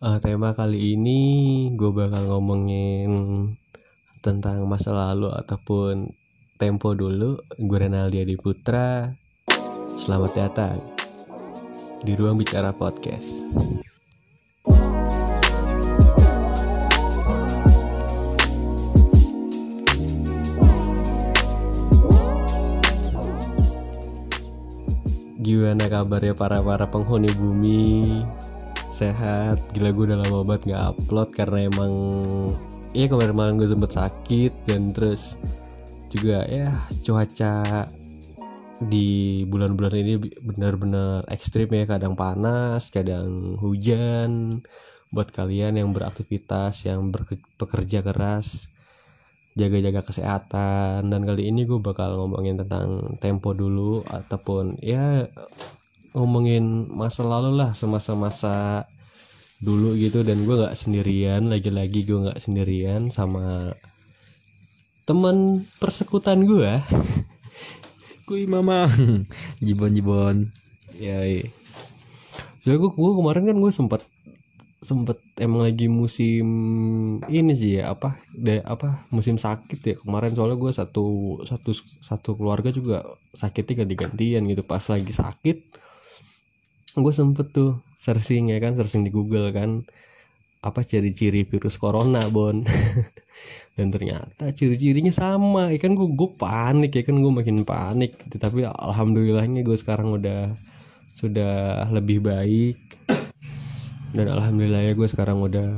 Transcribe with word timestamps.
Eh, 0.00 0.16
tema 0.16 0.56
kali 0.56 0.96
ini 0.96 1.20
gue 1.76 1.92
bakal 1.92 2.32
ngomongin 2.32 3.12
tentang 4.24 4.64
masa 4.64 4.96
lalu 4.96 5.28
ataupun 5.28 6.16
tempo 6.56 6.96
dulu. 6.96 7.36
Gue 7.60 7.78
Renaldi 7.84 8.24
Adi 8.24 8.32
Putra. 8.40 9.12
Selamat 10.00 10.32
datang 10.32 10.80
di 12.00 12.16
Ruang 12.16 12.40
Bicara 12.40 12.72
Podcast. 12.72 13.44
Gimana 25.44 25.92
kabarnya 25.92 26.32
para 26.32 26.64
para 26.64 26.88
penghuni 26.88 27.28
bumi? 27.36 28.24
Sehat? 28.90 29.70
Gila 29.70 29.94
gue 29.94 30.04
udah 30.10 30.18
lama 30.18 30.42
banget 30.42 30.74
nggak 30.74 30.84
upload 30.98 31.30
karena 31.30 31.70
emang 31.70 31.94
Iya 32.90 33.06
kemarin-kemarin 33.06 33.54
gue 33.54 33.70
sempet 33.70 33.94
sakit 33.94 34.52
dan 34.66 34.90
terus 34.90 35.38
juga 36.10 36.42
ya 36.50 36.74
cuaca 37.06 37.86
di 38.82 39.46
bulan-bulan 39.46 39.94
ini 39.94 40.18
benar-benar 40.42 41.22
ekstrim 41.30 41.70
ya. 41.70 41.86
Kadang 41.86 42.18
panas 42.18 42.90
kadang 42.90 43.54
hujan. 43.62 44.58
Buat 45.14 45.30
kalian 45.30 45.78
yang 45.78 45.94
beraktivitas 45.94 46.86
yang 46.90 47.14
bekerja 47.58 48.02
keras 48.02 48.74
jaga-jaga 49.54 50.02
kesehatan. 50.02 51.14
Dan 51.14 51.22
kali 51.22 51.46
ini 51.46 51.62
gue 51.70 51.78
bakal 51.78 52.18
ngomongin 52.18 52.58
tentang 52.58 53.18
tempo 53.22 53.54
dulu 53.54 54.02
ataupun 54.02 54.82
ya 54.82 55.30
ngomongin 56.16 56.90
masa 56.90 57.22
lalu 57.22 57.60
lah 57.60 57.70
semasa-masa 57.76 58.86
dulu 59.62 59.94
gitu. 59.96 60.22
Dan 60.26 60.44
gue 60.44 60.56
nggak 60.56 60.76
sendirian 60.76 61.46
lagi-lagi 61.46 62.06
gue 62.06 62.18
nggak 62.30 62.40
sendirian 62.40 63.08
sama 63.12 63.74
teman 65.04 65.60
persekutan 65.82 66.46
gue 66.46 66.70
Kui 68.30 68.46
mama. 68.46 68.86
Jibon 69.64 69.90
jibon 69.90 70.36
ya 71.00 71.16
so 72.60 72.68
gue 72.76 72.90
gue 72.92 73.12
kemarin 73.16 73.48
kan 73.48 73.56
gue 73.56 73.72
sempet 73.72 74.04
sempet 74.80 75.20
emang 75.36 75.64
lagi 75.68 75.92
musim 75.92 76.46
ini 77.28 77.52
sih 77.52 77.80
ya 77.80 77.92
apa 77.92 78.16
de, 78.32 78.64
apa 78.64 79.04
musim 79.12 79.36
sakit 79.36 79.80
ya 79.80 79.94
kemarin. 79.96 80.32
Soalnya 80.32 80.56
gue 80.56 80.72
satu 80.72 81.04
satu 81.44 81.70
satu 82.00 82.30
keluarga 82.36 82.72
juga 82.72 83.04
sakitnya 83.32 83.84
ganti-gantian 83.84 84.44
gitu. 84.48 84.64
Pas 84.64 84.80
lagi 84.88 85.12
sakit 85.12 85.79
gue 86.98 87.14
sempet 87.14 87.54
tuh 87.54 87.78
searching 87.94 88.50
ya 88.50 88.58
kan 88.58 88.74
searching 88.74 89.06
di 89.06 89.12
Google 89.14 89.54
kan 89.54 89.86
apa 90.60 90.84
ciri-ciri 90.84 91.48
virus 91.48 91.80
corona 91.80 92.20
bon? 92.28 92.60
Dan 93.76 93.88
ternyata 93.88 94.52
ciri-cirinya 94.52 95.08
sama 95.08 95.72
ya 95.72 95.80
kan? 95.80 95.96
Gue 95.96 96.12
gue 96.12 96.28
panik 96.36 96.92
ya 97.00 97.02
kan 97.06 97.16
gue 97.16 97.32
makin 97.32 97.64
panik. 97.64 98.12
Tapi 98.28 98.68
alhamdulillahnya 98.68 99.64
gue 99.64 99.76
sekarang 99.78 100.20
udah 100.20 100.52
sudah 101.16 101.88
lebih 101.88 102.20
baik. 102.20 102.76
Dan 104.12 104.28
alhamdulillah 104.28 104.84
ya 104.84 104.92
gue 104.92 105.08
sekarang 105.08 105.40
udah 105.40 105.68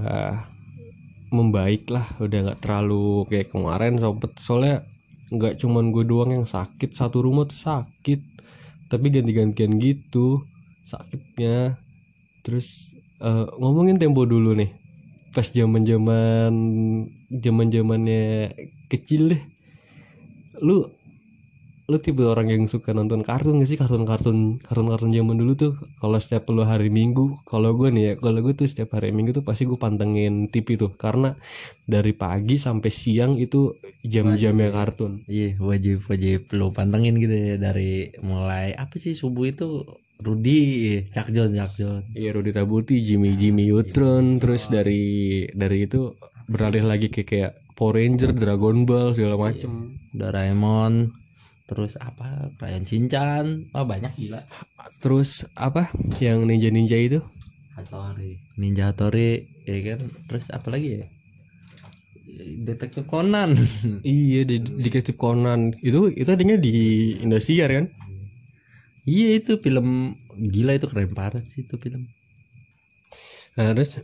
membaik 1.32 1.88
lah 1.88 2.04
udah 2.20 2.38
nggak 2.50 2.60
terlalu 2.60 3.24
kayak 3.24 3.48
kemarin 3.48 3.96
sobat 3.96 4.36
soalnya 4.36 4.84
nggak 5.32 5.56
cuman 5.56 5.88
gue 5.88 6.04
doang 6.04 6.28
yang 6.28 6.44
sakit 6.44 6.90
satu 6.90 7.22
rumah 7.22 7.46
tuh 7.46 7.60
sakit. 7.70 8.20
Tapi 8.90 9.06
ganti-gantian 9.14 9.78
gitu 9.78 10.42
sakitnya. 10.82 11.78
Terus 12.42 12.98
uh, 13.22 13.46
ngomongin 13.58 13.96
tempo 13.96 14.26
dulu 14.26 14.54
nih. 14.58 14.70
Pas 15.32 15.48
zaman 15.48 15.86
zaman 15.88 16.52
zaman 17.32 17.66
zamannya 17.72 18.52
kecil 18.92 19.32
deh. 19.32 19.42
Lu 20.60 20.84
lu 21.90 21.98
tipe 21.98 22.22
orang 22.24 22.48
yang 22.48 22.64
suka 22.70 22.94
nonton 22.94 23.20
kartun 23.26 23.58
gak 23.58 23.68
sih? 23.68 23.76
Kartun 23.76 24.06
kartun 24.06 24.62
kartun 24.62 24.86
kartun 24.88 25.12
zaman 25.12 25.34
dulu 25.34 25.52
tuh 25.58 25.72
kalau 25.98 26.16
setiap 26.16 26.48
lu 26.54 26.62
hari 26.64 26.88
minggu 26.88 27.42
kalau 27.44 27.74
gue 27.74 27.90
nih 27.90 28.02
ya 28.02 28.12
kalau 28.16 28.38
gue 28.40 28.54
tuh 28.54 28.64
setiap 28.70 28.96
hari 28.96 29.12
minggu 29.12 29.34
tuh 29.34 29.44
pasti 29.44 29.68
gue 29.68 29.76
pantengin 29.76 30.48
TV 30.48 30.78
tuh. 30.78 30.94
Karena 30.94 31.34
dari 31.84 32.14
pagi 32.16 32.56
sampai 32.56 32.90
siang 32.92 33.36
itu 33.36 33.76
jam-jamnya 34.06 34.70
kartun. 34.72 35.26
Iya 35.26 35.58
wajib 35.60 36.06
wajib 36.06 36.48
lu 36.54 36.70
pantengin 36.70 37.18
gitu 37.18 37.34
ya 37.34 37.56
dari 37.58 38.14
mulai 38.24 38.72
apa 38.72 38.96
sih 38.96 39.12
subuh 39.12 39.50
itu 39.50 39.84
Rudi, 40.22 41.02
Cakjon, 41.10 41.50
Cakjon. 41.50 42.14
Iya 42.14 42.30
Rudi 42.38 42.54
Tabuti, 42.54 43.02
Jimmy 43.02 43.34
Jimmy 43.34 43.66
Neutron, 43.66 44.38
terus 44.38 44.70
dari 44.70 45.44
dari 45.50 45.90
itu 45.90 46.14
beralih 46.46 46.86
lagi 46.86 47.10
ke 47.10 47.26
kayak 47.26 47.58
Power 47.74 47.98
Ranger, 47.98 48.30
Dragon 48.30 48.86
Ball 48.86 49.10
segala 49.12 49.34
macem. 49.34 49.98
Doraemon, 50.14 51.10
terus 51.66 51.98
apa? 51.98 52.54
Krayon 52.60 52.86
Shinchan, 52.86 53.74
oh 53.74 53.82
banyak 53.82 54.12
gila. 54.14 54.44
Terus 55.02 55.50
apa? 55.58 55.90
Yang 56.22 56.38
ninja 56.46 56.68
ninja 56.70 56.96
itu? 57.00 57.20
Hattori, 57.72 58.38
Ninja 58.60 58.92
Hattori, 58.92 59.48
ya 59.64 59.78
kan? 59.82 60.00
Terus 60.28 60.52
apa 60.52 60.68
lagi 60.68 61.00
ya? 61.00 61.06
Detektif 62.62 63.08
Conan. 63.08 63.56
iya, 64.04 64.44
di 64.44 64.60
Detektif 64.60 65.16
Conan 65.16 65.72
itu 65.80 66.12
itu 66.12 66.28
adanya 66.28 66.60
di 66.60 66.74
Indosiar 67.20 67.72
kan? 67.72 67.86
Iya 69.02 69.28
itu 69.34 69.58
film 69.58 70.14
gila 70.38 70.78
itu 70.78 70.86
keren 70.86 71.10
parah 71.10 71.42
sih 71.42 71.66
itu 71.66 71.74
film. 71.74 72.06
Nah 73.58 73.74
terus 73.74 73.98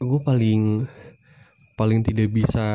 gue 0.00 0.20
paling 0.20 0.84
paling 1.80 2.04
tidak 2.04 2.28
bisa 2.28 2.66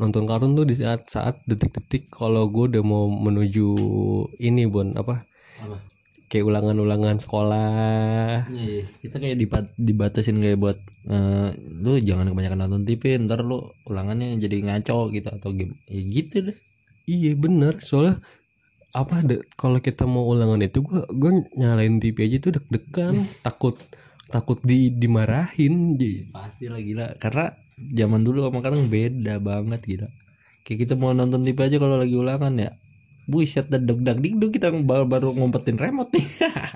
nonton 0.00 0.24
kartun 0.24 0.56
tuh 0.56 0.64
di 0.64 0.80
saat 0.80 1.04
saat 1.12 1.36
detik-detik 1.44 2.08
kalau 2.08 2.48
gue 2.48 2.72
udah 2.72 2.80
mau 2.80 3.04
menuju 3.04 3.76
ini 4.40 4.64
bon 4.64 4.96
apa? 4.96 5.28
apa? 5.60 5.76
Kayak 6.32 6.48
ulangan-ulangan 6.48 7.20
sekolah. 7.20 8.48
Iya, 8.48 8.64
iya. 8.80 8.84
kita 9.04 9.20
kayak 9.20 9.36
dibat 9.36 9.66
dibatasin 9.76 10.40
kayak 10.40 10.56
buat 10.56 10.80
uh, 11.12 11.52
lu 11.84 12.00
jangan 12.00 12.32
kebanyakan 12.32 12.64
nonton 12.64 12.88
TV 12.88 13.20
ntar 13.28 13.44
lu 13.44 13.60
ulangannya 13.84 14.40
jadi 14.40 14.56
ngaco 14.72 15.12
gitu 15.12 15.28
atau 15.28 15.52
game 15.52 15.76
ya 15.84 16.00
gitu 16.00 16.48
deh. 16.48 16.56
Iya 17.04 17.36
bener 17.36 17.76
soalnya 17.84 18.24
apa 18.94 19.26
kalau 19.58 19.82
kita 19.82 20.06
mau 20.06 20.22
ulangan 20.30 20.62
itu 20.62 20.78
gue 20.86 21.02
gue 21.10 21.30
nyalain 21.58 21.98
TV 21.98 22.30
aja 22.30 22.38
tuh 22.46 22.52
deg-degan 22.62 23.14
takut 23.46 23.74
takut 24.30 24.58
di 24.62 24.94
dimarahin 24.94 25.98
jadi 25.98 26.30
pasti 26.30 26.70
lah 26.70 26.80
gila. 26.80 27.06
Karena 27.18 27.50
zaman 27.74 28.22
dulu 28.22 28.46
sama 28.46 28.62
sekarang 28.62 28.82
beda 28.86 29.42
banget 29.42 29.80
gila. 29.82 30.08
Kayak 30.64 30.78
kita 30.86 30.94
mau 30.96 31.12
nonton 31.12 31.42
TV 31.42 31.58
aja 31.58 31.76
kalau 31.82 31.98
lagi 31.98 32.14
ulangan 32.14 32.54
ya. 32.54 32.70
Buset 33.24 33.66
deg 33.72 33.82
deg 33.88 34.18
dikduk 34.20 34.52
kita 34.52 34.68
baru, 34.84 35.08
baru 35.08 35.28
ngumpetin 35.34 35.80
remote 35.80 36.12
nih. 36.12 36.26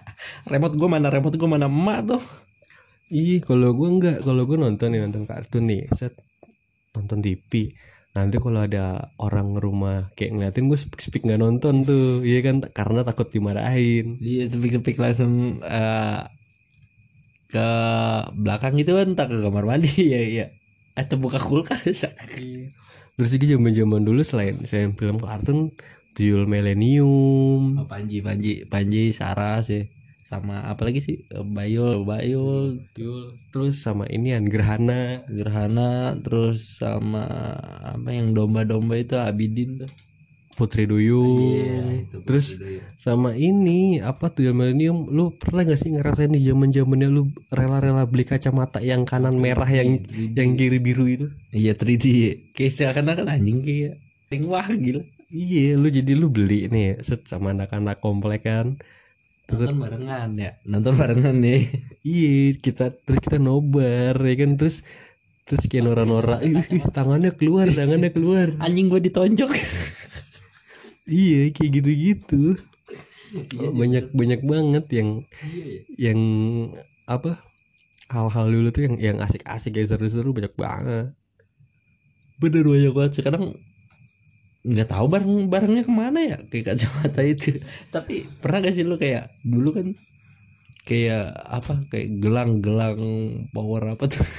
Remote 0.53 0.75
gue 0.81 0.89
mana 0.89 1.13
remote 1.13 1.37
gue 1.37 1.49
mana 1.49 1.69
emak 1.69 2.09
tuh. 2.09 2.25
Iya 3.09 3.41
kalau 3.41 3.73
gue 3.73 3.89
enggak 3.89 4.19
kalau 4.25 4.43
gue 4.45 4.57
nonton 4.61 4.93
nih 4.93 5.01
nonton 5.05 5.25
kartun 5.25 5.65
nih 5.65 5.89
set 5.93 6.13
nonton 6.93 7.25
TV 7.25 7.73
nanti 8.19 8.43
kalau 8.43 8.61
ada 8.67 9.15
orang 9.23 9.55
rumah 9.55 10.11
kayak 10.19 10.35
ngeliatin 10.35 10.67
gue 10.67 10.79
speak 10.79 10.99
speak 10.99 11.23
nggak 11.23 11.39
nonton 11.39 11.87
tuh 11.87 12.21
iya 12.27 12.43
kan? 12.43 12.61
Karena 12.75 13.07
takut 13.07 13.31
dimarahin. 13.31 14.19
Iya 14.19 14.51
speak 14.51 14.75
speak 14.83 14.99
langsung 14.99 15.63
uh, 15.63 16.27
ke 17.49 17.69
belakang 18.37 18.77
gitu 18.77 18.99
kan 18.99 19.15
tak 19.17 19.33
ke 19.33 19.41
kamar 19.41 19.65
mandi 19.65 19.89
ya 20.15 20.21
ya 20.21 20.47
atau 20.99 21.17
buka 21.23 21.39
kulkas. 21.39 22.05
Iya. 22.39 22.67
terus 23.19 23.35
juga 23.35 23.59
zaman 23.59 23.75
zaman 23.75 24.03
dulu 24.07 24.23
selain 24.23 24.55
saya 24.55 24.95
film 24.95 25.19
kartun 25.19 25.75
tuyul 26.15 26.47
milenium 26.47 27.83
oh, 27.83 27.87
Panji 27.91 28.23
Panji 28.23 28.63
Panji 28.67 29.11
Sarah 29.11 29.59
sih 29.59 29.91
sama 30.29 30.61
apa 30.69 30.85
lagi 30.85 31.01
sih? 31.01 31.25
Bayul 31.33 32.05
Bayul. 32.05 32.85
Terus 33.49 33.81
sama 33.81 34.05
ini 34.13 34.37
an 34.37 34.45
Gerhana. 34.45 35.25
Gerhana 35.25 36.21
terus 36.21 36.77
sama 36.77 37.25
apa 37.81 38.13
yang 38.13 38.37
domba-domba 38.37 39.01
itu 39.01 39.17
Abidin 39.17 39.81
tuh. 39.81 39.91
Putri 40.53 40.91
Duyung. 40.91 41.55
Iya, 41.55 41.83
itu 42.03 42.17
terus 42.27 42.59
Duyung. 42.59 42.85
sama 42.99 43.31
ini 43.39 44.03
apa 44.03 44.29
tuh 44.29 44.51
milenium 44.51 45.07
lu 45.09 45.33
pernah 45.39 45.63
gak 45.63 45.79
sih 45.79 45.95
ngerasain 45.95 46.35
di 46.35 46.43
zaman 46.43 46.75
zamannya 46.75 47.09
lu 47.09 47.31
rela-rela 47.49 48.05
beli 48.05 48.27
kacamata 48.27 48.83
yang 48.83 49.07
kanan 49.07 49.39
merah 49.39 49.71
yang 49.71 50.03
3D. 50.03 50.35
yang 50.35 50.59
kiri 50.59 50.83
biru 50.83 51.07
itu? 51.09 51.27
Iya 51.55 51.73
3D 51.79 52.07
kayak 52.53 52.75
seakan-akan 52.75 53.33
anjing 53.33 53.63
kayak 53.65 54.03
wah 54.45 54.67
gila. 54.67 55.07
Iya 55.31 55.79
lu 55.79 55.89
jadi 55.89 56.13
lu 56.19 56.29
beli 56.29 56.67
nih 56.69 57.01
set 57.07 57.25
sama 57.31 57.55
anak-anak 57.55 58.03
komplek 58.03 58.45
kan 58.45 58.77
nonton 59.49 59.77
barengan 59.81 60.31
ya. 60.37 60.51
Nonton 60.69 60.93
barengan 60.93 61.37
nih 61.41 61.61
iya 62.05 62.53
kita 62.61 62.93
terus 62.93 63.21
kita 63.25 63.41
nobar 63.41 64.17
ya 64.21 64.35
kan? 64.37 64.51
Terus 64.61 64.85
terus 65.49 65.65
kayak 65.65 65.89
ih 66.45 66.61
tangannya 66.93 67.33
keluar 67.33 67.67
tangannya 67.73 68.13
keluar. 68.13 68.53
Anjing 68.65 68.93
gue 68.93 69.01
ditonjok. 69.09 69.53
Iya 71.09 71.57
kayak 71.57 71.71
gitu-gitu. 71.81 72.53
Oh, 73.57 73.73
banyak 73.73 74.13
banyak 74.13 74.45
banget 74.45 74.85
yang 74.93 75.25
iya, 75.41 75.65
iya. 75.65 75.81
yang 75.97 76.21
apa 77.09 77.41
hal-hal 78.13 78.53
dulu 78.53 78.69
tuh 78.69 78.85
yang 78.85 78.97
yang 79.01 79.17
asik-asik 79.25 79.73
yang 79.73 79.89
seru-seru 79.89 80.37
banyak 80.37 80.53
banget. 80.53 81.17
Bener 82.37 82.61
banyak 82.61 82.93
banget. 82.93 83.13
Sekarang 83.25 83.57
nggak 84.67 84.89
tahu 84.91 85.07
barang 85.07 85.35
barangnya 85.47 85.83
ke 85.87 85.93
mana 85.93 86.19
ya 86.19 86.37
kayak 86.51 86.75
kacamata 86.75 87.23
itu. 87.23 87.59
Tapi 87.95 88.27
pernah 88.43 88.59
gak 88.65 88.75
sih 88.75 88.85
lu 88.85 88.99
kayak 88.99 89.31
dulu 89.47 89.71
kan 89.75 89.87
kayak 90.89 91.37
apa 91.47 91.85
kayak 91.93 92.09
gelang-gelang 92.19 93.01
power 93.53 93.95
apa 93.95 94.05
tuh? 94.09 94.25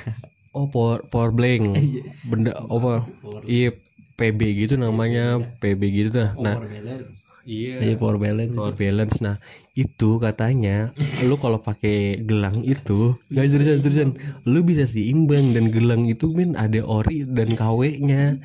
Oh 0.50 0.66
power 0.66 1.06
power 1.06 1.30
blank. 1.30 1.78
Benda 2.26 2.58
apa? 2.58 3.06
Iya 3.46 3.78
PB 4.18 4.66
gitu 4.66 4.82
namanya. 4.82 5.38
PB 5.62 5.82
gitu 5.94 6.10
dah. 6.10 6.34
Nah 6.42 6.58
balance. 6.58 7.30
iya. 7.46 7.78
Iya 7.78 7.96
power 8.02 8.18
balance. 8.18 8.58
Power 8.58 8.74
balance. 8.74 9.22
Nah 9.22 9.38
itu 9.78 10.20
katanya 10.20 10.90
lu 11.30 11.38
kalau 11.40 11.62
pakai 11.62 12.20
gelang 12.26 12.66
itu 12.68 13.16
gak 13.32 13.48
seriusan 13.48 13.80
seriusan 13.80 14.10
lu 14.44 14.66
bisa 14.66 14.84
seimbang 14.84 15.56
dan 15.56 15.72
gelang 15.72 16.04
itu 16.10 16.34
min 16.36 16.58
ada 16.60 16.84
ori 16.84 17.24
dan 17.24 17.54
KW 17.56 18.02
nya 18.04 18.36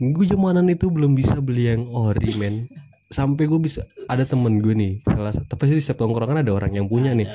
gue 0.00 0.24
zamanan 0.24 0.64
itu 0.72 0.88
belum 0.88 1.12
bisa 1.12 1.44
beli 1.44 1.68
yang 1.68 1.84
ori 1.92 2.32
men. 2.40 2.64
Sampai 3.10 3.44
gue 3.44 3.60
bisa 3.60 3.84
ada 4.08 4.24
temen 4.24 4.64
gue 4.64 4.72
nih 4.72 4.92
salah 5.04 5.34
satu 5.34 5.44
tapi 5.52 5.68
sih 5.68 5.76
di 5.76 5.82
setiap 5.84 6.06
tongkrongan 6.06 6.40
ada 6.40 6.56
orang 6.56 6.72
yang 6.72 6.88
punya 6.88 7.12
nih. 7.12 7.28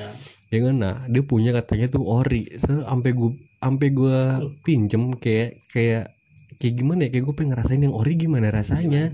Ya 0.49 0.59
kan 0.65 0.75
nah 0.81 0.95
dia 1.05 1.21
punya 1.21 1.53
katanya 1.53 1.93
tuh 1.93 2.09
ori. 2.09 2.49
So, 2.57 2.81
sampai 2.81 3.13
gue 3.13 3.31
sampai 3.61 3.87
gue 3.93 4.17
pinjem 4.65 5.13
kayak 5.21 5.61
kayak 5.69 6.09
kayak 6.57 6.73
gimana 6.73 7.05
ya? 7.05 7.09
Kayak 7.13 7.23
gue 7.29 7.35
pengen 7.37 7.49
ngerasain 7.53 7.81
yang 7.85 7.93
ori 7.93 8.13
gimana 8.17 8.49
rasanya. 8.49 9.13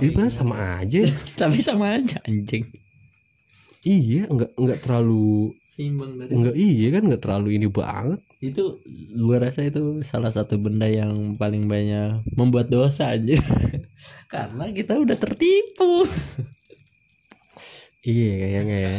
Yang 0.00 0.08
itu 0.08 0.16
kan 0.16 0.32
sama 0.32 0.56
aja. 0.80 1.04
Tapi 1.44 1.58
sama 1.60 2.00
aja 2.00 2.16
anjing. 2.24 2.64
Iya 3.86 4.26
nggak 4.26 4.50
nggak 4.56 4.78
terlalu 4.82 5.54
nggak 5.76 6.56
iya 6.56 6.88
kan 6.96 7.02
nggak 7.04 7.22
terlalu 7.22 7.48
ini 7.60 7.68
banget 7.68 8.20
itu 8.50 8.78
gua 9.16 9.42
rasa 9.42 9.66
itu 9.66 10.00
salah 10.02 10.30
satu 10.30 10.58
benda 10.60 10.86
yang 10.86 11.34
paling 11.34 11.66
banyak 11.66 12.22
membuat 12.36 12.68
dosa 12.68 13.14
aja 13.14 13.36
karena 14.32 14.70
kita 14.70 14.94
udah 14.98 15.16
tertipu. 15.16 16.02
Iya 18.06 18.32
kayaknya 18.38 18.76
ya. 18.78 18.96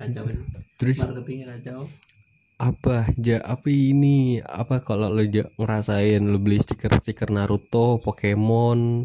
Kacau. 0.00 0.24
Terus 0.80 0.98
marketingnya 1.04 1.46
kacau. 1.58 1.84
apa 2.56 3.10
ja 3.20 3.42
apa 3.44 3.68
ini? 3.68 4.40
Apa 4.40 4.80
kalau 4.80 5.12
lu 5.12 5.26
ja- 5.28 5.50
ngerasain 5.60 6.22
lu 6.22 6.38
beli 6.40 6.62
stiker-stiker 6.62 7.28
Naruto 7.28 8.00
Pokemon 8.00 9.04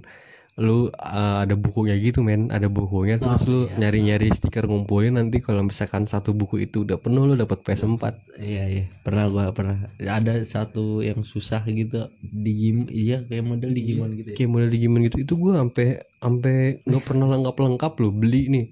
lu 0.60 0.92
uh, 0.92 1.40
ada 1.42 1.56
bukunya 1.56 1.96
gitu 1.96 2.20
men. 2.22 2.52
Ada 2.52 2.68
bukunya 2.68 3.16
terus 3.16 3.48
lu 3.48 3.72
nyari-nyari 3.80 4.28
stiker 4.36 4.68
ngumpulin 4.68 5.16
nanti 5.16 5.40
kalau 5.40 5.64
misalkan 5.64 6.04
satu 6.04 6.36
buku 6.36 6.68
itu 6.68 6.84
udah 6.84 7.00
penuh 7.00 7.24
lu 7.24 7.40
dapat 7.40 7.64
PS4 7.64 8.04
iya 8.44 8.64
iya. 8.68 8.84
Pernah 9.02 9.26
gua 9.32 9.46
pernah. 9.56 9.88
Ada 9.98 10.44
satu 10.44 11.00
yang 11.00 11.24
susah 11.24 11.64
gitu 11.66 12.12
digim 12.22 12.86
iya 12.92 13.24
kayak 13.24 13.48
model 13.48 13.72
digimon 13.72 14.14
gitu 14.20 14.36
ya. 14.36 14.36
Kayak 14.36 14.52
model 14.52 14.70
Digimon 14.70 15.02
gitu. 15.08 15.18
Itu 15.24 15.34
gua 15.40 15.64
sampai 15.64 15.98
sampai 16.20 16.84
nggak 16.84 17.04
pernah 17.08 17.28
lengkap-lengkap 17.32 17.94
lo 18.04 18.10
beli 18.12 18.44
nih. 18.52 18.66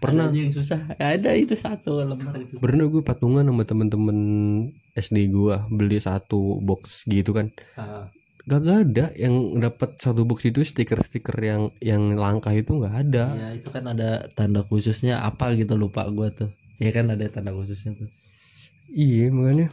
Pernah. 0.00 0.32
Ada 0.32 0.40
yang 0.40 0.52
susah. 0.52 0.80
Ada 0.96 1.30
itu 1.36 1.54
satu 1.56 2.00
lembar 2.00 2.32
yang 2.40 2.48
susah. 2.48 2.62
Pernah 2.64 2.88
gue 2.88 3.02
patungan 3.04 3.44
sama 3.44 3.62
temen-temen 3.68 4.18
SD 4.96 5.28
gua 5.28 5.68
beli 5.68 6.00
satu 6.00 6.56
box 6.64 7.04
gitu 7.04 7.36
kan. 7.36 7.52
Ah, 7.76 8.08
gak, 8.50 8.60
gak 8.66 8.78
ada 8.90 9.06
yang 9.14 9.62
dapat 9.62 9.94
satu 10.02 10.26
box 10.26 10.50
itu 10.50 10.66
stiker-stiker 10.66 11.38
yang 11.38 11.70
yang 11.78 12.18
langka 12.18 12.50
itu 12.50 12.74
nggak 12.74 12.96
ada. 13.06 13.30
Ya 13.38 13.48
itu 13.54 13.70
kan 13.70 13.86
ada 13.86 14.26
tanda 14.34 14.66
khususnya 14.66 15.22
apa 15.22 15.54
gitu 15.54 15.78
lupa 15.78 16.02
gua 16.10 16.34
tuh. 16.34 16.50
Ya 16.82 16.90
kan 16.90 17.06
ada 17.14 17.22
tanda 17.30 17.54
khususnya 17.54 17.94
tuh. 17.94 18.10
Iya 18.90 19.30
makanya. 19.30 19.70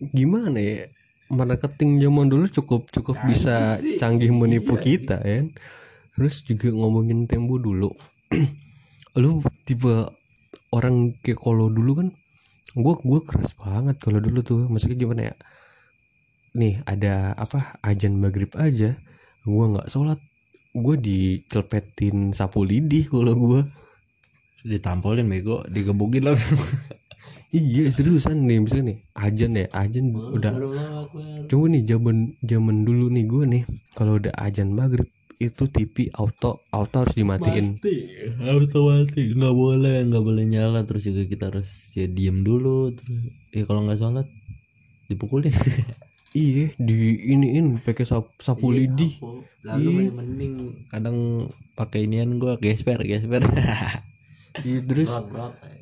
Gimana 0.00 0.56
ya? 0.56 0.88
Marketing 1.28 2.00
zaman 2.00 2.26
dulu 2.32 2.48
cukup 2.48 2.88
cukup 2.88 3.14
bisa 3.28 3.78
canggih 4.02 4.34
menipu 4.34 4.74
kita 4.74 5.22
ya 5.22 5.46
terus 6.16 6.42
juga 6.42 6.72
ngomongin 6.74 7.28
tempo 7.28 7.60
dulu. 7.60 7.92
Lu 9.22 9.44
tipe 9.68 10.08
orang 10.72 11.14
kayak 11.22 11.38
kalau 11.38 11.68
dulu 11.68 12.00
kan 12.00 12.08
gua 12.80 12.96
gua 13.04 13.20
keras 13.22 13.54
banget 13.60 14.00
kalau 14.00 14.18
dulu 14.18 14.40
tuh. 14.40 14.66
Maksudnya 14.66 14.96
gimana 14.96 15.22
ya 15.30 15.34
nih 16.54 16.82
ada 16.86 17.34
apa 17.38 17.78
ajan 17.84 18.18
maghrib 18.18 18.50
aja. 18.58 18.98
Gua 19.46 19.70
nggak 19.70 19.88
sholat. 19.90 20.20
Gue 20.70 20.94
dicelpetin 20.94 22.30
sapu 22.30 22.62
lidih 22.62 23.10
kalau 23.10 23.34
gua. 23.34 23.60
Ditampolin 24.62 25.26
bego. 25.26 25.66
Digebukin 25.66 26.30
langsung 26.30 26.60
iya 27.54 27.90
seriusan 27.90 28.46
nih. 28.46 28.58
Misalnya 28.62 28.84
nih 28.94 28.98
ajan 29.18 29.50
ya 29.58 29.66
ajan 29.74 30.04
udah 30.14 30.52
coba 31.50 31.64
nih 31.72 31.82
zaman 31.86 32.38
zaman 32.44 32.76
dulu 32.86 33.10
nih 33.10 33.24
gue 33.26 33.44
nih. 33.58 33.62
Kalau 33.98 34.18
udah 34.22 34.34
ajan 34.38 34.70
maghrib 34.74 35.08
itu 35.40 35.64
TV 35.72 36.12
auto 36.20 36.60
auto 36.68 36.96
harus 37.00 37.16
dimatiin. 37.16 37.80
Auto 38.44 38.78
mati 38.92 39.32
nggak 39.32 39.54
boleh 39.56 39.96
nggak 40.06 40.22
boleh 40.22 40.44
nyala. 40.46 40.84
Terus 40.86 41.08
juga 41.08 41.24
kita 41.26 41.50
harus 41.50 41.96
ya 41.96 42.06
diem 42.06 42.44
dulu. 42.44 42.92
Terus 42.94 43.18
ya 43.50 43.64
kalau 43.66 43.82
nggak 43.88 43.98
sholat 43.98 44.28
dipukulin 45.10 45.50
iya 46.36 46.70
di 46.78 47.18
iniin 47.34 47.74
pakai 47.80 48.04
sap, 48.06 48.30
sapu 48.38 48.70
lidih 48.70 49.18
lalu 49.66 50.10
mending. 50.14 50.86
Kadang 50.88 51.48
pakai 51.74 52.06
inian 52.06 52.38
gua 52.38 52.56
gesper 52.60 53.02
gesper. 53.04 53.44
Iya 54.66 54.82
terus 54.82 55.14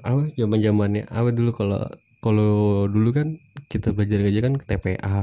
apa 0.05 0.29
zaman 0.37 0.61
zamannya 0.61 1.09
apa 1.09 1.33
dulu 1.33 1.57
kalau 1.57 1.89
kalau 2.21 2.85
dulu 2.85 3.17
kan 3.17 3.41
kita 3.73 3.97
belajar 3.97 4.21
aja 4.29 4.45
kan 4.45 4.61
ke 4.61 4.65
TPA 4.69 5.17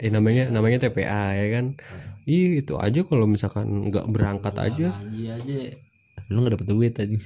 eh 0.00 0.08
namanya 0.08 0.48
namanya 0.48 0.88
TPA 0.88 1.36
ya 1.36 1.46
kan? 1.52 1.76
Iya. 2.24 2.64
Itu 2.64 2.80
aja 2.80 3.04
kalau 3.04 3.28
misalkan 3.28 3.92
nggak 3.92 4.08
berangkat 4.08 4.56
aja. 4.56 4.88
ngaji 4.88 5.22
aja. 5.36 5.58
Lu 6.32 6.40
nggak 6.40 6.56
dapet 6.56 6.68
duit 6.72 6.96
aja 6.96 7.20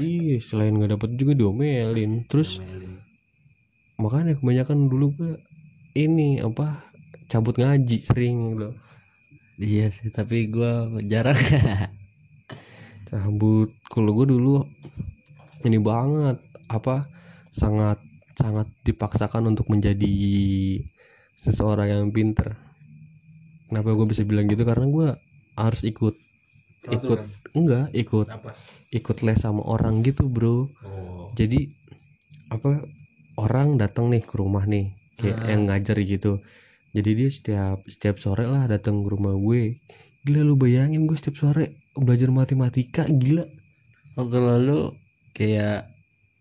iya 0.00 0.40
selain 0.40 0.72
nggak 0.76 0.96
dapet 0.96 1.10
juga 1.20 1.32
diomelin. 1.36 2.24
Terus 2.28 2.64
makanya 4.00 4.38
kebanyakan 4.40 4.88
dulu 4.88 5.06
gue 5.14 5.32
ini 5.92 6.40
apa 6.40 6.92
cabut 7.28 7.56
ngaji 7.56 7.98
sering 8.04 8.56
gitu. 8.56 8.70
Iya 9.60 9.92
sih 9.92 10.08
tapi 10.08 10.48
gua 10.48 10.88
jarang. 11.04 11.36
Cabut. 13.12 13.68
Kalau 13.92 14.16
gue 14.16 14.26
dulu 14.32 14.64
ini 15.68 15.76
banget 15.76 16.40
apa 16.72 17.04
sangat 17.52 18.00
sangat 18.32 18.64
dipaksakan 18.88 19.52
untuk 19.52 19.68
menjadi 19.68 20.08
seseorang 21.36 21.92
yang 21.92 22.08
pinter. 22.08 22.56
Kenapa 23.68 23.92
gue 23.92 24.06
bisa 24.08 24.24
bilang 24.24 24.48
gitu? 24.48 24.64
Karena 24.64 24.88
gue 24.88 25.08
harus 25.60 25.84
ikut 25.84 26.16
ikut 26.88 27.20
enggak 27.52 27.94
ikut 27.94 28.26
apa? 28.26 28.50
ikut 28.90 29.16
les 29.22 29.36
sama 29.36 29.60
orang 29.60 30.00
gitu 30.00 30.24
bro. 30.32 30.72
Oh. 30.80 31.28
Jadi 31.36 31.68
apa 32.48 32.80
orang 33.36 33.76
datang 33.76 34.08
nih 34.08 34.24
ke 34.24 34.40
rumah 34.40 34.64
nih 34.64 35.01
kayak 35.20 35.38
yang 35.48 35.62
ngajar 35.68 35.96
gitu 36.02 36.40
jadi 36.92 37.10
dia 37.16 37.30
setiap 37.32 37.78
setiap 37.88 38.16
sore 38.20 38.44
lah 38.48 38.68
datang 38.68 39.00
ke 39.04 39.08
rumah 39.08 39.36
gue 39.36 39.80
gila 40.22 40.40
lu 40.44 40.54
bayangin 40.54 41.08
gue 41.08 41.16
setiap 41.18 41.36
sore 41.36 41.82
belajar 41.96 42.30
matematika 42.30 43.04
gila 43.08 43.44
Oh 44.12 44.28
kalau 44.28 44.60
lu 44.60 44.80
kayak 45.32 45.88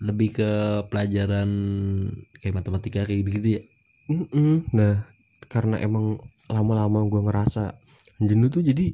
lebih 0.03 0.35
ke 0.35 0.51
pelajaran 0.91 1.47
kayak 2.43 2.55
matematika 2.57 3.07
kayak 3.07 3.23
gitu-gitu 3.23 3.49
ya? 3.55 3.61
Mm-mm. 4.11 4.67
nah 4.75 5.07
karena 5.47 5.79
emang 5.79 6.19
lama-lama 6.51 7.07
gue 7.07 7.21
ngerasa 7.23 7.79
jenuh 8.19 8.51
tuh 8.51 8.59
jadi 8.59 8.91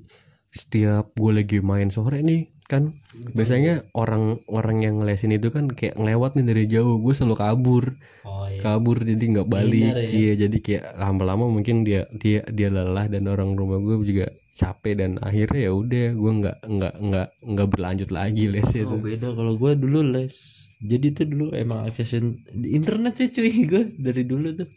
setiap 0.54 1.18
gue 1.18 1.32
lagi 1.42 1.58
main 1.64 1.90
sore 1.90 2.22
nih 2.22 2.54
kan 2.68 2.92
biasanya 3.32 3.88
orang-orang 3.96 4.78
yang 4.84 4.96
ngelesin 5.00 5.32
itu 5.32 5.48
kan 5.48 5.72
kayak 5.72 5.96
ngelewat 5.96 6.36
nih 6.36 6.46
dari 6.46 6.64
jauh 6.68 7.00
gue 7.00 7.16
selalu 7.16 7.36
kabur 7.40 7.86
Oh 8.28 8.44
iya. 8.44 8.60
kabur 8.60 9.00
jadi 9.00 9.24
nggak 9.24 9.48
balik 9.48 9.96
ya? 9.96 10.04
iya 10.12 10.34
jadi 10.36 10.58
kayak 10.60 10.84
lama-lama 11.00 11.48
mungkin 11.48 11.88
dia 11.88 12.04
dia 12.12 12.44
dia 12.44 12.68
lelah 12.68 13.08
dan 13.08 13.24
orang 13.32 13.56
rumah 13.56 13.80
gue 13.80 13.96
juga 14.04 14.28
capek 14.52 14.94
dan 15.00 15.12
akhirnya 15.24 15.70
ya 15.70 15.72
udah 15.72 16.06
gue 16.12 16.32
nggak 16.44 16.58
nggak 16.68 16.94
nggak 17.00 17.28
nggak 17.56 17.68
berlanjut 17.72 18.10
lagi 18.12 18.52
les 18.52 18.68
itu 18.68 18.84
Oh 18.86 19.00
beda 19.00 19.32
kalau 19.32 19.56
gue 19.56 19.72
dulu 19.74 20.00
les. 20.04 20.36
Jadi 20.78 21.10
tuh 21.10 21.26
dulu 21.26 21.46
emang 21.56 21.88
aksesin 21.88 22.44
di 22.52 22.76
internet 22.76 23.16
sih 23.16 23.32
cuy 23.32 23.50
gue 23.72 23.84
dari 23.96 24.28
dulu 24.28 24.52
tuh 24.54 24.68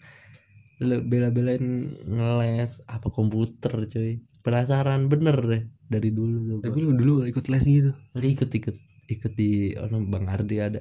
bela-belain 0.80 1.60
ngeles 2.06 2.86
apa 2.86 3.10
komputer 3.10 3.84
cuy. 3.84 4.16
Penasaran 4.40 5.12
bener 5.12 5.36
deh 5.36 5.62
dari 5.90 6.08
dulu 6.14 6.38
tuh. 6.46 6.58
tapi 6.64 6.78
lu 6.80 6.96
dulu 6.96 7.28
ikut 7.28 7.44
les 7.52 7.64
gitu? 7.66 7.92
Ikut 8.16 8.48
ikut. 8.48 8.76
Ikut 9.10 9.32
di 9.34 9.74
ono 9.76 10.00
Bang 10.06 10.30
Ardi 10.30 10.56
ada. 10.62 10.80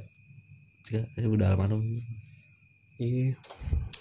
Sekarang 0.86 1.34
udah 1.34 1.48
almarhum. 1.52 1.84
iya 3.00 3.36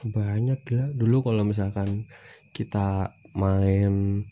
banyak 0.06 0.58
gila. 0.62 0.86
Dulu 0.94 1.26
kalau 1.26 1.42
misalkan 1.42 2.06
kita 2.54 3.14
main 3.34 4.22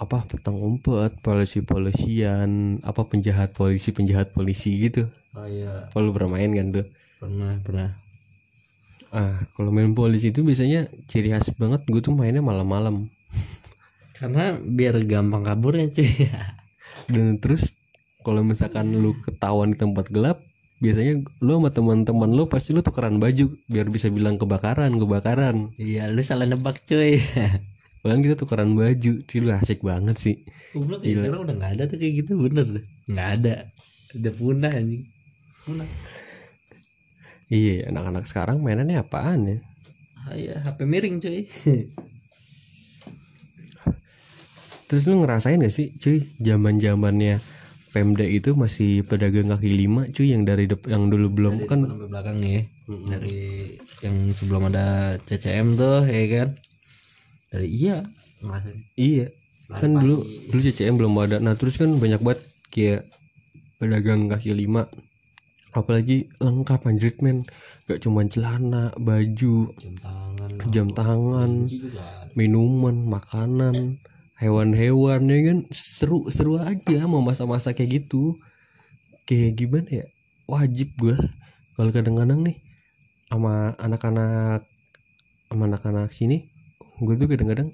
apa 0.00 0.24
petang 0.24 0.56
umpet 0.56 1.20
polisi 1.20 1.60
polisian 1.60 2.80
apa 2.80 3.04
penjahat 3.04 3.52
polisi 3.52 3.92
penjahat 3.92 4.32
polisi 4.32 4.76
gitu. 4.76 5.08
Oh 5.36 5.46
iya. 5.48 5.88
Kalau 5.92 6.10
lu 6.10 6.12
pernah 6.12 6.36
main 6.36 6.50
kan 6.52 6.66
tuh? 6.72 6.86
Pernah 7.20 7.56
pernah. 7.64 7.90
Ah 9.12 9.40
kalau 9.56 9.72
main 9.72 9.96
polisi 9.96 10.32
itu 10.32 10.44
biasanya 10.44 10.88
ciri 11.08 11.32
khas 11.32 11.52
banget. 11.56 11.84
Gue 11.88 12.04
tuh 12.04 12.12
mainnya 12.12 12.44
malam-malam 12.44 13.08
karena 14.20 14.60
biar 14.60 15.00
gampang 15.08 15.42
kaburnya 15.48 15.88
cuy. 15.88 16.28
Dan 17.08 17.40
terus 17.40 17.80
kalau 18.20 18.44
misalkan 18.44 18.92
lu 18.92 19.16
ketahuan 19.24 19.72
di 19.72 19.80
tempat 19.80 20.12
gelap 20.12 20.44
biasanya 20.80 21.24
lu 21.44 21.60
sama 21.60 21.72
teman-teman 21.72 22.28
lu 22.32 22.48
pasti 22.48 22.72
lu 22.72 22.80
tukeran 22.84 23.20
baju 23.20 23.52
biar 23.68 23.88
bisa 23.88 24.12
bilang 24.12 24.36
kebakaran 24.36 24.92
kebakaran. 24.92 25.72
Iya 25.80 26.12
lu 26.12 26.20
salah 26.20 26.44
nebak 26.44 26.84
cuy. 26.84 27.16
Padahal 28.00 28.20
kita 28.20 28.36
tukeran 28.36 28.76
baju. 28.76 29.12
Cuy 29.24 29.38
lu 29.40 29.50
asik 29.56 29.80
banget 29.80 30.16
sih. 30.20 30.36
Goblok 30.76 31.00
ya 31.00 31.16
sekarang 31.24 31.48
udah 31.48 31.56
gak 31.56 31.72
ada 31.80 31.82
tuh 31.88 31.96
kayak 31.96 32.14
gitu 32.24 32.32
bener. 32.36 32.66
Deh 32.76 32.84
Gak 33.08 33.28
ada. 33.40 33.54
Udah 34.16 34.32
punah 34.36 34.72
anjing. 34.72 35.04
Punah. 35.64 35.88
Iya 37.50 37.90
anak-anak 37.90 38.24
sekarang 38.28 38.62
mainannya 38.62 39.00
apaan 39.00 39.40
ya? 39.48 39.58
Ah, 40.20 40.36
iya 40.36 40.54
HP 40.60 40.84
miring 40.84 41.16
cuy 41.16 41.48
Terus 44.90 45.06
lu 45.06 45.22
ngerasain 45.22 45.62
gak 45.62 45.70
sih 45.70 45.94
cuy 46.02 46.26
zaman 46.42 46.82
zamannya 46.82 47.38
Pemda 47.90 48.22
itu 48.26 48.54
masih 48.58 49.02
pedagang 49.06 49.50
kaki 49.54 49.70
lima 49.70 50.06
cuy 50.10 50.34
yang 50.34 50.42
dari 50.42 50.66
dep- 50.66 50.86
yang 50.90 51.06
dulu 51.06 51.30
belum 51.30 51.54
Dari 51.62 51.70
kan? 51.70 51.80
depan 51.86 52.06
belakang 52.10 52.36
nih 52.42 52.60
Dari 52.86 53.38
yang 54.02 54.16
sebelum 54.34 54.66
ada 54.66 55.14
CCM 55.22 55.78
tuh 55.78 56.02
ya 56.10 56.24
kan? 56.26 56.48
Dari 57.54 57.68
iya 57.70 57.96
ngerasain 58.42 58.78
iya 58.98 59.26
kan 59.70 59.94
dulu 59.94 60.26
dulu 60.50 60.60
CCM 60.66 60.98
belum 60.98 61.14
ada. 61.22 61.38
Nah 61.38 61.54
terus 61.54 61.78
kan 61.78 61.94
banyak 61.94 62.18
banget 62.18 62.42
kayak 62.74 63.06
pedagang 63.78 64.26
kaki 64.26 64.58
lima. 64.58 64.90
Apalagi 65.70 66.26
lengkap 66.42 66.82
anjir 66.90 67.14
men. 67.22 67.46
Gak 67.86 68.02
cuman 68.06 68.26
celana 68.30 68.90
baju 68.98 69.70
Jam 69.78 69.94
tangan 69.98 70.50
jam 70.70 70.88
tangan 70.94 71.50
minuman 72.38 72.96
makanan 73.06 73.98
hewan-hewan 74.40 75.28
ya 75.28 75.38
kan? 75.52 75.58
Seru 75.70 76.26
seru 76.32 76.56
aja 76.58 77.04
mau 77.06 77.20
masa-masa 77.20 77.76
kayak 77.76 78.02
gitu. 78.04 78.40
Kayak 79.28 79.60
gimana 79.60 79.88
ya? 79.88 80.06
Wajib 80.48 80.96
gua. 80.98 81.16
Kalau 81.76 81.92
kadang-kadang 81.92 82.42
nih 82.42 82.58
sama 83.30 83.78
anak-anak 83.78 84.66
sama 85.46 85.70
anak-anak 85.70 86.10
sini 86.10 86.50
gue 87.00 87.14
tuh 87.16 87.30
kadang-kadang 87.30 87.70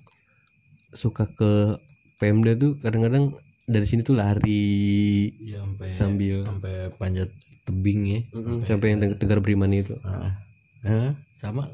suka 0.92 1.26
ke 1.32 1.80
Pemda 2.20 2.52
tuh 2.56 2.76
kadang-kadang 2.78 3.34
dari 3.66 3.84
sini 3.88 4.06
tuh 4.06 4.14
lari 4.14 5.32
Iya 5.42 5.64
sampai 5.64 5.86
sambil 5.88 6.36
sampai 6.46 6.74
panjat 6.96 7.28
tebing 7.66 8.00
ya. 8.06 8.20
Sampai 8.62 8.94
yang 8.94 9.02
Tegar 9.18 9.42
Brimani 9.42 9.82
itu. 9.82 9.98
Ah. 10.06 10.38
Hah? 10.86 11.18
sama 11.36 11.68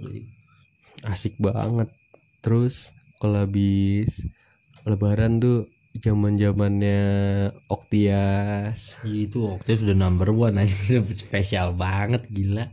asik 1.06 1.38
banget. 1.38 1.92
Terus 2.42 2.96
kalau 3.22 3.44
habis 3.44 4.26
lebaran 4.86 5.38
tuh 5.42 5.70
zaman 5.98 6.40
zamannya 6.40 7.00
Oktias. 7.68 9.04
Iya, 9.04 9.20
itu 9.28 9.38
waktu 9.44 9.76
sudah 9.76 9.96
number 9.96 10.32
one 10.32 10.56
aja. 10.60 11.00
Spesial 11.24 11.76
banget 11.76 12.24
gila. 12.32 12.68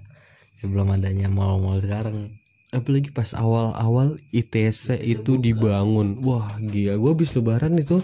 Sebelum 0.56 0.92
adanya 0.92 1.32
mall-mall 1.32 1.80
sekarang. 1.80 2.36
Apalagi 2.70 3.10
pas 3.10 3.34
awal-awal 3.34 4.20
ITC 4.32 5.02
itu 5.02 5.40
dibangun. 5.40 6.20
Wah 6.22 6.48
gila. 6.62 6.96
Gue 7.00 7.12
habis 7.16 7.34
lebaran 7.36 7.76
itu 7.80 8.00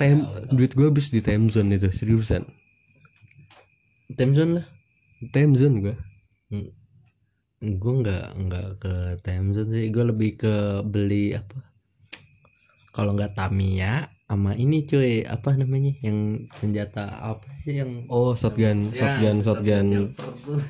tem 0.00 0.24
duit 0.48 0.72
gue 0.72 0.86
habis 0.88 1.12
di 1.12 1.20
time 1.20 1.48
zone 1.52 1.76
itu 1.76 1.88
seriusan. 1.92 2.44
Timezone 4.16 4.62
lah. 4.62 4.66
Time 5.34 5.52
zone 5.52 5.76
gue 5.84 5.96
gue 7.58 7.94
nggak 8.06 8.26
nggak 8.38 8.68
ke 8.78 8.94
Timezone 9.20 9.70
sih. 9.70 9.86
Gue 9.90 10.04
lebih 10.08 10.38
ke 10.38 10.82
beli 10.86 11.34
apa 11.34 11.67
kalau 12.98 13.14
nggak 13.14 13.38
Tamiya 13.38 14.10
sama 14.26 14.58
ini 14.58 14.82
cuy 14.82 15.22
apa 15.22 15.54
namanya 15.54 15.94
yang 16.02 16.50
senjata 16.50 17.06
apa 17.22 17.46
sih 17.54 17.80
yang 17.80 18.04
oh 18.10 18.34
shotgun 18.34 18.90
shotgun 18.92 19.40
shotgun 19.40 19.86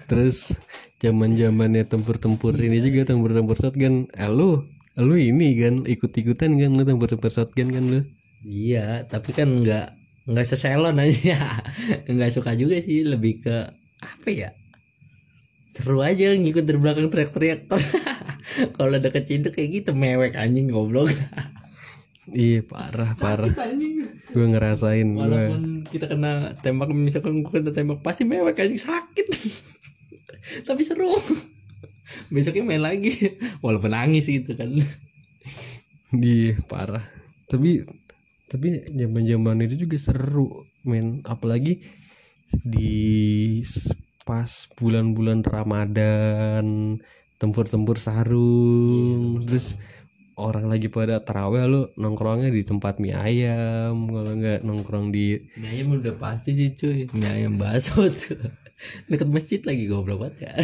terus 0.07 0.61
zaman 0.99 1.39
zamannya 1.39 1.87
tempur-tempur 1.87 2.59
ini 2.59 2.83
juga 2.83 3.15
tempur-tempur 3.15 3.55
shotgun. 3.55 4.11
Eh, 4.19 4.31
lu 4.31 4.67
lu 4.99 5.15
ini 5.15 5.55
kan 5.63 5.75
ikut-ikutan 5.87 6.59
kan 6.59 6.71
lu 6.75 6.83
tempur-tempur 6.83 7.31
shotgun 7.31 7.71
kan 7.71 7.85
lu? 7.87 8.01
Iya 8.43 9.07
tapi 9.07 9.31
kan 9.31 9.47
nggak 9.47 9.95
nggak 10.29 10.47
seselon 10.47 10.99
aja. 11.01 11.39
Nggak 12.13 12.35
suka 12.37 12.53
juga 12.59 12.77
sih 12.83 13.07
lebih 13.07 13.41
ke 13.41 13.57
apa 14.03 14.29
ya? 14.29 14.51
Seru 15.73 16.03
aja 16.03 16.35
ngikut 16.35 16.67
dari 16.67 16.79
belakang 16.83 17.09
teriak-teriak. 17.09 17.71
Kalau 18.77 18.91
ada 18.91 19.09
keciduk 19.09 19.55
kayak 19.55 19.71
gitu 19.71 19.91
mewek 19.95 20.35
anjing 20.35 20.69
goblok 20.69 21.09
iya 22.33 22.61
parah 22.65 23.13
parah. 23.17 23.49
anjing. 23.49 24.05
Gue 24.33 24.47
ngerasain 24.53 25.07
gue 25.07 25.21
walaupun 25.21 25.85
kita 25.89 26.11
kena 26.11 26.53
tembak 26.61 26.93
misalkan 26.93 27.41
gue 27.41 27.53
kena 27.53 27.73
tembak 27.73 28.01
pasti 28.05 28.29
mewek 28.29 28.61
anjing 28.61 28.81
sakit. 28.81 29.27
Tapi 30.69 30.83
seru. 30.85 31.13
Besoknya 32.33 32.65
main 32.65 32.81
lagi. 32.81 33.13
Walaupun 33.61 33.93
nangis 33.93 34.29
gitu 34.29 34.57
kan. 34.57 34.73
Di 36.13 36.57
parah. 36.69 37.05
Tapi 37.49 37.85
tapi 38.49 38.81
zaman 38.97 39.29
zaman 39.29 39.65
itu 39.65 39.85
juga 39.85 39.97
seru 40.01 40.65
men. 40.89 41.21
Apalagi 41.29 41.81
di 42.53 43.61
pas 44.25 44.69
bulan-bulan 44.77 45.41
Ramadan 45.45 46.97
tempur-tempur 47.39 47.97
sarung 47.97 49.47
terus 49.47 49.79
orang 50.39 50.71
lagi 50.71 50.87
pada 50.87 51.19
taraweh 51.19 51.67
lu 51.67 51.83
nongkrongnya 51.99 52.49
di 52.55 52.63
tempat 52.63 53.03
mie 53.03 53.13
ayam 53.13 54.07
kalau 54.07 54.33
nggak 54.39 54.63
nongkrong 54.63 55.11
di 55.11 55.43
mie 55.59 55.69
ayam 55.75 55.99
udah 55.99 56.15
pasti 56.15 56.55
sih 56.55 56.73
cuy. 56.79 57.11
Mie 57.13 57.29
ayam 57.29 57.59
bakso 57.59 58.07
tuh 58.23 58.39
deket 59.11 59.27
masjid 59.27 59.61
lagi 59.67 59.91
goblok 59.91 60.23
banget 60.23 60.47
ya. 60.47 60.55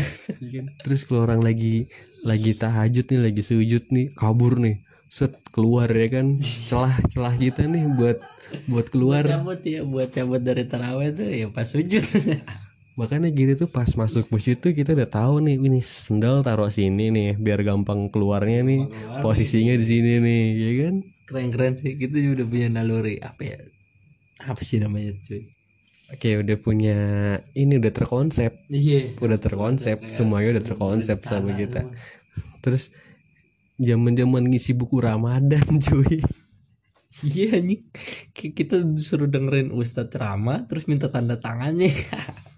Terus 0.86 1.02
kalau 1.02 1.26
orang 1.26 1.42
lagi 1.42 1.90
lagi 2.22 2.54
tahajud 2.54 3.10
nih 3.10 3.20
lagi 3.20 3.42
sujud 3.42 3.90
nih 3.90 4.14
kabur 4.14 4.62
nih. 4.62 4.86
Set 5.10 5.34
keluar 5.50 5.90
ya 5.90 6.08
kan. 6.10 6.38
Celah-celah 6.38 7.34
kita 7.42 7.66
nih 7.66 7.90
buat 7.90 8.22
buat 8.70 8.86
keluar. 8.88 9.26
Cabut 9.26 9.60
ya 9.66 9.82
buat 9.82 10.14
cabut 10.14 10.40
dari 10.40 10.64
taraweh 10.64 11.10
tuh 11.10 11.26
ya 11.26 11.50
pas 11.50 11.66
sujud 11.66 12.02
makanya 12.94 13.26
gitu 13.34 13.66
tuh 13.66 13.68
pas 13.70 13.90
masuk 13.98 14.30
masjid 14.30 14.54
tuh 14.54 14.70
kita 14.70 14.94
udah 14.94 15.10
tahu 15.10 15.42
nih 15.42 15.58
ini 15.58 15.82
sendal 15.82 16.46
taruh 16.46 16.70
sini 16.70 17.10
nih 17.10 17.34
biar 17.34 17.66
gampang 17.66 18.06
keluarnya 18.06 18.62
nih 18.62 18.86
posisinya 19.18 19.74
di 19.74 19.86
sini 19.86 20.12
nih 20.22 20.44
ya 20.54 20.72
kan? 20.86 20.94
Keren-keren 21.26 21.74
sih 21.74 21.98
kita 21.98 22.16
juga 22.22 22.42
udah 22.42 22.46
punya 22.46 22.68
naluri 22.70 23.16
apa 23.18 23.42
ya 23.42 23.58
apa 24.46 24.60
sih 24.62 24.78
namanya 24.78 25.10
cuy? 25.26 25.42
Oke 26.14 26.38
udah 26.38 26.56
punya 26.60 26.98
ini 27.58 27.80
udah 27.80 27.90
terkonsep. 27.90 28.52
Iya. 28.70 29.18
Udah 29.18 29.38
terkonsep 29.40 29.98
semuanya 30.06 30.60
udah 30.60 30.64
terkonsep 30.64 31.18
sama 31.26 31.56
kita. 31.58 31.88
terus 32.64 32.94
zaman 33.76 34.16
zaman 34.16 34.48
ngisi 34.48 34.72
buku 34.78 35.02
ramadan 35.02 35.66
cuy. 35.90 36.22
Iya 37.22 37.62
Kayak 38.34 38.52
kita 38.58 38.76
disuruh 38.82 39.30
dengerin 39.30 39.70
ustadz 39.70 40.14
ceramah 40.14 40.66
terus 40.66 40.90
minta 40.90 41.06
tanda 41.10 41.38
tangannya 41.38 41.86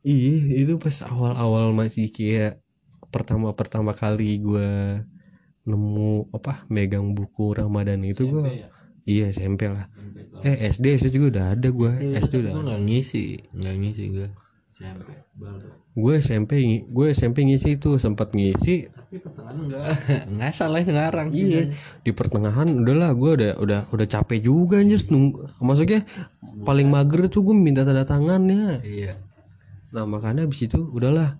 Iya, 0.00 0.64
itu 0.64 0.80
pas 0.80 0.96
awal-awal 1.04 1.76
masih 1.76 2.08
kayak 2.08 2.64
pertama-pertama 3.12 3.92
kali 3.92 4.40
gua 4.40 5.04
nemu 5.68 6.32
apa 6.32 6.64
megang 6.72 7.12
buku 7.12 7.52
Ramadan 7.52 8.00
itu 8.08 8.32
gua 8.32 8.48
iya 9.04 9.28
SMP 9.28 9.68
lah. 9.68 9.92
Eh 10.40 10.72
SD 10.72 10.96
SD 10.96 11.20
juga 11.20 11.26
udah 11.36 11.46
ada 11.52 11.68
gua. 11.68 11.92
SD 12.00 12.48
udah. 12.48 12.52
gue 12.56 12.64
nggak 12.64 12.82
ngisi 12.88 13.24
nggak 13.52 13.74
ngisi 13.76 14.04
gue 14.16 14.28
SMP 14.70 15.10
baru 15.36 15.68
Gue 15.90 16.22
SMP 16.22 16.86
gue 16.86 17.06
SMP 17.10 17.42
ngisi 17.42 17.76
itu 17.76 17.98
sempat 17.98 18.32
ngisi. 18.32 18.86
Tapi 18.88 19.18
pertengahan 19.20 19.56
enggak 19.58 19.84
nggak 20.38 20.52
salah 20.54 20.80
sekarang 20.80 21.28
iya 21.34 21.68
di 22.00 22.10
pertengahan 22.14 22.70
udahlah 22.72 23.12
gua 23.12 23.36
udah 23.36 23.52
udah 23.60 23.80
udah 23.92 24.06
capek 24.08 24.48
juga 24.48 24.80
anjir 24.80 25.02
nunggu 25.10 25.60
maksudnya 25.60 26.06
paling 26.64 26.88
mager 26.88 27.26
tuh 27.28 27.44
gue 27.44 27.52
minta 27.58 27.84
tanda 27.84 28.06
tangannya 28.06 28.80
iya 28.86 29.12
nah 29.90 30.06
makanya 30.06 30.46
abis 30.46 30.66
itu 30.66 30.78
udahlah. 30.90 31.34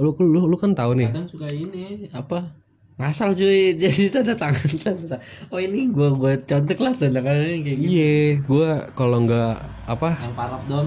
Lu 0.00 0.16
lu 0.18 0.48
lu 0.48 0.56
kan 0.56 0.72
tahu 0.72 0.96
nih. 0.96 1.12
Kadang 1.12 1.28
suka 1.28 1.48
ini 1.48 2.08
apa? 2.10 2.56
Ngasal 2.96 3.32
cuy. 3.32 3.72
Jadi 3.80 4.08
tanda 4.08 4.32
tangan 4.32 4.68
tanda 4.80 5.04
tangan. 5.16 5.22
oh 5.52 5.60
ini 5.60 5.88
gua 5.88 6.12
gua 6.12 6.32
contek 6.38 6.78
lah 6.80 6.92
tanda 6.92 7.20
tangannya 7.20 7.60
kayak 7.60 7.76
gitu. 7.80 7.88
Iya, 7.92 8.16
gua 8.48 8.68
kalau 8.92 9.24
nggak 9.24 9.54
apa? 9.88 10.10
Yang 10.16 10.34
paraf 10.36 10.62
doang. 10.68 10.86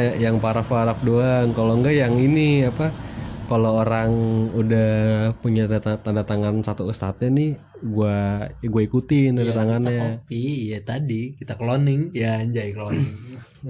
ya- 0.00 0.16
yang 0.18 0.36
paraf-paraf 0.40 0.98
doang. 1.02 1.46
Kalau 1.52 1.72
nggak 1.80 1.94
yang 1.94 2.14
ini 2.16 2.64
apa 2.64 2.88
kalau 3.48 3.80
orang 3.80 4.12
udah 4.52 4.90
punya 5.40 5.64
tanda, 5.66 5.96
tanda 5.98 6.22
tangan 6.22 6.60
satu 6.60 6.84
ustadznya 6.86 7.32
nih 7.32 7.50
gua 7.80 8.44
gue 8.60 8.82
ikutin 8.84 9.40
tanda 9.40 9.54
tangannya 9.56 10.22
Kopi 10.22 10.76
ya 10.76 10.84
tadi 10.84 11.32
kita 11.32 11.56
cloning 11.56 12.12
ya 12.12 12.44
anjay 12.44 12.76
cloning. 12.76 13.08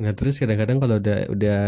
nah 0.03 0.13
terus 0.13 0.37
kadang-kadang 0.43 0.83
kalau 0.83 0.99
udah 1.01 1.31
udah 1.33 1.61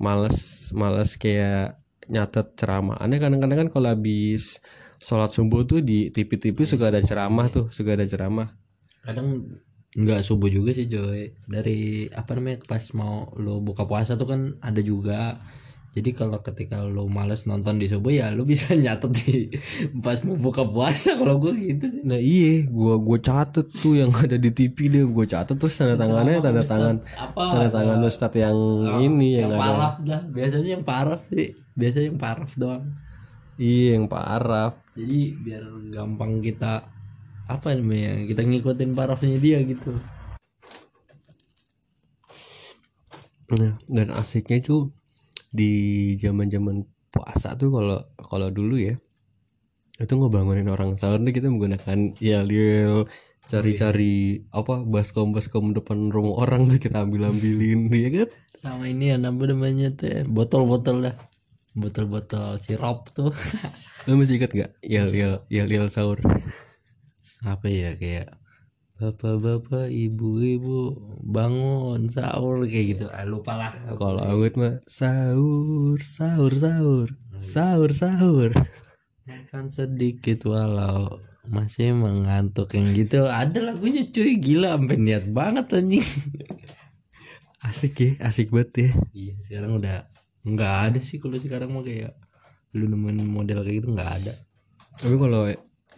males 0.00 0.70
males 0.72 1.14
kayak 1.20 1.78
nyatet 2.10 2.58
ceramahannya 2.58 3.18
kadang-kadang 3.22 3.58
kan 3.66 3.70
kalau 3.70 3.88
habis 3.92 4.58
sholat 4.98 5.30
subuh 5.30 5.62
tuh 5.68 5.84
di 5.84 6.10
TV-TV 6.10 6.56
suka 6.66 6.90
ada 6.90 6.98
ceramah 6.98 7.46
tuh 7.52 7.70
suka 7.70 7.94
ada 7.94 8.08
ceramah 8.08 8.58
Kadang 9.00 9.48
nggak 9.90 10.22
subuh 10.22 10.52
juga 10.52 10.70
sih 10.76 10.86
Joy. 10.86 11.34
Dari 11.48 12.06
apa 12.12 12.36
namanya 12.36 12.62
pas 12.68 12.84
mau 12.94 13.26
lo 13.40 13.64
buka 13.64 13.88
puasa 13.88 14.14
tuh 14.14 14.28
kan 14.28 14.40
ada 14.60 14.80
juga. 14.84 15.40
Jadi 15.90 16.14
kalau 16.14 16.38
ketika 16.38 16.86
lo 16.86 17.10
males 17.10 17.50
nonton 17.50 17.82
di 17.82 17.90
subuh 17.90 18.14
ya 18.14 18.30
lo 18.30 18.46
bisa 18.46 18.74
nyatet 18.78 19.10
di 19.10 19.50
pas 19.98 20.22
mau 20.22 20.38
buka 20.38 20.62
puasa 20.62 21.18
kalau 21.18 21.42
gue 21.42 21.50
gitu 21.58 21.86
sih. 21.90 22.02
Nah 22.06 22.14
iya, 22.14 22.62
gua 22.70 22.94
gua 23.02 23.18
catet 23.18 23.66
tuh 23.66 23.98
yang 23.98 24.14
ada 24.14 24.38
di 24.38 24.54
TV 24.54 24.86
deh, 24.86 25.02
gua 25.10 25.26
catet 25.26 25.58
terus 25.58 25.74
tanda 25.74 25.98
tangannya 25.98 26.38
tanda 26.38 26.62
tangan 26.62 27.02
Apa? 27.02 27.42
tanda 27.42 27.68
tangan 27.74 27.98
ustadz 28.06 28.38
yang 28.38 28.58
ini 29.02 29.42
yang, 29.42 29.50
yang 29.50 29.58
ada. 29.58 29.58
paraf 29.58 29.94
dah. 30.06 30.22
Biasanya 30.30 30.68
yang 30.78 30.84
paraf 30.86 31.20
sih. 31.26 31.48
Biasanya 31.74 32.06
yang 32.14 32.20
paraf 32.22 32.50
doang. 32.54 32.84
Iya 33.58 33.88
yang 33.98 34.06
paraf. 34.06 34.72
Jadi 34.94 35.20
biar 35.42 35.66
gampang 35.90 36.38
kita 36.38 36.86
apa 37.50 37.74
namanya 37.74 38.30
kita 38.30 38.46
ngikutin 38.46 38.94
parafnya 38.94 39.42
dia 39.42 39.58
gitu. 39.66 39.90
Nah 43.58 43.74
dan 43.90 44.14
asiknya 44.14 44.62
tuh 44.62 44.94
di 45.50 45.72
zaman 46.18 46.46
zaman 46.46 46.86
puasa 47.10 47.58
tuh 47.58 47.74
kalau 47.74 47.98
kalau 48.18 48.48
dulu 48.54 48.78
ya 48.78 48.94
itu 50.00 50.12
ngebangunin 50.16 50.70
orang 50.72 50.96
sahur 50.96 51.20
tuh 51.20 51.34
kita 51.34 51.52
menggunakan 51.52 52.16
yel 52.22 52.48
yel 52.48 53.04
cari-cari 53.50 54.46
apa 54.54 54.86
baskom 54.86 55.34
baskom 55.34 55.74
depan 55.74 56.08
rumah 56.08 56.46
orang 56.46 56.70
tuh 56.70 56.78
kita 56.78 57.02
ambil 57.04 57.28
ambilin 57.28 57.90
ya 58.06 58.08
kan 58.14 58.28
Sama 58.56 58.84
ini 58.88 59.10
ya 59.12 59.18
apa 59.18 59.42
namanya 59.50 59.90
teh 59.94 60.22
botol-botol 60.26 61.10
dah. 61.10 61.16
Botol-botol 61.70 62.58
sirup 62.58 63.06
tuh. 63.14 63.30
lo 64.08 64.16
masih 64.16 64.40
ingat 64.40 64.50
gak 64.56 64.70
yel 64.80 65.12
yel 65.12 65.44
yel 65.52 65.68
yel 65.68 65.86
sahur 65.92 66.16
apa 67.44 67.68
ya 67.68 67.92
kayak 68.00 68.39
bapak-bapak 69.00 69.88
ibu-ibu 69.88 70.92
bangun 71.24 72.04
sahur 72.12 72.60
kayak 72.68 72.86
gitu. 72.92 73.04
Ah, 73.08 73.24
lupa 73.24 73.56
lah 73.56 73.72
Kalau 73.96 74.20
awet 74.20 74.60
mah 74.60 74.76
sahur, 74.84 75.96
sahur, 75.96 76.52
sahur, 76.52 77.08
sahur, 77.40 77.90
sahur. 77.96 78.52
makan 79.24 79.72
sedikit 79.72 80.44
walau 80.52 81.16
masih 81.48 81.96
mengantuk 81.96 82.76
yang 82.76 82.92
gitu. 82.92 83.24
Ada 83.24 83.72
lagunya 83.72 84.04
cuy. 84.04 84.36
Gila 84.36 84.76
sampai 84.76 84.98
niat 85.00 85.24
banget 85.32 85.72
anjing. 85.72 86.04
Asik 87.64 87.96
ya, 87.96 88.10
asik 88.28 88.52
banget 88.52 88.72
ya. 88.84 88.90
iya 89.16 89.34
sekarang 89.40 89.80
udah 89.80 90.04
nggak 90.44 90.74
ada 90.92 91.00
sih. 91.00 91.16
Kalau 91.16 91.40
sekarang 91.40 91.72
mah 91.72 91.80
kayak 91.80 92.12
lu 92.76 92.84
nemuin 92.84 93.24
model 93.24 93.64
kayak 93.64 93.80
gitu 93.80 93.96
nggak 93.96 94.12
ada. 94.20 94.32
Tapi 95.00 95.16
kalau 95.16 95.48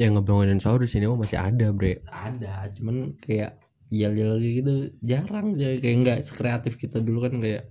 yang 0.01 0.17
ngebangunin 0.17 0.61
sahur 0.63 0.81
di 0.81 0.89
sini 0.89 1.05
mah 1.05 1.21
masih 1.21 1.39
ada, 1.41 1.69
Bre. 1.75 2.01
ada 2.09 2.69
cuman 2.73 3.17
kayak 3.21 3.61
yel-yel 3.93 4.41
kayak 4.41 4.55
gitu 4.65 4.73
jarang 5.05 5.53
jadi 5.53 5.77
kayak 5.77 5.97
nggak 6.01 6.21
sekreatif 6.25 6.81
kita 6.81 7.05
dulu 7.05 7.29
kan 7.29 7.37
kayak 7.45 7.69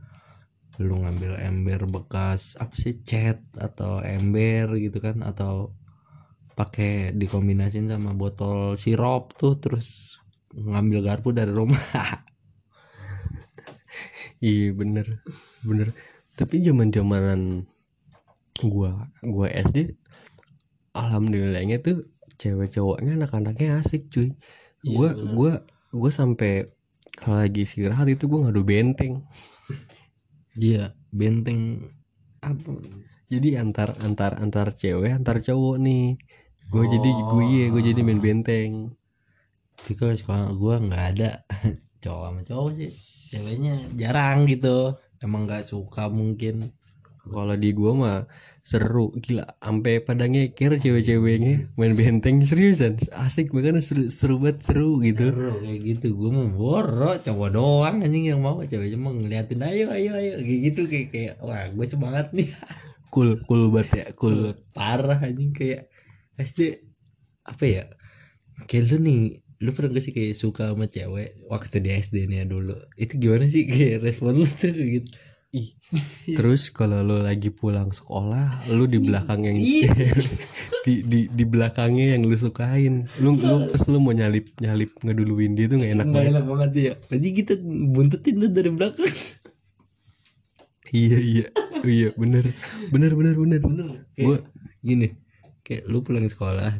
lu 0.77 1.01
ngambil 1.01 1.37
ember 1.41 1.81
bekas 1.89 2.55
apa 2.61 2.73
sih 2.77 3.01
cat 3.01 3.41
atau 3.57 3.99
ember 4.05 4.69
gitu 4.77 5.01
kan 5.01 5.19
atau 5.25 5.73
pakai 6.53 7.17
dikombinasin 7.17 7.89
sama 7.89 8.13
botol 8.13 8.77
sirup 8.77 9.33
tuh 9.33 9.57
terus 9.57 10.21
ngambil 10.53 11.01
garpu 11.01 11.33
dari 11.33 11.49
rumah 11.49 11.81
Iya 14.41 14.73
bener, 14.73 15.21
bener. 15.69 15.93
Tapi 16.33 16.65
zaman 16.65 16.89
zamanan 16.89 17.69
gua, 18.57 19.13
gua 19.21 19.45
SD, 19.53 19.93
alhamdulillahnya 20.95 21.79
tuh 21.79 22.07
cewek 22.41 22.73
cowoknya 22.73 23.15
anak-anaknya 23.21 23.79
asik 23.79 24.09
cuy. 24.09 24.33
Gua, 24.81 25.13
gua, 25.13 25.53
gua 25.93 26.11
sampai 26.11 26.65
kalau 27.13 27.37
lagi 27.37 27.63
istirahat 27.67 28.09
itu 28.09 28.25
gua 28.25 28.49
ngadu 28.49 28.65
benteng. 28.65 29.21
iya 30.57 30.91
benteng 31.13 31.91
apa? 32.41 32.81
Jadi 33.31 33.55
antar 33.55 33.95
antar 34.03 34.41
antar 34.41 34.73
cewek 34.73 35.13
antar 35.13 35.39
cowok 35.39 35.77
nih. 35.79 36.17
Gue 36.71 36.87
jadi 36.87 37.09
gue 37.11 37.43
iya 37.51 37.65
gue 37.67 37.83
jadi 37.83 37.99
main 38.03 38.19
benteng. 38.19 38.95
Tapi 39.75 39.91
kalau 39.95 40.15
sekolah 40.15 40.51
gua 40.55 40.75
nggak 40.79 41.05
ada. 41.15 41.31
Cowok 42.03 42.23
sama 42.27 42.41
cowok 42.41 42.71
sih 42.75 42.91
ceweknya 43.31 43.79
jarang 43.95 44.49
gitu. 44.49 44.97
Emang 45.21 45.45
nggak 45.47 45.63
suka 45.63 46.09
mungkin 46.09 46.73
kalau 47.21 47.53
di 47.53 47.69
gue 47.77 47.91
mah 47.93 48.25
seru 48.65 49.13
gila. 49.21 49.45
Sampai 49.61 50.01
pada 50.01 50.25
ngeker 50.25 50.81
cewek-ceweknya 50.81 51.69
main 51.77 51.93
benteng 51.93 52.41
seriusan. 52.41 52.97
Asik 53.13 53.53
banget 53.53 53.85
seru 53.85 54.09
seru 54.09 54.35
banget 54.41 54.57
seru 54.65 54.97
gitu. 55.05 55.29
Seru 55.29 55.53
kayak 55.61 55.79
gitu. 55.85 56.07
Gue 56.17 56.29
mau 56.33 56.49
boro 56.49 57.13
cowok 57.21 57.49
doang 57.53 58.01
anjing 58.01 58.25
yang 58.33 58.41
mau. 58.41 58.57
Ceweknya 58.65 58.97
mau 58.97 59.13
ngeliatin 59.13 59.61
ayo 59.61 59.93
ayo 59.93 60.11
ayo. 60.17 60.33
Kayak 60.41 60.59
gitu 60.73 60.81
kayak 60.89 61.07
kayak 61.13 61.33
wah 61.45 61.61
gue 61.69 61.85
semangat 61.85 62.33
nih. 62.33 62.49
Cool 63.11 63.43
cool 63.43 63.75
banget 63.75 63.91
ya 63.91 64.05
cool 64.15 64.55
parah 64.71 65.19
anjing 65.19 65.51
kayak 65.51 65.91
SD 66.39 66.79
apa 67.43 67.67
ya 67.67 67.83
kayak 68.71 68.87
lu 68.87 69.03
nih 69.03 69.43
lu 69.59 69.75
pernah 69.75 69.91
gak 69.91 70.03
sih 70.07 70.15
kayak 70.15 70.31
suka 70.39 70.71
sama 70.71 70.87
cewek 70.87 71.43
waktu 71.51 71.83
di 71.83 71.91
SD 71.91 72.31
nih 72.31 72.37
ya 72.41 72.45
dulu? 72.47 72.71
Itu 72.95 73.19
gimana 73.19 73.51
sih 73.51 73.67
kayak 73.67 73.99
respon 73.99 74.39
lu 74.39 74.47
tuh 74.47 74.71
gitu 74.71 75.11
Ih. 75.51 75.75
terus 76.39 76.71
kalau 76.71 77.03
lo 77.03 77.19
lagi 77.19 77.51
pulang 77.51 77.91
sekolah 77.91 78.71
lu 78.71 78.87
di 78.87 79.03
belakang 79.03 79.43
yang 79.43 79.59
di 80.87 80.93
di 81.03 81.27
di 81.27 81.43
belakangnya 81.43 82.15
yang 82.15 82.23
lu 82.23 82.39
sukain. 82.39 83.11
Lu 83.19 83.35
lu 83.35 83.67
terus 83.67 83.91
lu 83.91 83.99
mau 83.99 84.15
nyalip 84.15 84.47
nyalip 84.63 84.87
ngeduluin 85.03 85.51
dia 85.51 85.67
tuh 85.67 85.83
gak 85.83 85.91
enak 85.91 86.07
banget. 86.07 86.31
Enak 86.31 86.45
banget 86.47 86.71
ya 86.71 86.93
jadi 87.11 87.27
kita 87.35 87.53
buntutin 87.91 88.35
lu 88.39 88.47
dari 88.47 88.71
belakang. 88.71 89.11
Iya 90.91 91.19
iya. 91.19 91.45
Iya 91.83 92.09
bener. 92.15 92.47
Bener 92.95 93.11
bener 93.11 93.35
bener. 93.35 93.59
Kayak 94.15 94.23
gue 94.23 94.37
gini 94.81 95.07
kayak 95.67 95.83
lu 95.91 96.01
pulang 96.01 96.25
sekolah 96.25 96.73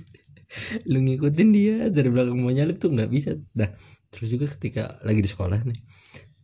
lu 0.90 0.98
ngikutin 1.04 1.48
dia 1.52 1.76
dari 1.92 2.08
belakang 2.08 2.38
mau 2.38 2.54
nyalip 2.54 2.78
tuh 2.78 2.94
nggak 2.94 3.10
bisa. 3.10 3.34
Dah. 3.50 3.66
Terus 4.14 4.30
juga 4.30 4.46
ketika 4.46 4.94
lagi 5.02 5.26
di 5.26 5.30
sekolah 5.30 5.66
nih 5.66 5.78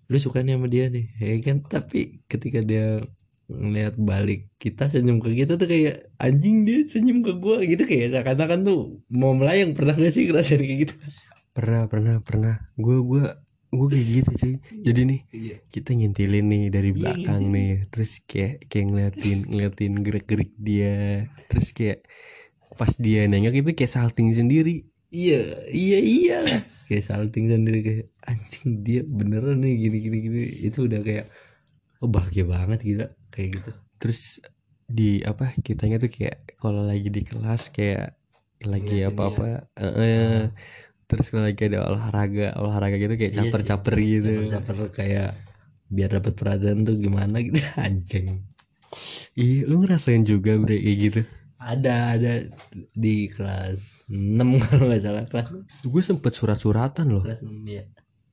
lu 0.07 0.17
suka 0.23 0.43
nih 0.43 0.55
sama 0.55 0.67
dia 0.71 0.87
nih. 0.91 1.07
Ya 1.19 1.35
kan? 1.43 1.63
Tapi 1.67 2.23
ketika 2.31 2.63
dia 2.63 3.03
ngeliat 3.47 3.95
balik 3.95 4.51
kita 4.59 4.91
senyum 4.91 5.23
ke 5.23 5.31
kita 5.31 5.55
tuh 5.55 5.71
kayak 5.71 6.03
anjing 6.19 6.67
dia 6.67 6.83
senyum 6.87 7.23
ke 7.23 7.33
gua. 7.39 7.63
Gitu 7.63 7.83
kayak 7.87 8.15
seakan-akan 8.15 8.61
tuh 8.67 9.03
mau 9.11 9.35
melayang. 9.35 9.75
Pernah 9.75 9.95
gak 9.99 10.13
sih 10.15 10.31
ngerasain 10.31 10.63
kayak 10.63 10.79
gitu? 10.87 10.95
Pernah 11.55 11.91
pernah 11.91 12.15
pernah. 12.23 12.55
Gue 12.79 13.03
gue 13.03 13.25
gue 13.67 13.87
kayak 13.91 14.07
gitu 14.23 14.31
cuy. 14.39 14.55
Jadi 14.87 15.01
nih 15.11 15.21
iya. 15.35 15.57
kita 15.75 15.91
ngintilin 15.93 16.47
nih 16.47 16.65
dari 16.71 16.91
belakang 16.95 17.51
nih. 17.51 17.91
Terus 17.91 18.23
kayak 18.25 18.71
kayak 18.71 18.87
ngeliatin 18.95 19.39
ngeliatin 19.51 19.93
gerak 20.03 20.25
gerik 20.31 20.53
dia. 20.55 21.27
Terus 21.51 21.75
kayak 21.75 22.07
pas 22.79 22.93
dia 23.01 23.27
nengok 23.27 23.55
itu 23.59 23.71
kayak 23.75 23.91
salting 23.91 24.31
sendiri. 24.31 24.87
Iya 25.11 25.67
iya 25.71 25.99
iya 26.03 26.37
lah 26.43 26.76
kayak 26.87 27.05
salting 27.05 27.51
sendiri 27.51 27.81
kayak 27.83 28.07
anjing 28.25 28.87
dia 28.87 29.03
beneran 29.03 29.61
nih 29.61 29.75
gini 29.77 29.99
gini 30.01 30.19
gini. 30.23 30.43
Itu 30.71 30.87
udah 30.87 31.01
kayak 31.03 31.27
oh 32.01 32.09
bahagia 32.09 32.47
banget 32.47 32.81
gila 32.87 33.07
kayak 33.35 33.61
gitu. 33.61 33.71
Terus 33.99 34.41
di 34.87 35.19
apa 35.27 35.51
kitanya 35.67 35.99
tuh 35.99 36.11
kayak 36.11 36.57
kalau 36.63 36.87
lagi 36.87 37.11
di 37.11 37.23
kelas 37.27 37.75
kayak 37.75 38.15
lagi 38.65 39.03
apa 39.05 39.23
apa 39.29 39.47
terus 41.07 41.31
kalau 41.31 41.47
lagi 41.47 41.71
ada 41.71 41.87
olahraga 41.87 42.55
olahraga 42.59 42.97
gitu 42.99 43.15
kayak 43.15 43.35
caper 43.35 43.61
caper 43.63 43.95
gitu. 43.99 44.33
caper 44.51 44.77
kayak 44.91 45.39
biar 45.87 46.19
dapat 46.19 46.35
perhatian 46.35 46.83
tuh 46.83 46.99
gimana 46.99 47.39
gitu 47.43 47.59
anjing. 47.87 48.43
Iya 49.39 49.71
lu 49.71 49.83
ngerasain 49.83 50.27
juga 50.27 50.59
bre 50.59 50.79
kayak 50.79 50.99
gitu? 50.99 51.21
Ada 51.63 52.19
ada 52.19 52.33
di 52.95 53.31
kelas 53.31 53.96
6 54.07 54.39
kalau 54.71 54.85
nggak 54.91 55.03
salah 55.03 55.25
kelas 55.27 55.49
gue 55.83 56.03
sempet 56.03 56.33
surat-suratan 56.33 57.07
loh. 57.11 57.23
Kelas 57.27 57.43
6 57.43 57.51
ya 57.67 57.85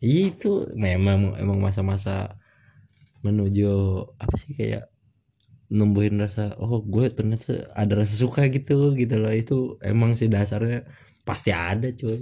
itu 0.03 0.67
memang 0.75 1.39
emang 1.39 1.63
masa-masa 1.63 2.35
menuju 3.23 4.03
apa 4.19 4.35
sih 4.35 4.51
kayak 4.51 4.91
numbuhin 5.71 6.19
rasa 6.19 6.53
oh 6.59 6.83
gue 6.83 7.07
ternyata 7.15 7.63
ada 7.71 8.03
rasa 8.03 8.13
suka 8.19 8.51
gitu 8.51 8.93
gitu 8.99 9.15
loh. 9.17 9.31
Itu 9.31 9.79
emang 9.79 10.19
sih 10.19 10.27
dasarnya 10.27 10.83
pasti 11.23 11.55
ada 11.55 11.87
cuy. 11.89 12.19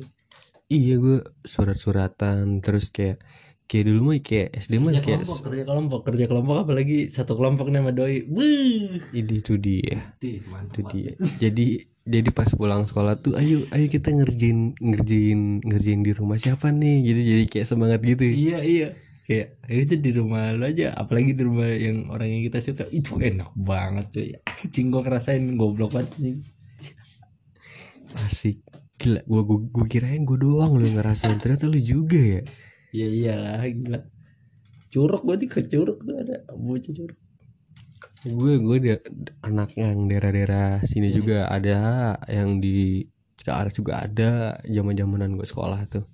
Iya 0.71 0.95
gue 1.01 1.19
surat-suratan 1.43 2.61
terus 2.61 2.93
kayak 2.93 3.19
kayak 3.65 3.85
dulu 3.91 4.13
mah 4.13 4.19
kayak 4.21 4.49
SD 4.55 4.73
mah 4.77 4.91
kayak 4.95 5.25
kelompok 5.25 5.39
kerja 5.47 5.63
kelompok 5.65 5.99
kerja 6.07 6.25
kelompok 6.29 6.55
apalagi 6.63 6.97
satu 7.09 7.33
kelompok 7.33 7.73
nih 7.73 7.81
sama 7.81 7.91
doi. 7.91 8.23
Wuh. 8.29 9.09
ini 9.09 9.35
itu 9.41 9.57
dia. 9.57 10.15
Itu 10.21 10.79
dia. 10.85 11.11
Jadi 11.17 11.90
jadi 12.01 12.33
pas 12.33 12.49
pulang 12.57 12.81
sekolah 12.89 13.21
tuh 13.21 13.37
ayo 13.37 13.61
ayo 13.77 13.85
kita 13.85 14.09
ngerjain 14.09 14.73
ngerjain 14.81 15.61
ngerjain 15.61 16.01
di 16.01 16.11
rumah 16.17 16.41
siapa 16.41 16.73
nih? 16.73 16.97
Jadi 16.97 17.21
jadi 17.21 17.43
kayak 17.45 17.67
semangat 17.69 18.01
gitu. 18.01 18.25
Iya 18.25 18.59
iya. 18.65 18.89
Kayak 19.21 19.61
"Ayo 19.69 19.79
itu 19.85 19.95
di 20.01 20.11
rumah 20.17 20.49
lo 20.57 20.65
aja. 20.65 20.97
Apalagi 20.97 21.37
di 21.37 21.45
rumah 21.45 21.69
yang 21.69 22.09
orang 22.09 22.33
yang 22.33 22.41
kita 22.49 22.57
suka. 22.57 22.89
Itu 22.89 23.21
enak 23.21 23.53
banget 23.53 24.05
cuy. 24.09 24.33
Anjing 24.33 24.87
gua 24.89 25.01
ngerasain 25.05 25.45
goblok 25.53 25.93
banget 25.93 26.09
anjing. 26.17 26.37
asik. 28.17 28.57
Gila 28.97 29.21
gua 29.29 29.41
gua, 29.45 29.59
gua 29.69 29.85
kirain 29.85 30.25
gua 30.25 30.41
doang 30.41 30.81
lu 30.81 30.87
ngerasain. 30.89 31.37
Ternyata 31.37 31.69
lu 31.69 31.77
juga 31.77 32.17
ya? 32.17 32.41
Iya 32.97 33.07
iyalah 33.07 33.61
gila. 33.69 33.99
Curug 34.89 35.23
di 35.37 35.45
ke 35.45 35.69
curug 35.69 36.01
tuh 36.01 36.17
ada 36.17 36.49
bocah 36.57 36.91
curug 36.91 37.19
gue 38.21 38.53
gue 38.61 38.77
dia 38.77 38.95
anak 39.41 39.73
yang 39.73 40.05
daerah-daerah 40.05 40.85
sini 40.85 41.09
juga 41.09 41.49
ada 41.49 42.13
yang 42.29 42.61
di 42.61 43.05
Cikarang 43.41 43.73
juga 43.73 44.05
ada 44.05 44.53
zaman 44.61 44.93
zamanan 44.93 45.33
gue 45.33 45.47
sekolah 45.49 45.81
tuh. 45.89 46.05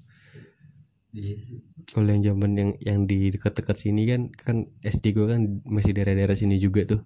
Iya. 1.12 1.40
kalau 1.88 2.12
yang 2.12 2.24
zaman 2.24 2.52
yang 2.56 2.72
yang 2.84 3.00
di 3.08 3.32
dekat-dekat 3.32 3.80
sini 3.80 4.06
kan 4.06 4.28
kan 4.32 4.58
SD 4.84 5.16
gue 5.16 5.26
kan 5.28 5.64
masih 5.68 5.96
daerah-daerah 5.96 6.36
sini 6.40 6.56
juga 6.56 6.88
tuh. 6.88 7.02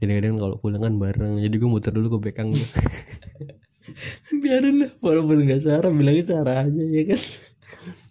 Jadi 0.00 0.12
kadang 0.16 0.40
kalau 0.40 0.56
pulang 0.56 0.80
kan 0.80 0.96
bareng 0.96 1.40
jadi 1.44 1.52
gue 1.60 1.68
muter 1.68 1.92
dulu 1.92 2.16
ke 2.16 2.30
Bekang 2.30 2.52
biarin 4.44 4.76
lah 4.86 4.92
walaupun 5.04 5.44
nggak 5.44 5.60
sarah 5.60 5.92
bilangnya 5.92 6.24
sarah 6.24 6.64
aja 6.64 6.82
ya 6.84 7.02
kan 7.10 7.20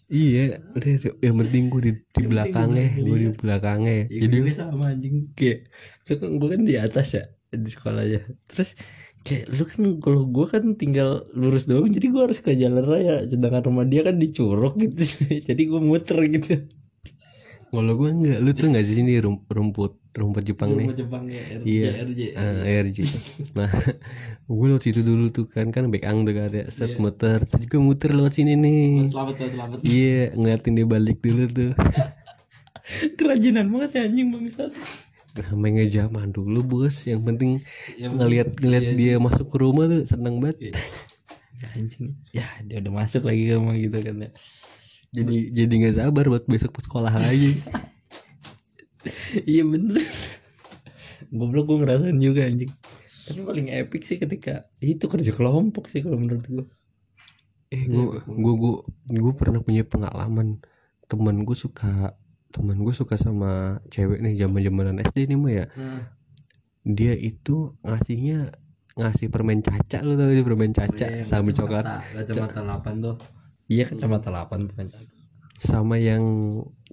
iya 0.10 0.58
yang 1.26 1.36
penting 1.42 1.64
gue 1.72 1.82
di, 1.88 1.92
di 2.18 2.24
belakangnya 2.32 2.86
gue 3.06 3.18
di 3.24 3.30
belakangnya. 3.42 3.94
ya, 3.94 4.06
jadi 4.26 4.36
gue 4.42 4.54
sama 4.58 4.84
anjing. 4.94 5.16
kayak 5.38 5.58
itu 6.06 6.12
kan 6.20 6.30
gue 6.42 6.48
kan 6.54 6.62
di 6.66 6.76
atas 6.82 7.08
ya 7.18 7.24
di 7.50 7.70
sekolahnya. 7.70 8.20
Terus 8.50 8.70
kayak 9.26 9.46
lu 9.54 9.64
kan 9.72 9.82
kalau 10.04 10.22
gue 10.36 10.46
kan 10.54 10.64
tinggal 10.82 11.10
lurus 11.34 11.66
doang 11.70 11.90
jadi 11.90 12.08
gue 12.14 12.22
harus 12.26 12.40
ke 12.46 12.52
jalan 12.58 12.84
raya. 12.86 13.26
Sedangkan 13.32 13.64
rumah 13.70 13.86
dia 13.86 14.02
kan 14.08 14.16
di 14.18 14.28
curug 14.36 14.74
gitu. 14.82 15.02
Jadi 15.48 15.62
gue 15.70 15.82
muter 15.82 16.18
gitu. 16.30 16.54
Kalau 17.70 17.94
gue 18.02 18.10
enggak 18.10 18.38
lu 18.42 18.50
tuh 18.58 18.68
nggak 18.74 18.86
sih 18.86 18.96
sini 18.98 19.22
rum- 19.22 19.46
rumput 19.46 19.94
rumput 20.20 20.44
Jepang 20.44 20.70
nih 20.72 20.86
rumah 20.86 20.98
Jepang 20.98 21.24
ya 21.26 21.42
RJ, 21.56 21.66
Iya. 21.66 21.90
RJ. 22.02 22.22
Ah, 22.34 22.60
ARJ. 22.62 22.98
Nah, 23.54 23.70
gue 24.50 24.66
lewat 24.68 24.82
situ 24.82 25.02
dulu 25.02 25.30
tuh 25.30 25.46
kan 25.46 25.68
kan 25.68 25.88
Bekang 25.88 26.22
tuh 26.22 26.34
kan 26.34 26.48
ada 26.48 26.68
set 26.68 26.96
muter, 26.96 27.40
Terus 27.42 27.62
juga 27.62 27.78
muter 27.80 28.12
lewat 28.12 28.34
sini 28.34 28.54
nih. 28.54 29.08
selamat 29.08 29.34
tuh 29.36 29.48
selamat 29.48 29.78
Iya, 29.82 30.34
ngeliatin 30.34 30.74
dia 30.74 30.86
balik 30.86 31.18
dulu 31.18 31.44
tuh. 31.48 31.72
kerajinan 33.18 33.70
banget 33.70 33.90
ya 33.94 34.02
anjing 34.04 34.28
bangsat 34.30 34.72
Namanya 35.48 35.86
zaman 35.88 36.30
dulu 36.30 36.60
bos, 36.64 37.06
yang 37.06 37.22
penting 37.22 37.56
Ya, 37.96 38.10
ngeliat 38.10 38.50
ngeliat 38.56 38.86
dia 38.94 39.16
masuk 39.18 39.48
ke 39.48 39.58
rumah 39.58 39.86
tuh 39.86 40.04
seneng 40.04 40.38
banget. 40.38 40.74
ya 41.56 41.68
anjing 41.72 42.16
ya 42.32 42.48
dia 42.62 42.80
udah 42.80 42.94
masuk 42.96 43.24
lagi 43.24 43.46
ke 43.46 43.54
rumah 43.54 43.76
gitu 43.76 43.94
kan 43.96 44.16
ya 44.18 44.30
Jadi 45.12 45.36
jadi 45.52 45.74
nggak 45.76 45.96
sabar 45.98 46.26
buat 46.28 46.46
besok 46.46 46.72
ke 46.72 46.82
sekolah 46.82 47.10
lagi. 47.12 47.52
iya 49.52 49.64
bener. 49.66 50.00
Goblok 51.30 51.66
gue 51.70 51.78
ngerasain 51.86 52.18
juga 52.18 52.48
anjing. 52.48 52.72
Tapi 53.30 53.40
paling 53.46 53.68
epic 53.70 54.02
sih 54.08 54.18
ketika 54.18 54.66
itu 54.82 55.06
kerja 55.06 55.32
kelompok 55.36 55.86
sih 55.86 56.02
kalau 56.02 56.18
menurut 56.18 56.46
gue 56.50 56.66
eh, 57.70 57.86
gue 57.86 58.06
gue 58.26 58.54
gue 58.58 58.76
gue 59.14 59.34
pernah 59.38 59.62
punya 59.62 59.86
pengalaman. 59.86 60.64
Temen 61.10 61.46
gue 61.46 61.58
suka 61.58 62.18
temen 62.50 62.82
gue 62.82 62.94
suka 62.94 63.14
sama 63.14 63.78
cewek 63.94 64.26
nih 64.26 64.34
zaman 64.34 64.66
zamanan 64.66 64.98
SD 65.06 65.30
nih 65.30 65.38
mah 65.38 65.54
ya. 65.54 65.66
dia 66.82 67.14
itu 67.14 67.78
ngasihnya 67.86 68.50
ngasih 68.98 69.30
permen 69.30 69.62
caca 69.62 70.02
lu 70.02 70.18
tau 70.18 70.26
gak 70.26 70.36
sih 70.42 70.46
permen 70.46 70.72
caca 70.74 71.08
sama 71.22 71.54
coklat. 71.54 71.86
Kacamata 72.18 72.66
8 72.66 73.06
tuh. 73.06 73.16
Iya 73.70 73.86
kacamata 73.86 74.34
8 74.34 74.66
tuh 74.66 74.76
kan 74.76 74.88
sama 75.60 76.00
yang 76.00 76.24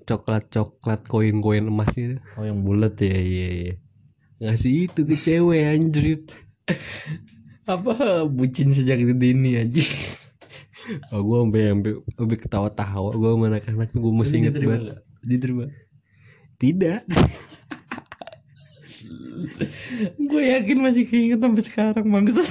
coklat 0.03 0.51
coklat 0.51 1.07
koin 1.07 1.39
koin 1.39 1.71
emas 1.71 1.95
itu. 1.95 2.19
Oh 2.35 2.45
yang 2.45 2.67
bulat 2.67 2.99
ya 2.99 3.15
iya 3.15 3.49
iya. 3.55 3.75
Ngasih 4.43 4.91
itu 4.91 5.01
ke 5.07 5.15
cewek 5.15 5.63
anjir 5.65 6.21
apa 7.73 8.23
bucin 8.31 8.71
sejak 8.71 9.03
dini 9.19 9.59
aja 9.59 9.83
oh, 11.11 11.21
gue 11.23 11.39
sampai 11.43 11.63
sampai 11.71 11.93
sampai 12.15 12.37
ketawa 12.39 12.69
tawa 12.71 13.11
gue 13.11 13.31
sama 13.31 13.45
anak-anak 13.51 13.89
tuh 13.91 14.01
gue 14.03 14.13
masih 14.15 14.37
inget 14.43 14.55
diterima 14.55 14.75
banget. 14.79 14.99
diterima? 15.27 15.67
Tidak. 16.57 17.03
Gue 20.17 20.43
yakin 20.49 20.79
masih 20.81 21.05
keinget 21.05 21.41
sampai 21.41 21.63
sekarang 21.63 22.07
maksud 22.09 22.49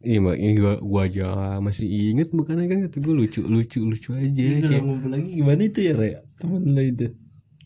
iya 0.00 0.18
mak 0.18 0.36
ini 0.40 0.56
gue 0.56 0.74
gua 0.80 1.04
aja 1.04 1.60
masih 1.60 1.84
inget 1.86 2.32
makanya 2.32 2.64
kan 2.72 2.78
kata 2.88 2.96
gue 3.04 3.14
lucu 3.14 3.40
lucu 3.44 3.84
lucu 3.84 4.10
aja 4.16 4.46
Kalau 4.60 4.68
kayak 4.72 4.82
ngumpul 4.84 5.10
lagi 5.12 5.30
gimana 5.36 5.60
itu 5.68 5.80
ya 5.84 5.92
Raya 5.92 6.18
temen 6.40 6.62
lo 6.72 6.82
itu. 6.82 7.08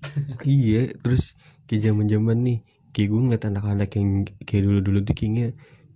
Iya 0.44 0.92
terus 1.01 1.38
kayak 1.70 1.83
zaman 1.90 2.07
zaman 2.11 2.37
nih 2.42 2.59
kayak 2.90 3.09
gue 3.09 3.20
ngeliat 3.23 3.44
anak-anak 3.49 3.90
yang 3.97 4.09
kayak 4.44 4.62
dulu 4.66 4.79
dulu 4.83 4.99
tuh 5.07 5.14
kayaknya 5.14 5.47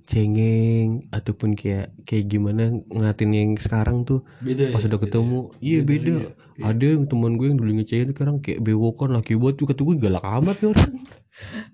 cengeng 0.08 1.04
ataupun 1.12 1.52
kayak 1.52 1.92
kayak 2.08 2.24
gimana 2.32 2.72
ngeliatin 2.88 3.30
yang 3.36 3.52
sekarang 3.60 4.08
tuh 4.08 4.24
beda 4.40 4.72
pas 4.72 4.80
udah 4.80 4.96
ketemu. 5.04 5.52
iya 5.60 5.84
beda 5.84 6.32
ada 6.64 6.86
yang 6.96 7.04
teman 7.04 7.36
gue 7.36 7.52
yang 7.52 7.60
dulu 7.60 7.70
ngecengin 7.76 8.16
sekarang 8.16 8.40
kayak 8.40 8.64
bewokan 8.64 9.12
laki 9.12 9.36
buat 9.36 9.60
tuh 9.60 9.68
kata 9.68 9.84
gue 9.84 9.96
galak 10.00 10.24
amat 10.24 10.56
nih 10.64 10.70
orang. 10.72 10.94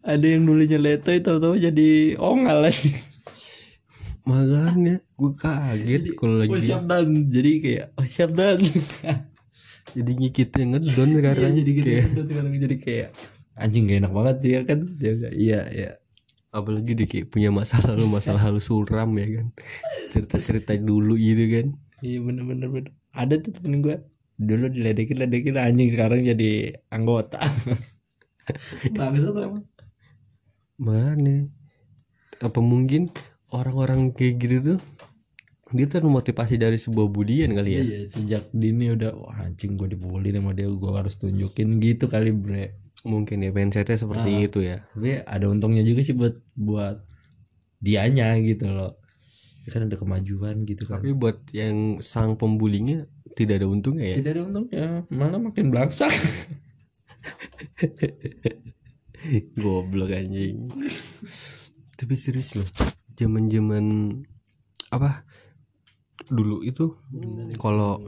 Ada 0.05 0.27
yang 0.37 0.45
dulunya 0.45 0.77
letoy 0.77 1.25
tahu-tahu 1.25 1.57
jadi 1.57 2.21
ongal 2.21 2.69
lagi 2.69 2.93
makanya 4.25 4.97
gue 5.21 5.33
kaget 5.37 6.03
kalau 6.17 6.35
oh, 6.37 6.39
lagi 6.41 6.57
siap 6.65 6.89
dan 6.89 7.09
jadi 7.29 7.51
kayak 7.61 7.87
oh 8.01 8.07
siap 8.09 8.31
dan. 8.33 8.57
Jadinya 9.95 10.29
kita 10.33 10.65
ngedon 10.65 11.09
sekarang. 11.21 11.53
jadi 11.55 11.71
gitu 11.71 11.89
Kayak- 11.93 12.27
sekarang. 12.27 12.53
Jadi 12.57 12.77
kayak 12.81 13.09
anjing 13.55 13.85
gak 13.87 13.99
enak 14.03 14.13
banget 14.17 14.37
ya 14.43 14.61
kan. 14.65 14.79
Iya 15.31 15.61
iya. 15.71 15.91
Apalagi 16.51 16.97
dia 16.97 17.07
kayak 17.07 17.29
punya 17.31 17.53
masalah 17.53 17.95
lalu 17.95 18.19
masalah 18.19 18.43
lalu 18.49 18.61
suram 18.65 19.11
ya 19.15 19.27
kan. 19.39 19.47
Cerita 20.11 20.37
cerita 20.41 20.73
dulu 20.81 21.15
gitu 21.21 21.45
kan. 21.53 21.67
Iya 22.01 22.19
bener 22.25 22.45
bener 22.49 22.69
bener. 22.73 22.93
Ada 23.13 23.39
tuh 23.45 23.61
temen 23.61 23.85
gue 23.85 23.97
dulu 24.35 24.67
diledekin 24.67 25.21
ledekin 25.21 25.55
anjing 25.61 25.93
sekarang 25.95 26.27
jadi 26.27 26.81
anggota. 26.91 27.39
Bagus 28.99 29.23
tuh 29.31 29.37
emang. 29.37 29.65
Mana? 30.75 31.47
Apa 32.43 32.59
mungkin 32.59 33.15
orang-orang 33.55 34.11
kayak 34.11 34.35
gitu 34.43 34.57
tuh 34.75 34.81
dia 35.73 35.89
termotivasi 35.89 36.61
dari 36.61 36.77
sebuah 36.77 37.09
budian 37.09 37.51
kali 37.57 37.71
ya? 37.75 37.83
Iya 37.83 37.99
sejak 38.07 38.43
dini 38.53 38.93
udah 38.93 39.17
wah 39.17 39.43
anjing 39.43 39.75
gue 39.81 39.97
dibully 39.97 40.31
sama 40.31 40.53
dia 40.53 40.69
gue 40.69 40.93
harus 40.93 41.17
tunjukin 41.17 41.81
gitu 41.81 42.07
kali 42.11 42.31
bre. 42.35 42.79
Mungkin 43.05 43.43
ya 43.45 43.51
mindsetnya 43.53 43.97
seperti 43.97 44.49
itu 44.49 44.61
ya. 44.61 44.85
Tapi 44.93 45.25
ada 45.25 45.47
untungnya 45.49 45.83
juga 45.85 46.05
sih 46.05 46.15
buat 46.15 46.37
buat 46.57 47.01
dianya 47.81 48.37
gitu 48.45 48.71
loh. 48.71 49.01
Dia 49.65 49.71
kan 49.73 49.89
ada 49.89 49.97
kemajuan 49.97 50.69
gitu 50.69 50.85
kan. 50.85 51.01
Tapi 51.01 51.17
buat 51.17 51.49
yang 51.57 51.99
sang 52.05 52.37
pembulinya 52.37 53.09
tidak 53.35 53.65
ada 53.65 53.67
untungnya 53.67 54.15
ya? 54.15 54.17
Tidak 54.21 54.31
ada 54.31 54.43
untungnya 54.45 54.87
malah 55.11 55.41
makin 55.41 55.73
belangsak. 55.73 56.13
Goblok 59.65 60.13
anjing. 60.13 60.69
Tapi 61.97 62.15
serius 62.21 62.53
loh 62.55 62.69
zaman 63.15 63.51
zaman 63.51 63.85
apa 64.91 65.27
dulu 66.31 66.63
itu 66.63 66.95
kalau 67.59 67.99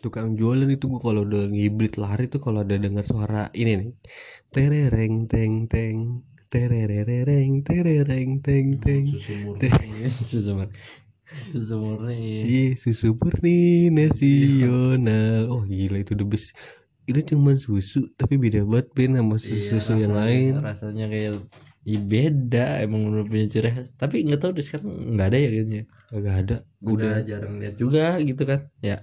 tukang 0.00 0.32
jualan 0.32 0.68
itu 0.72 0.88
gua 0.88 1.00
kalau 1.04 1.28
udah 1.28 1.52
ngibrit 1.52 2.00
lari 2.00 2.26
tuh 2.32 2.40
kalau 2.40 2.64
ada 2.64 2.80
dengar 2.80 3.04
suara 3.04 3.52
ini 3.52 3.72
nih 3.76 3.90
terereng 4.48 5.28
teng 5.28 5.68
teng 5.68 6.24
terereng 6.50 7.62
terereng 7.62 8.40
teng 8.42 8.66
teng 8.80 9.04
susu 9.06 9.32
murni. 9.44 9.68
susu 10.30 10.50
murni. 10.56 10.74
Susu 11.30 11.76
Iya 12.42 12.66
susu 12.74 13.08
murni 13.14 13.86
nasional 13.94 15.46
Oh 15.46 15.62
gila 15.62 16.02
itu 16.02 16.18
the 16.18 16.26
best. 16.26 16.58
Itu 17.06 17.22
cuman 17.22 17.54
susu 17.54 18.10
Tapi 18.18 18.34
beda 18.34 18.66
banget 18.66 18.90
Ben 18.98 19.14
sama 19.14 19.38
susu-susu 19.38 20.02
yang 20.02 20.14
lain. 20.18 20.58
rasanya 20.58 21.06
kayak 21.06 21.38
Ih, 21.90 22.00
beda 22.06 22.86
emang 22.86 23.10
udah 23.10 23.26
punya 23.26 23.46
ciri 23.50 23.70
khas. 23.74 23.88
Tapi 23.98 24.22
nggak 24.22 24.40
tahu 24.40 24.50
deh 24.54 24.62
sekarang 24.62 25.18
nggak 25.18 25.26
ada 25.26 25.38
ya 25.42 25.48
kayaknya. 25.50 25.82
Gak 26.14 26.36
ada 26.46 26.56
udah. 26.86 27.14
jarang 27.26 27.54
lihat 27.58 27.74
juga 27.74 28.14
gitu 28.22 28.42
kan 28.46 28.70
ya. 28.78 28.98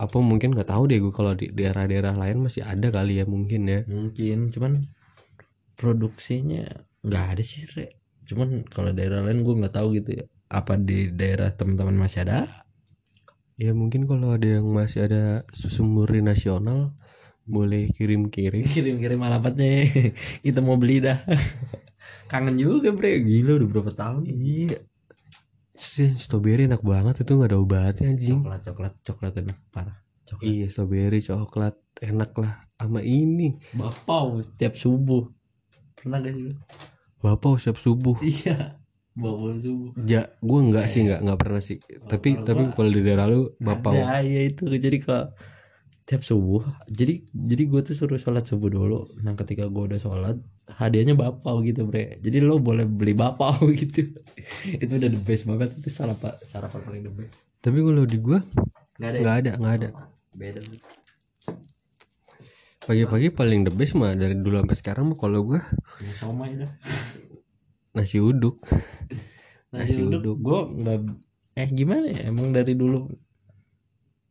Apa 0.00 0.18
mungkin 0.20 0.56
gak 0.56 0.72
tahu 0.72 0.88
deh 0.88 0.96
gue 1.02 1.12
Kalau 1.12 1.36
di 1.36 1.52
daerah-daerah 1.52 2.16
lain 2.16 2.40
masih 2.44 2.64
ada 2.64 2.88
kali 2.88 3.20
ya 3.20 3.24
mungkin 3.24 3.64
ya. 3.68 3.80
Mungkin 3.88 4.52
cuman 4.52 4.80
produksinya 5.74 6.64
nggak 7.04 7.24
ada 7.36 7.42
sih 7.44 7.66
Re. 7.76 8.00
cuman 8.24 8.64
kalau 8.72 8.94
daerah 8.96 9.20
lain 9.20 9.44
gue 9.44 9.52
nggak 9.52 9.74
tahu 9.74 10.00
gitu 10.00 10.16
ya 10.16 10.24
apa 10.48 10.80
di 10.80 11.12
daerah 11.12 11.50
teman-teman 11.52 11.98
masih 11.98 12.24
ada? 12.24 12.46
Ya 13.58 13.70
mungkin 13.74 14.06
kalau 14.06 14.34
ada 14.34 14.58
yang 14.58 14.66
masih 14.70 15.06
ada 15.06 15.42
susu 15.54 15.86
murni 15.86 16.22
nasional 16.22 16.94
boleh 17.44 17.92
kirim-kirim. 17.92 18.64
Kirim-kirim 18.64 19.20
alamatnya 19.20 19.84
kita 20.44 20.60
mau 20.64 20.80
beli 20.80 21.04
dah. 21.04 21.20
Kangen 22.32 22.56
juga 22.56 22.92
bre. 22.96 23.20
Gila 23.20 23.60
udah 23.60 23.68
berapa 23.68 23.92
tahun. 23.92 24.28
Iya. 24.28 24.80
Sih 25.76 26.16
strawberry 26.16 26.66
enak 26.66 26.80
banget. 26.80 27.24
Itu 27.24 27.36
nggak 27.36 27.52
ada 27.52 27.58
obatnya 27.60 28.10
anjing. 28.10 28.40
Coklat 28.40 28.62
coklat 28.64 28.94
coklat 29.04 29.32
enak 29.44 29.58
parah. 29.70 29.96
Coklat. 30.24 30.44
Iya 30.48 30.66
strawberry 30.72 31.20
coklat. 31.20 31.76
Enak 32.00 32.32
lah. 32.40 32.54
Sama 32.80 33.00
ini. 33.04 33.54
Bapau 33.76 34.40
tiap 34.58 34.74
subuh. 34.74 35.28
Pernah 35.94 36.20
gak 36.20 36.36
sih 36.36 36.44
lu? 36.52 36.54
bapak 37.24 37.56
siap 37.56 37.80
subuh. 37.80 38.20
Iya. 38.20 38.76
Bapau 39.16 39.56
subuh. 39.56 39.96
Ja 40.04 40.28
gue 40.44 40.60
nggak 40.68 40.84
sih 40.84 41.08
nggak 41.08 41.20
nggak 41.24 41.38
pernah 41.40 41.62
sih. 41.64 41.80
Tapi 42.04 42.44
tapi 42.44 42.68
kalau 42.76 42.90
di 42.92 43.00
daerah 43.00 43.24
lu 43.24 43.56
bapak 43.56 43.92
ya 43.96 44.20
iya 44.20 44.40
itu. 44.44 44.68
Jadi 44.68 45.00
kalau 45.00 45.32
tiap 46.04 46.20
subuh 46.20 46.60
jadi 46.84 47.24
jadi 47.32 47.62
gue 47.64 47.80
tuh 47.80 47.96
suruh 47.96 48.20
sholat 48.20 48.44
subuh 48.44 48.68
dulu. 48.68 49.08
Nah 49.24 49.32
ketika 49.32 49.72
gue 49.72 49.82
udah 49.88 50.00
sholat 50.00 50.36
hadiahnya 50.68 51.16
bapau 51.16 51.64
gitu 51.64 51.88
bre. 51.88 52.20
Jadi 52.20 52.44
lo 52.44 52.60
boleh 52.60 52.84
beli 52.84 53.16
bapau 53.16 53.56
gitu. 53.80 54.12
Itu 54.76 55.00
udah 55.00 55.08
the 55.08 55.20
best 55.24 55.48
banget. 55.48 55.72
Itu 55.72 55.88
sarapan 55.88 56.36
sarapan 56.44 56.80
paling 56.84 57.02
the 57.08 57.12
best? 57.12 57.40
Tapi 57.64 57.80
kalau 57.80 58.04
di 58.04 58.18
gue 58.20 58.38
nggak 59.00 59.10
ada 59.10 59.16
ya? 59.16 59.22
nggak 59.24 59.36
ada 59.40 59.50
nggak 59.56 59.74
ada. 59.80 59.88
Beda 60.36 60.60
pagi-pagi 62.84 63.32
paling 63.32 63.64
the 63.64 63.72
best 63.72 63.96
mah 63.96 64.12
dari 64.12 64.36
dulu 64.36 64.60
sampai 64.60 64.76
sekarang 64.76 65.04
mah 65.08 65.16
kalau 65.16 65.40
gue 65.48 65.60
sama 66.04 66.44
ya 66.52 66.68
nasi 67.96 68.20
uduk. 68.20 68.60
Nasi 69.74 70.06
uduk? 70.06 70.38
gue 70.38 70.60
nggak 70.84 70.98
eh 71.58 71.68
gimana 71.72 72.06
ya? 72.12 72.30
Emang 72.30 72.52
dari 72.52 72.76
dulu 72.78 73.08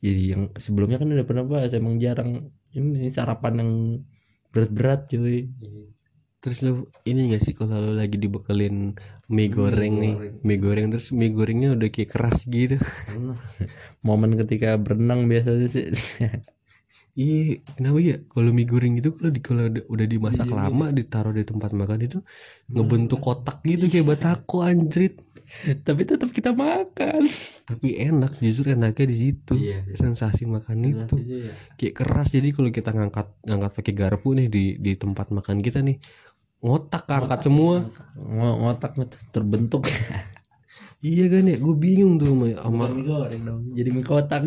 jadi 0.04 0.22
yang 0.36 0.44
sebelumnya 0.60 1.00
kan 1.00 1.08
udah 1.08 1.24
pernah 1.24 1.46
bahas 1.48 1.72
emang 1.72 1.96
jarang. 1.96 2.52
Ini 2.76 3.08
sarapan 3.08 3.64
yang 3.64 3.72
berat-berat 4.52 5.08
cuy. 5.08 5.48
Terus 6.44 6.60
lu 6.68 6.74
ini 7.08 7.32
gak 7.32 7.40
sih 7.40 7.56
kalau 7.56 7.80
lu 7.80 7.96
lagi 7.96 8.20
dibekelin 8.20 9.00
mie 9.32 9.48
goreng 9.48 9.96
nih? 10.04 10.16
mie 10.44 10.60
goreng 10.60 10.92
terus 10.92 11.16
mie 11.16 11.32
gorengnya 11.32 11.72
udah 11.72 11.88
kayak 11.88 12.12
keras 12.12 12.44
gitu. 12.52 12.76
Momen 14.04 14.36
ketika 14.36 14.76
berenang 14.76 15.32
biasanya 15.32 15.68
sih 15.72 15.88
iya 17.14 17.62
kenapa 17.78 17.98
ya? 18.02 18.18
Kalau 18.26 18.50
mie 18.50 18.66
goreng 18.66 18.98
itu 18.98 19.14
kalau 19.14 19.30
di 19.30 19.42
kalau 19.42 19.70
udah- 19.70 20.10
dimasak 20.10 20.50
lama 20.50 20.90
ditaruh 20.90 21.30
di 21.30 21.46
tempat 21.46 21.72
makan 21.78 22.00
itu 22.02 22.20
ngebentuk 22.68 23.22
kotak 23.22 23.62
gitu 23.64 23.86
kayak 23.86 24.18
batako 24.18 24.66
anjrit. 24.66 25.22
Tapi 25.86 26.02
tetap 26.10 26.34
kita 26.34 26.58
makan. 26.58 27.22
Tapi 27.70 27.88
enak 28.02 28.42
justru 28.42 28.74
enaknya 28.74 29.06
di 29.06 29.18
situ. 29.18 29.54
Iya, 29.54 29.86
sensasi 29.94 30.50
makan 30.50 30.78
itu. 30.82 31.16
Kayak 31.78 31.94
keras 32.02 32.34
jadi 32.34 32.50
kalau 32.50 32.74
kita 32.74 32.90
ngangkat 32.90 33.30
ngangkat 33.46 33.72
pakai 33.78 33.94
garpu 33.94 34.34
nih 34.34 34.50
di 34.50 34.64
di 34.82 34.98
tempat 34.98 35.30
makan 35.30 35.62
kita 35.62 35.86
nih 35.86 36.02
ngotak 36.66 37.06
angkat 37.06 37.46
semua. 37.46 37.86
Ng- 38.18 38.58
ngotak. 38.66 38.98
Tuh 38.98 39.06
terbentuk. 39.30 39.86
Iya 41.04 41.28
kan 41.30 41.44
ya? 41.46 41.60
Gue 41.60 41.76
bingung 41.76 42.16
tuh 42.18 42.32
sama, 42.32 42.46
sama 42.58 42.86
mie 42.90 43.06
goreng 43.06 43.42
dong. 43.44 43.62
Jadi 43.76 43.90
mie 43.92 44.02
kotak 44.02 44.42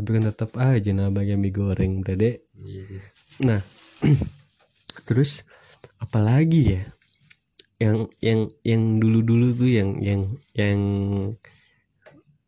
tapi 0.00 0.16
kan 0.16 0.24
tetap 0.32 0.50
aja 0.56 0.90
namanya 0.96 1.36
mie 1.36 1.52
goreng 1.52 2.00
brade 2.00 2.48
iya 2.56 2.82
sih. 2.88 3.00
Nah 3.44 3.60
terus 5.08 5.44
apalagi 6.00 6.80
ya? 6.80 6.82
Yang 7.80 7.96
yang 8.20 8.40
yang 8.64 8.82
dulu 8.96 9.20
dulu 9.24 9.46
tuh 9.56 9.70
yang 9.72 10.00
yang 10.00 10.24
yang 10.56 10.80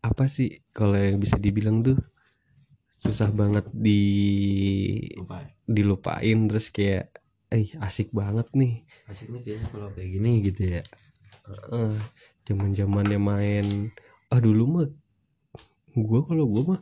apa 0.03 0.25
sih 0.29 0.65
kalau 0.73 0.97
yang 0.97 1.21
bisa 1.21 1.37
dibilang 1.37 1.81
tuh 1.81 1.97
susah 3.01 3.33
banget 3.33 3.65
di 3.73 4.03
lupa 5.17 5.43
dilupain 5.65 6.39
terus 6.49 6.69
kayak 6.69 7.13
eh 7.53 7.69
asik 7.85 8.13
banget 8.17 8.49
nih. 8.57 8.85
Asiknya 9.09 9.41
kayaknya 9.45 9.67
kalau 9.69 9.89
kayak 9.93 10.09
gini 10.09 10.33
gitu 10.41 10.63
ya. 10.81 10.83
Zaman 12.49 12.73
zamannya 12.73 13.21
main. 13.21 13.67
Ah 14.33 14.41
dulu 14.41 14.65
mah 14.69 14.89
gue 15.93 16.21
kalau 16.25 16.49
gue 16.49 16.63
mah 16.73 16.81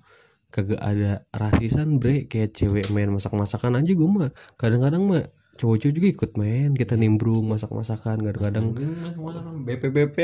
kagak 0.51 0.83
ada 0.83 1.25
rasisan 1.33 2.03
bre. 2.03 2.27
Kayak 2.27 2.55
cewek 2.59 2.91
main 2.93 3.11
masak 3.11 3.33
masakan 3.33 3.79
aja 3.79 3.93
gue 3.95 4.09
mah. 4.11 4.31
Kadang-kadang 4.59 5.07
mah 5.07 5.25
cowok-cowok 5.61 5.93
juga 5.93 6.09
ikut 6.09 6.31
main. 6.41 6.71
Kita 6.73 6.95
nimbrung 6.97 7.45
masak 7.47 7.71
masakan 7.71 8.25
kadang-kadang 8.25 8.73
mungkin 8.73 8.97
semuanya 8.97 9.41
kan 9.45 9.57
BP 9.61 9.83
BP 9.93 10.17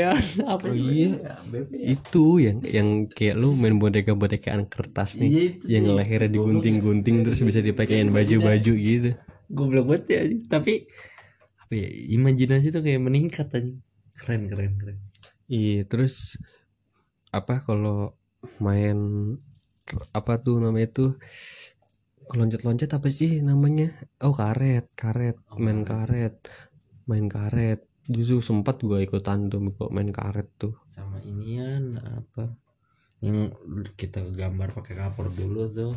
apa 0.43 0.65
Oh, 0.65 0.75
iya. 0.75 1.37
BP 1.45 1.71
itu 1.77 2.25
yang 2.41 2.57
yang 2.65 2.87
kayak 3.07 3.35
lu 3.37 3.53
main 3.53 3.77
boneka 3.77 4.17
bonekaan 4.17 4.65
kertas 4.65 5.21
nih. 5.21 5.29
Iya, 5.29 5.41
itu 5.45 5.65
yang 5.69 5.85
lehernya 5.93 6.29
digunting-gunting 6.33 7.21
terus 7.21 7.39
bisa 7.45 7.61
dipakein 7.61 8.09
baju-baju 8.09 8.73
gitu. 8.73 9.11
Goblok 9.47 9.85
banget 9.87 10.03
ya 10.11 10.19
anjing. 10.27 10.43
tapi 10.51 10.73
apa 11.67 11.73
ya 11.75 11.87
imajinasi 12.19 12.71
tuh 12.71 12.83
kayak 12.83 12.99
meningkat 13.03 13.47
aja 13.51 13.71
keren 14.17 14.49
keren 14.49 14.73
keren. 14.75 14.97
Iya, 15.47 15.87
terus 15.87 16.35
apa 17.31 17.61
kalau 17.63 18.17
main 18.59 18.97
apa 20.11 20.33
tuh 20.41 20.59
namanya 20.59 20.87
tuh 20.91 21.11
loncat-loncat 22.35 22.91
apa 22.91 23.07
sih 23.07 23.39
namanya? 23.39 23.87
Oh, 24.19 24.35
karet, 24.35 24.91
karet, 24.99 25.39
main 25.55 25.87
karet. 25.87 26.35
Main 27.07 27.31
karet. 27.31 27.87
Justru 28.07 28.39
sempat 28.43 28.79
gua 28.83 28.99
ikutan 28.99 29.47
tuh 29.51 29.59
kok 29.75 29.91
main 29.91 30.11
karet 30.11 30.47
tuh. 30.59 30.75
sama 30.91 31.19
inian 31.23 31.99
apa 31.99 32.51
yang 33.19 33.49
kita 33.99 34.21
gambar 34.31 34.71
pakai 34.77 34.93
kapur 34.95 35.27
dulu 35.33 35.63
tuh 35.71 35.93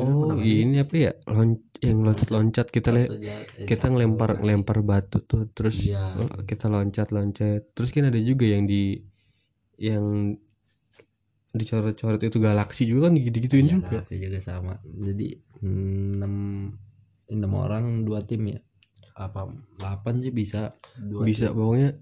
Oh, 0.00 0.32
ini 0.40 0.80
apa 0.80 0.94
ya? 0.96 1.12
Lon 1.28 1.60
yang 1.84 2.00
loncat-loncat 2.00 2.72
kita 2.72 2.88
le 2.88 3.04
eh, 3.04 3.68
kita 3.68 3.92
ngelempar 3.92 4.40
ngelempar 4.40 4.80
batu 4.80 5.20
tuh 5.20 5.44
terus 5.52 5.92
Iya. 5.92 6.16
kita 6.48 6.72
loncat-loncat. 6.72 7.76
Terus 7.76 7.90
kan 7.92 8.08
ada 8.08 8.16
juga 8.16 8.48
yang 8.48 8.64
di 8.64 8.96
yang 9.76 10.36
dicoret-coret 11.50 12.22
itu 12.22 12.38
galaksi 12.38 12.86
juga 12.86 13.10
kan 13.10 13.18
gitu-gituin 13.18 13.66
Iya, 13.66 13.72
juga. 13.78 13.88
Galaxy 13.98 14.16
juga 14.22 14.38
sama. 14.38 14.74
Jadi 14.82 15.26
enam 15.66 16.34
enam 17.26 17.52
orang 17.58 18.06
dua 18.06 18.22
tim 18.22 18.46
ya. 18.50 18.60
Apa 19.18 19.50
delapan 19.76 20.14
sih 20.22 20.32
bisa 20.32 20.72
dua 20.96 21.26
bisa 21.26 21.50
pokoknya 21.50 21.98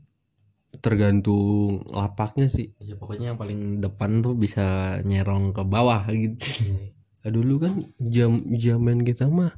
tergantung 0.84 1.80
lapaknya 1.90 2.46
sih. 2.52 2.76
Ya 2.84 2.94
pokoknya 3.00 3.32
yang 3.34 3.38
paling 3.40 3.80
depan 3.80 4.20
tuh 4.20 4.36
bisa 4.36 4.98
nyerong 5.02 5.56
ke 5.56 5.62
bawah 5.64 6.04
gitu. 6.12 6.38
Nah, 7.18 7.34
dulu 7.34 7.66
kan 7.66 7.74
jam 7.98 8.38
zaman 8.54 9.02
kita 9.02 9.26
mah 9.26 9.50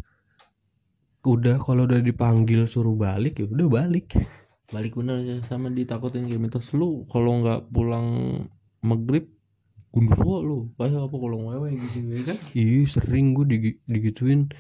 udah 1.28 1.60
kalau 1.60 1.84
udah 1.84 2.00
dipanggil 2.00 2.64
suruh 2.64 2.96
balik 2.96 3.36
ya 3.36 3.46
udah 3.46 3.68
balik. 3.68 4.16
Balik 4.72 4.96
bener 4.96 5.20
ya 5.20 5.36
sama 5.44 5.68
ditakutin 5.68 6.24
kayak 6.24 6.40
mitos 6.40 6.72
lu 6.72 7.04
kalau 7.12 7.44
nggak 7.44 7.68
pulang 7.68 8.08
maghrib 8.80 9.28
gundurwo 9.90 10.36
lu 10.42 10.58
kayak 10.78 11.10
apa 11.10 11.16
kalau 11.18 11.38
wewe 11.50 11.74
gitu 11.74 11.98
ya 12.14 12.20
kan? 12.30 12.38
Ih 12.54 12.86
sering 12.86 13.34
gue 13.34 13.46
digi- 13.46 13.78
digituin. 13.86 14.50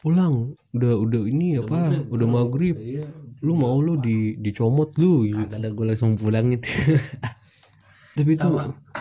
Pulang 0.00 0.56
udah 0.72 0.96
udah 0.96 1.22
ini 1.28 1.60
apa 1.60 1.92
udah 2.08 2.26
maghrib 2.26 2.72
iya 2.80 3.04
lu 3.40 3.52
mau 3.56 3.76
lu 3.80 3.96
di 4.00 4.36
dicomot 4.36 4.96
lu 5.00 5.24
gitu. 5.28 5.52
ada 5.52 5.68
gue 5.68 5.84
langsung 5.84 6.16
pulang 6.16 6.52
gitu. 6.56 6.68
Tapi 8.16 8.30
itu 8.36 8.48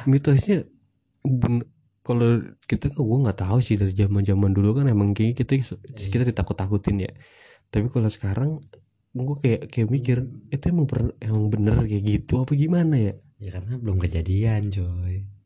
mitosnya 0.08 0.68
kalau 2.04 2.42
kita 2.68 2.92
kan 2.92 3.00
gue 3.04 3.20
nggak 3.28 3.40
tahu 3.40 3.60
sih 3.60 3.76
dari 3.76 3.92
zaman 3.92 4.24
zaman 4.24 4.52
dulu 4.56 4.80
kan 4.80 4.88
emang 4.88 5.12
kayak 5.12 5.40
kita 5.40 5.60
kita 5.96 6.24
ditakut 6.28 6.56
takutin 6.56 7.04
ya. 7.04 7.12
Tapi 7.72 7.88
kalau 7.92 8.08
sekarang 8.12 8.60
gue 9.16 9.36
kayak 9.40 9.72
kayak 9.72 9.90
mikir 9.92 10.18
itu 10.52 10.66
emang 10.72 10.88
per, 10.88 11.16
emang 11.20 11.48
bener 11.48 11.80
kayak 11.84 12.04
gitu 12.04 12.44
apa 12.44 12.52
gimana 12.56 12.96
ya? 12.96 13.14
Ya 13.40 13.50
karena 13.56 13.80
belum 13.80 13.98
kejadian 14.04 14.72
coy 14.72 15.39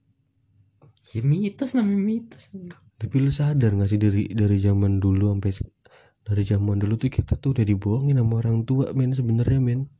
ya 1.11 1.21
mitos 1.27 1.75
namanya 1.75 1.99
mitos 1.99 2.55
tapi 3.03 3.19
lu 3.19 3.27
sadar 3.27 3.75
gak 3.75 3.89
sih 3.91 3.99
dari 3.99 4.31
dari 4.31 4.55
zaman 4.55 5.03
dulu 5.03 5.35
sampai 5.35 5.51
dari 6.23 6.43
zaman 6.47 6.79
dulu 6.79 6.95
tuh 6.95 7.11
kita 7.11 7.35
tuh 7.35 7.51
udah 7.51 7.65
dibohongin 7.67 8.15
sama 8.15 8.39
orang 8.39 8.63
tua 8.63 8.95
men 8.95 9.11
sebenarnya 9.11 9.59
men. 9.59 9.91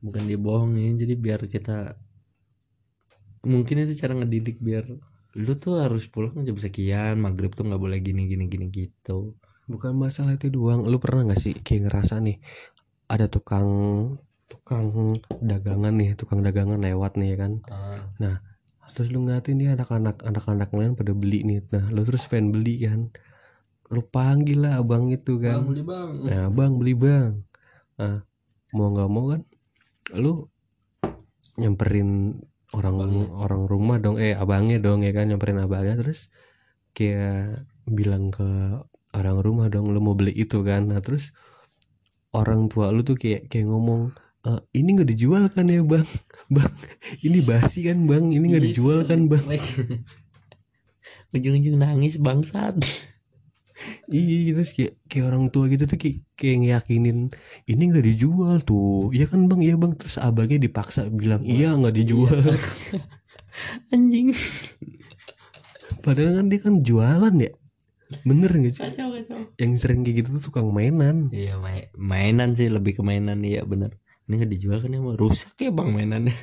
Bukan 0.00 0.24
dibohongin 0.24 0.96
jadi 0.96 1.14
biar 1.20 1.44
kita 1.44 2.00
mungkin 3.44 3.84
itu 3.84 3.94
cara 4.00 4.16
ngedidik 4.16 4.58
biar 4.64 4.88
lu 5.36 5.52
tuh 5.60 5.84
harus 5.84 6.08
pulang 6.08 6.32
jam 6.48 6.56
sekian 6.56 7.20
maghrib 7.20 7.52
tuh 7.52 7.68
nggak 7.68 7.76
boleh 7.76 8.00
gini 8.00 8.24
gini 8.24 8.48
gini 8.48 8.72
gitu. 8.72 9.36
Bukan 9.68 9.92
masalah 9.92 10.40
itu 10.40 10.48
doang. 10.48 10.88
Lu 10.88 10.96
pernah 10.96 11.28
gak 11.28 11.40
sih 11.42 11.52
kayak 11.52 11.90
ngerasa 11.90 12.24
nih 12.24 12.40
ada 13.12 13.28
tukang 13.28 13.68
tukang 14.48 15.20
dagangan 15.44 15.92
nih 15.92 16.16
tukang 16.16 16.40
dagangan 16.40 16.80
lewat 16.80 17.20
nih 17.20 17.36
ya 17.36 17.44
kan? 17.44 17.52
Nah 18.16 18.40
terus 18.92 19.10
lu 19.14 19.24
ngeliatin 19.24 19.58
nih 19.58 19.74
anak-anak 19.74 20.22
anak-anak 20.22 20.70
lain 20.74 20.92
pada 20.94 21.12
beli 21.16 21.42
nih. 21.42 21.64
Nah 21.72 21.90
lu 21.90 22.02
terus 22.02 22.26
pengen 22.30 22.52
beli 22.54 22.86
kan. 22.86 23.10
Lu 23.90 24.02
panggil 24.02 24.66
lah 24.66 24.82
abang 24.82 25.10
itu 25.10 25.38
kan. 25.38 25.66
Beli 25.66 25.82
bang. 25.82 26.10
Nah 26.26 26.44
bang 26.50 26.72
beli 26.76 26.94
bang. 26.94 27.32
Nah 28.02 28.22
mau 28.74 28.88
nggak 28.92 29.10
mau 29.10 29.24
kan 29.32 29.42
lu 30.14 30.46
nyamperin 31.56 32.38
orang 32.74 32.96
orang 33.34 33.62
rumah 33.70 33.96
dong. 34.02 34.18
Eh 34.18 34.34
abangnya 34.34 34.82
dong 34.82 35.06
ya 35.06 35.14
kan 35.14 35.30
nyamperin 35.30 35.62
abangnya. 35.62 35.96
Terus 36.02 36.28
kayak 36.92 37.66
bilang 37.86 38.34
ke 38.34 38.46
orang 39.14 39.38
rumah 39.40 39.70
dong 39.70 39.94
lu 39.94 40.02
mau 40.02 40.18
beli 40.18 40.34
itu 40.34 40.60
kan. 40.66 40.90
Nah 40.90 40.98
terus 40.98 41.32
orang 42.36 42.68
tua 42.68 42.92
lu 42.92 43.00
tuh 43.00 43.16
kayak 43.16 43.48
kayak 43.48 43.70
ngomong 43.70 44.12
"Eh, 44.46 44.60
ini 44.78 44.94
nggak 44.94 45.10
dijual 45.10 45.50
kan 45.50 45.66
ya 45.66 45.82
bang? 45.82 46.06
Bang 46.54 46.70
ini 47.26 47.42
basi 47.42 47.82
kan 47.82 47.98
bang? 48.06 48.30
Ini 48.30 48.44
nggak 48.46 48.64
dijual 48.70 49.02
kan 49.02 49.26
bang? 49.26 49.42
Ujung-ujung 51.34 51.76
nangis 51.82 52.22
bangsat. 52.22 52.78
Iya 54.08 54.56
terus 54.56 54.72
kayak 54.72 55.02
kayak 55.10 55.24
orang 55.28 55.44
tua 55.52 55.68
gitu 55.68 55.84
tuh 55.84 55.98
kayak, 56.00 56.24
kayak 56.38 56.56
ngeyakinin 56.62 57.28
ini 57.66 57.82
nggak 57.90 58.06
dijual 58.06 58.62
tuh. 58.62 59.10
Iya 59.10 59.26
kan 59.26 59.50
bang? 59.50 59.60
Iya 59.66 59.74
bang. 59.76 59.92
Terus 59.98 60.16
abangnya 60.22 60.62
dipaksa 60.62 61.10
bilang 61.10 61.42
iya 61.42 61.74
nggak 61.74 61.92
dijual. 61.98 62.38
Anjing. 63.92 64.30
Padahal 66.06 66.38
kan 66.38 66.46
dia 66.46 66.60
kan 66.62 66.74
jualan 66.86 67.34
ya. 67.42 67.50
Bener 68.22 68.50
gak 68.54 68.70
sih? 68.70 68.82
Kacau 68.86 69.10
kacau. 69.10 69.38
Yang 69.58 69.72
sering 69.82 70.06
kayak 70.06 70.22
gitu 70.22 70.38
tuh 70.38 70.42
tukang 70.54 70.70
mainan. 70.70 71.26
Iya 71.34 71.58
mai- 71.58 71.90
mainan 71.98 72.54
sih 72.54 72.70
lebih 72.70 72.94
ke 72.94 73.02
mainan. 73.02 73.42
Iya 73.42 73.66
bener 73.66 73.98
ini 74.26 74.32
nggak 74.42 74.50
dijual 74.54 74.78
kan 74.82 74.90
emang 74.94 75.14
rusak 75.18 75.54
ya 75.62 75.70
bang 75.70 75.88
mainannya. 75.94 76.34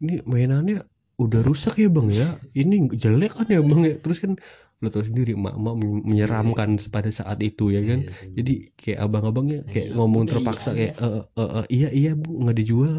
Ini 0.00 0.14
mainannya 0.28 0.76
udah 1.20 1.40
rusak 1.44 1.76
ya 1.80 1.88
bang 1.92 2.08
ya. 2.08 2.28
Ini 2.56 2.76
jelek 2.96 3.32
kan 3.36 3.46
ya 3.48 3.60
bang 3.64 3.80
ya. 3.88 3.94
Terus 4.00 4.18
kan 4.24 4.32
lo 4.80 4.88
tau 4.88 5.04
sendiri 5.04 5.36
mak-mak 5.36 5.76
men- 5.76 6.04
menyeramkan 6.08 6.80
pada 6.88 7.10
saat 7.12 7.36
itu 7.44 7.68
ya 7.72 7.84
kan? 7.84 8.00
Jadi 8.36 8.72
kayak 8.80 8.98
abang-abangnya 9.04 9.60
kayak 9.68 9.92
ngomong 9.96 10.24
terpaksa 10.28 10.72
kayak 10.72 10.96
"Eh, 10.96 11.22
eh, 11.36 11.50
eh, 11.60 11.66
iya 11.68 11.88
iya 11.92 12.10
bu 12.16 12.28
nggak 12.48 12.56
dijual. 12.60 12.94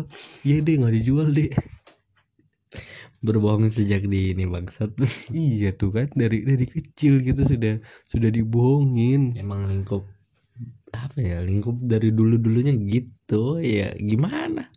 Iya 0.46 0.58
deh 0.66 0.76
nggak 0.82 0.94
dijual 0.98 1.28
deh. 1.34 1.50
Berbohong 3.22 3.70
sejak 3.70 4.06
dini 4.10 4.46
bangsat. 4.50 4.98
Iya 5.34 5.70
tuh 5.78 5.94
kan. 5.94 6.08
Dari 6.14 6.42
dari 6.46 6.66
kecil 6.66 7.22
gitu 7.22 7.42
sudah 7.46 7.78
sudah 8.10 8.30
dibohongin. 8.34 9.38
Emang 9.38 9.70
lingkup 9.70 10.06
apa 10.92 11.18
ya 11.20 11.40
lingkup 11.44 11.80
dari 11.84 12.12
dulu 12.12 12.36
dulunya 12.40 12.76
gitu 12.76 13.60
ya 13.64 13.92
gimana? 13.96 14.68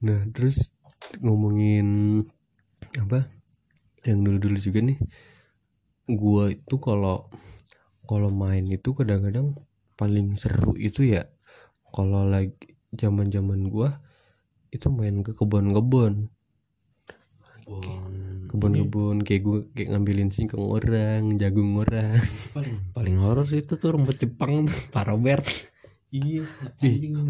Nah 0.00 0.20
terus 0.32 0.72
ngomongin 1.20 2.20
apa 2.98 3.26
yang 4.06 4.24
dulu-dulu 4.24 4.56
juga 4.56 4.80
nih 4.80 4.98
gua 6.10 6.50
itu 6.50 6.76
kalau 6.80 7.30
kalau 8.08 8.32
main 8.32 8.66
itu 8.66 8.90
kadang-kadang 8.96 9.54
paling 9.94 10.34
seru 10.34 10.74
itu 10.74 11.06
ya 11.06 11.22
kalau 11.94 12.26
lagi 12.26 12.56
zaman-zaman 12.90 13.70
gua 13.70 13.94
itu 14.74 14.90
main 14.90 15.22
ke 15.22 15.34
kebun-kebun 15.36 16.30
kebun-kebun 18.50 19.22
kayak 19.22 19.42
gua 19.46 19.58
kayak 19.70 19.94
ngambilin 19.94 20.34
singkong 20.34 20.66
orang 20.66 21.38
jagung 21.38 21.78
orang. 21.78 22.18
Paling 22.50 22.76
paling 22.90 23.16
horor 23.22 23.46
itu 23.46 23.78
tuh 23.78 23.94
rumput 23.94 24.18
Jepang 24.18 24.66
tuh 24.66 24.74
Pak 24.94 25.06
Robert. 25.06 25.46
Iya. 26.10 26.42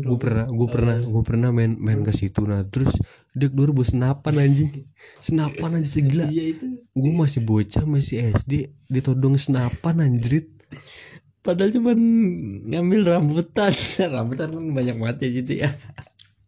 Gue 0.00 0.16
pernah 0.16 0.48
gue 0.48 0.68
pernah 0.72 0.96
gue 1.04 1.22
pernah 1.22 1.52
main 1.52 1.76
main 1.76 2.00
ke 2.00 2.16
situ. 2.16 2.40
Nah 2.48 2.64
terus 2.64 2.96
dek 3.36 3.52
dulu 3.52 3.84
bos 3.84 3.92
senapan 3.92 4.40
anjing. 4.40 4.72
Senapan 5.20 5.84
aja 5.84 5.88
segila. 6.00 6.24
Iya 6.32 6.56
itu. 6.56 6.80
Gue 6.96 7.12
masih 7.12 7.44
bocah 7.44 7.84
masih 7.84 8.32
SD 8.32 8.72
ditodong 8.88 9.36
senapan 9.36 10.08
anjrit. 10.08 10.48
Padahal 11.44 11.76
cuman 11.76 11.98
ngambil 12.72 13.00
rambutan. 13.04 13.68
Rambutan 14.16 14.48
kan 14.48 14.64
banyak 14.72 14.96
banget 14.96 15.16
ya 15.20 15.28
gitu 15.44 15.52
ya 15.64 15.68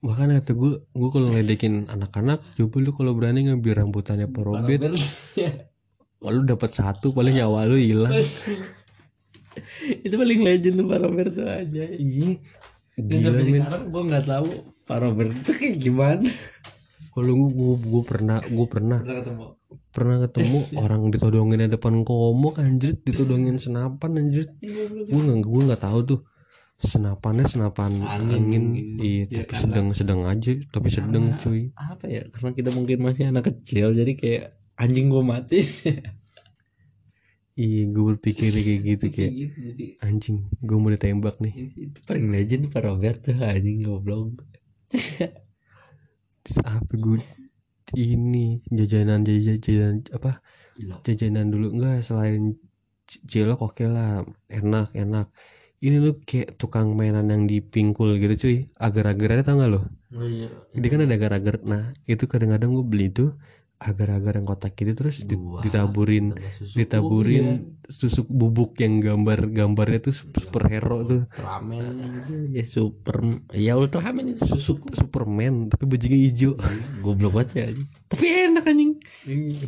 bahkan 0.02 0.34
kata 0.34 0.52
gue 0.58 0.72
gue 0.82 1.08
kalau 1.14 1.30
ngeledekin 1.30 1.86
anak-anak 1.86 2.42
coba 2.58 2.76
lu 2.82 2.90
kalau 2.90 3.12
berani 3.14 3.46
ngambil 3.46 3.86
rambutannya 3.86 4.26
Pak 4.26 4.42
Robert 4.42 4.92
lu 6.22 6.42
dapat 6.42 6.70
satu 6.70 7.10
paling 7.14 7.38
nyawa 7.38 7.66
lu 7.66 7.74
hilang. 7.74 8.14
Itu 10.06 10.14
paling 10.16 10.42
legend 10.42 10.82
tuh 10.82 10.86
Pak 10.90 10.98
Robert 11.02 11.30
tuh 11.34 11.46
aja 11.46 11.84
iya 11.86 12.40
gila 12.98 13.40
men 13.40 13.64
gue 13.64 14.02
nggak 14.04 14.26
tahu 14.28 14.48
Pak 14.84 14.98
Robert 15.00 15.32
itu 15.32 15.52
kayak 15.56 15.76
gimana. 15.80 16.30
Kalau 17.12 17.32
gue 17.32 17.72
gue 17.80 18.02
pernah 18.04 18.38
gue 18.44 18.66
pernah. 18.68 18.98
Pernah 19.00 19.16
ketemu? 19.22 19.46
Pernah 19.92 20.16
ketemu 20.26 20.58
orang 20.82 21.02
ditodongin 21.08 21.60
di 21.64 21.68
depan 21.72 21.94
komok 22.04 22.60
anjrit 22.60 23.00
ditodongin 23.00 23.56
senapan 23.56 24.20
anjrit. 24.20 24.50
Gue 25.08 25.20
nggak 25.22 25.40
gue 25.46 25.62
nggak 25.70 25.82
tahu 25.82 25.98
tuh 26.04 26.20
senapannya 26.82 27.46
senapan 27.46 27.94
angin, 28.02 28.98
iya 28.98 29.24
tapi 29.30 29.54
sedang 29.54 29.88
sedang 29.94 30.26
aja 30.26 30.58
tapi 30.74 30.90
sedang 30.90 31.30
cuy. 31.38 31.70
apa 31.78 32.10
ya 32.10 32.26
karena 32.34 32.50
kita 32.58 32.70
mungkin 32.74 32.98
masih 33.06 33.30
anak 33.30 33.54
kecil 33.54 33.94
jadi 33.94 34.12
kayak 34.18 34.44
anjing 34.74 35.06
gue 35.08 35.22
mati. 35.22 35.62
Iya 37.52 37.92
gue 37.92 38.04
berpikir 38.16 38.48
kayak 38.48 38.80
gitu 38.80 39.06
kayak 39.12 39.32
gitu 39.36 39.56
jadi 39.60 39.84
anjing 40.08 40.48
gue 40.64 40.76
mau 40.80 40.88
ditembak 40.88 41.36
nih. 41.36 41.52
Itu 41.92 42.00
paling 42.08 42.32
legend 42.32 42.72
Pak 42.72 42.80
Robert 42.80 43.20
tuh 43.28 43.36
anjing 43.44 43.84
goblok. 43.84 44.40
Terus 46.42 46.58
apa 46.64 46.92
gue 46.96 47.20
ini 47.92 48.64
jajanan 48.72 49.20
jajanan, 49.20 49.60
jajanan 49.60 49.94
apa 50.16 50.40
jajanan 51.04 51.52
dulu. 51.52 51.76
Enggak 51.76 52.00
selain 52.00 52.56
cilok 53.04 53.60
oke 53.68 53.84
lah 53.84 54.24
enak 54.48 54.96
enak 54.96 55.28
ini 55.82 55.98
lu 55.98 56.14
kayak 56.22 56.54
tukang 56.56 56.94
mainan 56.94 57.26
yang 57.26 57.50
dipingkul 57.50 58.14
gitu 58.22 58.34
cuy. 58.38 58.56
Agar-agarnya 58.78 59.42
tau 59.42 59.58
gak 59.58 59.70
lo 59.70 59.82
oh 60.14 60.28
iya. 60.28 60.48
Dia 60.72 60.88
kan 60.88 61.02
ada 61.04 61.14
agar-agar. 61.16 61.64
Nah 61.66 61.92
itu 62.06 62.24
kadang-kadang 62.30 62.70
gue 62.72 62.86
beli 62.86 63.08
tuh 63.10 63.34
agar-agar 63.82 64.38
yang 64.38 64.46
kotak 64.46 64.78
gitu 64.78 64.94
terus 64.94 65.26
Dua. 65.26 65.58
ditaburin. 65.58 66.30
susu 66.54 66.78
ditaburin 66.78 67.74
susuk 67.90 68.30
bubuk 68.30 68.78
yang 68.78 69.02
gambar 69.02 69.50
gambarnya 69.50 70.06
tuh 70.06 70.14
superhero 70.14 71.02
tuh. 71.02 71.26
Ultraman 71.26 71.98
ya 72.54 72.62
super 72.62 73.26
ya 73.50 73.74
Ultraman 73.74 74.38
itu 74.38 74.46
susuk 74.46 74.86
Superman 74.94 75.66
tapi 75.66 75.90
bajunya 75.90 76.14
hijau. 76.14 76.54
Goblok 77.02 77.42
banget 77.42 77.50
ya 77.58 77.66
tapi 78.06 78.24
enak 78.30 78.70
anjing. 78.70 79.02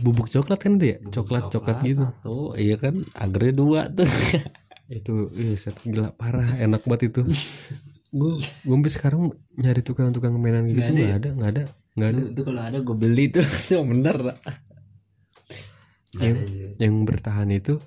Bubuk 0.07 0.31
coklat 0.31 0.63
kan 0.63 0.79
tuh 0.79 0.95
ya? 0.95 0.97
Coklat 1.11 1.51
coklat 1.51 1.83
gitu. 1.83 2.07
tuh 2.23 2.55
iya 2.55 2.79
kan 2.79 2.95
agarnya 3.19 3.55
dua 3.59 3.91
tuh 3.91 4.07
itu 4.93 5.33
iya 5.41 5.57
set 5.57 5.77
gila 5.81 6.13
parah 6.15 6.61
enak 6.61 6.85
banget 6.85 7.13
itu. 7.13 7.23
Gue 8.15 8.31
gue 8.39 8.75
sampai 8.79 8.93
sekarang 8.95 9.23
nyari 9.59 9.83
tukang-tukang 9.83 10.39
mainan 10.39 10.71
gitu 10.71 10.87
nggak 10.87 11.19
ada. 11.19 11.31
nggak 11.35 11.51
ada 11.51 11.63
nggak 11.99 12.09
ada. 12.15 12.21
Itu 12.31 12.43
kalau 12.47 12.63
ada 12.63 12.79
gue 12.79 12.95
beli 12.95 13.27
tuh 13.27 13.43
itu 13.59 13.75
bener. 13.83 14.17
Lah 14.23 14.37
yang, 16.23 16.39
yang 16.79 16.95
bertahan 17.03 17.51
itu 17.51 17.83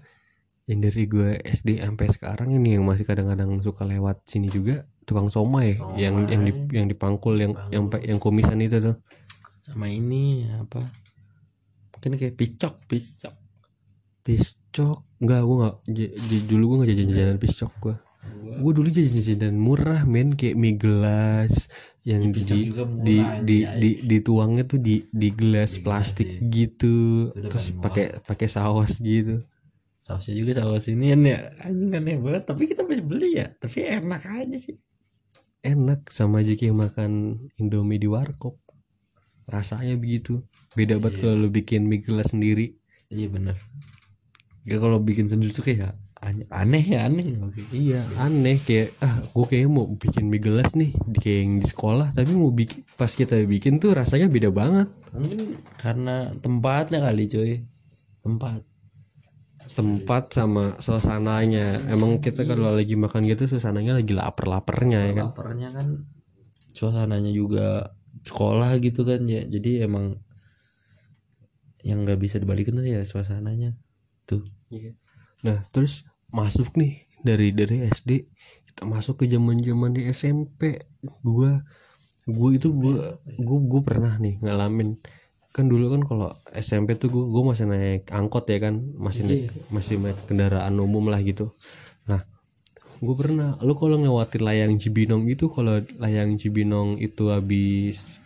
yang 0.68 0.84
dari 0.84 1.08
gue 1.08 1.40
SD 1.40 1.80
sampai 1.80 2.12
sekarang 2.12 2.52
ini 2.52 2.76
yang 2.76 2.84
masih 2.84 3.08
kadang-kadang 3.08 3.56
suka 3.64 3.88
lewat 3.88 4.28
sini 4.28 4.52
juga 4.52 4.84
tukang 5.08 5.32
somai. 5.32 5.80
Yang 5.96 6.16
yang 6.28 6.42
di, 6.44 6.52
yang 6.76 6.88
dipangkul 6.92 7.40
yang 7.40 7.56
yang 7.72 7.88
yang 8.04 8.20
komisan 8.20 8.60
itu 8.60 8.84
tuh. 8.84 9.00
Sama 9.64 9.88
ini 9.88 10.44
apa? 10.60 10.84
Mungkin 11.96 12.20
kayak 12.20 12.36
picok 12.36 12.84
picok 12.84 13.36
piscok 14.28 15.07
enggak 15.18 15.42
gue 15.42 15.56
j- 15.90 16.14
j- 16.14 16.46
dulu 16.46 16.64
gue 16.64 16.76
nggak 16.84 16.90
jajan 16.94 17.08
jajanan 17.10 17.38
piscok 17.42 17.74
gue 17.82 17.96
gue 18.58 18.72
dulu 18.74 18.88
jajan 18.90 19.14
jajanan 19.22 19.58
murah 19.58 20.02
men. 20.04 20.34
Kayak 20.34 20.56
mie 20.58 20.76
gelas 20.76 21.70
yang 22.08 22.32
di 22.32 22.42
juga 22.42 22.84
murah, 22.88 23.04
di, 23.04 23.18
anjay. 23.20 23.44
di, 23.44 23.58
di 23.78 23.90
dituangnya 24.08 24.64
tuh 24.64 24.80
di 24.82 25.04
di 25.12 25.30
gelas 25.32 25.80
plastik 25.84 26.42
gitu. 26.50 27.30
Terus 27.34 27.78
pakai 27.78 28.24
pakai 28.26 28.48
saus 28.50 28.98
gitu. 29.00 29.44
Sausnya 30.02 30.34
juga 30.40 30.56
saus 30.58 30.88
ini 30.88 31.14
ya. 31.14 31.52
Anjing 31.62 31.92
aneh 31.94 32.16
banget. 32.18 32.44
Tapi 32.48 32.64
kita 32.66 32.82
masih 32.88 33.06
beli 33.06 33.38
ya. 33.38 33.48
Tapi 33.52 33.86
enak 33.86 34.24
aja 34.24 34.58
sih. 34.58 34.80
Enak 35.62 36.08
sama 36.14 36.42
aja 36.42 36.56
kayak 36.56 36.76
makan 36.76 37.12
indomie 37.60 38.00
di 38.00 38.08
warkop. 38.08 38.56
Rasanya 39.48 40.00
begitu. 40.00 40.44
Beda 40.76 41.00
banget 41.00 41.24
kalau 41.24 41.48
lu 41.48 41.50
bikin 41.52 41.88
mie 41.88 42.04
gelas 42.04 42.32
sendiri. 42.32 42.76
Iya 43.08 43.32
bener 43.32 43.56
ya 44.68 44.84
kalau 44.84 45.00
bikin 45.00 45.32
sendiri 45.32 45.56
tuh 45.56 45.64
kayak 45.64 45.96
aneh, 46.20 46.44
aneh 46.52 46.84
ya 46.84 47.08
aneh. 47.08 47.24
Iya 47.72 48.04
aneh. 48.20 48.60
Kayak 48.60 48.92
ah 49.00 49.16
gue 49.24 49.46
kayaknya 49.48 49.70
mau 49.72 49.88
bikin 49.88 50.28
mie 50.28 50.44
gelas 50.44 50.76
nih 50.76 50.92
di 50.92 51.18
kayak 51.24 51.40
yang 51.40 51.54
di 51.64 51.68
sekolah. 51.72 52.12
Tapi 52.12 52.36
mau 52.36 52.52
bikin 52.52 52.84
pas 53.00 53.08
kita 53.08 53.40
bikin 53.48 53.80
tuh 53.80 53.96
rasanya 53.96 54.28
beda 54.28 54.52
banget. 54.52 54.92
Mungkin 55.16 55.56
karena 55.80 56.28
tempatnya 56.44 57.00
kali 57.00 57.24
cuy. 57.32 57.54
Tempat. 58.26 58.60
Tempat 59.78 60.24
sama 60.36 60.76
suasananya. 60.84 61.88
Emang 61.88 62.20
kita 62.20 62.44
kalau 62.44 62.76
lagi 62.76 63.00
makan 63.00 63.24
gitu 63.24 63.48
suasananya 63.48 64.04
lagi 64.04 64.12
lapar-laparnya 64.12 65.00
ya 65.08 65.14
kan? 65.16 65.26
Laparnya 65.32 65.70
kan 65.72 65.88
suasananya 66.76 67.32
juga 67.32 67.96
sekolah 68.28 68.76
gitu 68.84 69.08
kan 69.08 69.24
ya. 69.30 69.48
Jadi 69.48 69.86
emang 69.86 70.20
yang 71.88 72.04
nggak 72.04 72.20
bisa 72.20 72.36
dibalikin 72.42 72.76
tuh 72.76 72.84
ya 72.84 73.06
suasananya. 73.08 73.78
Tuh 74.28 74.57
nah 75.46 75.58
terus 75.72 76.08
masuk 76.34 76.76
nih 76.76 77.08
dari 77.24 77.56
dari 77.56 77.88
SD 77.88 78.28
kita 78.74 78.84
masuk 78.86 79.24
ke 79.24 79.26
zaman 79.26 79.58
zaman 79.58 79.96
di 79.96 80.06
SMP 80.12 80.78
gua 81.26 81.62
gue 82.28 82.50
itu 82.60 82.68
gue 82.76 82.96
gue 83.40 83.60
gue 83.72 83.82
pernah 83.82 84.12
nih 84.20 84.44
ngalamin. 84.44 85.00
Kan 85.56 85.72
dulu 85.72 85.96
kan 85.96 86.04
kalau 86.04 86.30
SMP 86.54 87.00
tuh 87.00 87.08
gue 87.10 87.24
gue 87.24 87.44
masih 87.48 87.66
naik 87.66 88.04
angkot 88.12 88.46
ya 88.52 88.60
kan 88.60 88.84
masih 89.00 89.24
naik 89.26 89.48
masih 89.72 89.96
naik 90.04 90.20
kendaraan 90.28 90.76
umum 90.76 91.08
lah 91.08 91.24
gitu. 91.24 91.56
Nah 92.12 92.20
gue 93.00 93.16
pernah 93.16 93.56
lu 93.64 93.74
kalau 93.80 93.96
ngelewatin 93.96 94.44
layang 94.44 94.74
Cibinong 94.76 95.24
itu 95.32 95.48
kalau 95.48 95.80
layang 96.04 96.36
Cibinong 96.36 97.00
itu 97.00 97.32
habis 97.32 98.20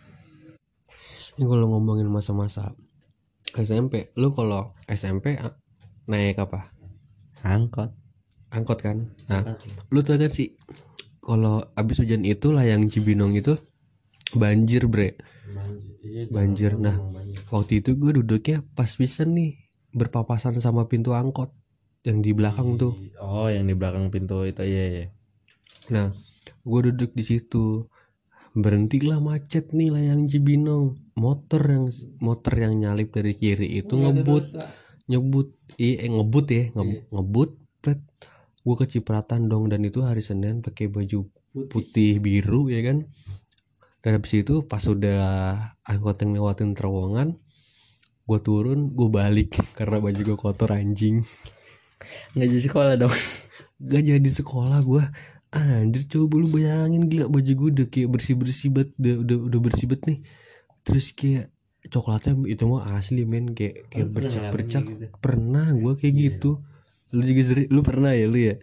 ini 1.38 1.48
kalau 1.48 1.72
ngomongin 1.72 2.10
masa-masa 2.10 2.74
SMP 3.54 4.10
lu 4.18 4.34
kalau 4.34 4.74
SMP 4.90 5.38
naik 6.06 6.42
apa? 6.42 6.72
Angkot. 7.46 7.90
Angkot 8.52 8.78
kan? 8.84 9.08
Nah 9.30 9.56
lu 9.88 10.04
tau 10.04 10.18
kan 10.18 10.28
sih 10.28 10.54
kalau 11.22 11.62
habis 11.78 12.02
hujan 12.02 12.26
itu 12.26 12.50
layang 12.50 12.90
Cibinong 12.90 13.32
itu 13.38 13.54
banjir 14.34 14.90
bre. 14.90 15.16
Banjir 16.28 16.76
nah 16.76 16.98
waktu 17.48 17.80
itu 17.80 17.94
gue 17.94 18.20
duduknya 18.20 18.60
pas 18.74 18.90
bisa 18.98 19.22
nih 19.22 19.56
berpapasan 19.92 20.56
sama 20.58 20.88
pintu 20.88 21.12
angkot 21.12 21.52
yang 22.02 22.20
di 22.20 22.34
belakang 22.34 22.76
tuh. 22.76 22.98
Oh 23.22 23.46
yang 23.46 23.70
di 23.70 23.74
belakang 23.78 24.10
pintu 24.10 24.42
itu 24.42 24.66
iya 24.66 24.84
iya. 24.90 25.06
Nah 25.94 26.10
gue 26.62 26.80
duduk 26.92 27.14
di 27.14 27.24
situ. 27.24 27.86
Berhentilah 28.52 29.16
macet 29.16 29.72
nih 29.72 29.88
layang 29.88 30.28
Cibinong. 30.28 31.00
Motor 31.16 31.62
yang 31.72 31.86
motor 32.20 32.52
yang 32.52 32.76
nyalip 32.76 33.08
dari 33.08 33.32
kiri 33.32 33.80
itu 33.80 33.96
ngebut 33.96 34.44
nyebut 35.10 35.46
iya 35.80 36.06
eh, 36.06 36.10
ngebut 36.14 36.46
ya 36.50 36.64
nge- 36.76 37.02
ngebut 37.14 37.50
pret. 37.82 38.00
Gue 38.62 38.76
kecipratan 38.78 39.50
dong 39.50 39.66
dan 39.72 39.82
itu 39.82 40.00
hari 40.06 40.22
Senin 40.22 40.62
pakai 40.66 40.86
baju 40.86 41.26
putih. 41.72 42.22
biru 42.22 42.70
ya 42.70 42.80
kan? 42.86 42.98
Dan 44.02 44.18
habis 44.18 44.32
itu 44.34 44.54
pas 44.66 44.82
udah 44.82 45.22
angkot 45.86 46.16
yang 46.22 46.32
lewatin 46.38 46.74
terowongan 46.74 47.38
gue 48.22 48.38
turun 48.46 48.80
gue 48.98 49.08
balik 49.10 49.50
karena 49.78 49.98
baju 50.02 50.20
gue 50.22 50.38
kotor 50.38 50.70
anjing. 50.74 51.22
Nggak 52.36 52.48
jadi 52.48 52.62
sekolah 52.68 52.94
dong. 52.98 53.14
Gak 53.90 54.04
jadi 54.06 54.30
sekolah 54.30 54.78
gue 54.86 55.02
anjir 55.52 56.06
coba 56.08 56.34
lu 56.38 56.48
bayangin 56.48 57.10
gila 57.10 57.26
baju 57.28 57.50
gue 57.50 57.68
udah 57.76 57.86
kayak 57.90 58.08
bersih 58.14 58.38
bersih 58.38 58.70
banget 58.70 58.94
udah, 58.96 59.14
udah 59.26 59.38
udah 59.50 59.60
bersih 59.60 59.86
banget 59.90 60.02
nih. 60.06 60.18
Terus 60.86 61.06
kayak 61.14 61.51
coklatnya 61.88 62.38
itu 62.46 62.64
mah 62.68 62.94
asli 62.94 63.24
men. 63.26 63.56
Kayak 63.56 63.88
kayak 63.90 64.08
bercak 64.12 64.44
bercak. 64.52 64.84
pernah 65.18 65.72
gue 65.74 65.92
kayak 65.98 66.14
gitu. 66.14 66.62
Lu 67.12 67.22
juga 67.22 67.42
sering 67.42 67.68
lu 67.70 67.80
pernah 67.80 68.12
ya 68.14 68.26
lu 68.28 68.38
ya? 68.38 68.56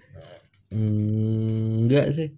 Hmm, 0.70 1.86
enggak 1.88 2.14
sih. 2.14 2.30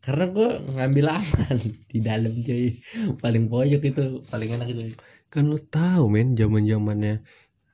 Karena 0.00 0.32
gue 0.32 0.48
ngambil 0.76 1.06
aman 1.12 1.56
di 1.90 1.98
dalam 2.00 2.34
cuy. 2.40 2.76
Paling 3.20 3.44
pojok 3.48 3.82
itu 3.84 4.02
paling 4.28 4.50
enak 4.56 4.68
itu. 4.72 4.82
Kan 5.30 5.48
lu 5.48 5.58
tahu 5.58 6.10
men 6.10 6.36
zaman 6.36 6.66
zamannya 6.66 7.22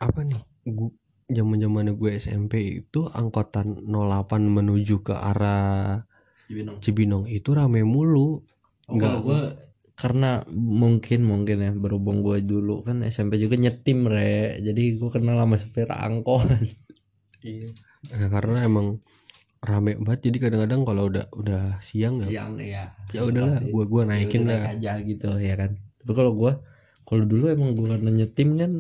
apa 0.03 0.21
nih? 0.27 0.41
Gua 0.67 0.91
zaman 1.27 1.59
zamannya 1.59 1.93
gue 1.99 2.11
SMP 2.23 2.87
itu 2.87 3.11
angkotan 3.11 3.83
08 3.83 4.47
menuju 4.47 5.03
ke 5.03 5.15
arah 5.15 5.99
Cibinong. 6.47 6.79
Cibinong 6.79 7.25
itu 7.27 7.51
rame 7.51 7.83
mulu. 7.83 8.47
Enggak 8.87 9.19
gue 9.27 9.41
karena 9.97 10.45
mungkin 10.53 11.25
mungkin 11.25 11.57
ya 11.65 11.73
berhubung 11.73 12.21
gue 12.21 12.45
dulu 12.45 12.85
kan 12.85 13.01
SMP 13.01 13.41
juga 13.41 13.57
nyetim 13.57 14.05
re. 14.05 14.61
Jadi 14.61 15.01
gue 15.01 15.09
kenal 15.09 15.41
sama 15.41 15.57
supir 15.57 15.89
angkot. 15.89 16.45
Iya. 17.41 17.71
Nah, 18.13 18.29
karena 18.29 18.59
emang 18.69 19.01
rame 19.65 19.97
banget. 19.97 20.29
Jadi 20.29 20.37
kadang-kadang 20.37 20.85
kalau 20.85 21.09
udah 21.09 21.27
udah 21.33 21.81
siang 21.81 22.21
nggak 22.21 22.31
siang 22.31 22.61
ya 22.61 22.93
ya 23.11 23.21
udahlah 23.25 23.59
gua 23.73 23.85
gua 23.89 24.03
naikin 24.07 24.45
lah. 24.45 24.63
naik 24.63 24.79
aja 24.79 24.93
gitu 25.01 25.31
ya 25.41 25.55
kan. 25.57 25.81
Tapi 26.03 26.13
kalau 26.13 26.33
gue 26.37 26.53
kalau 27.07 27.25
dulu 27.25 27.49
emang 27.51 27.73
gue 27.73 27.87
karena 27.87 28.11
nyetim 28.13 28.49
kan 28.61 28.73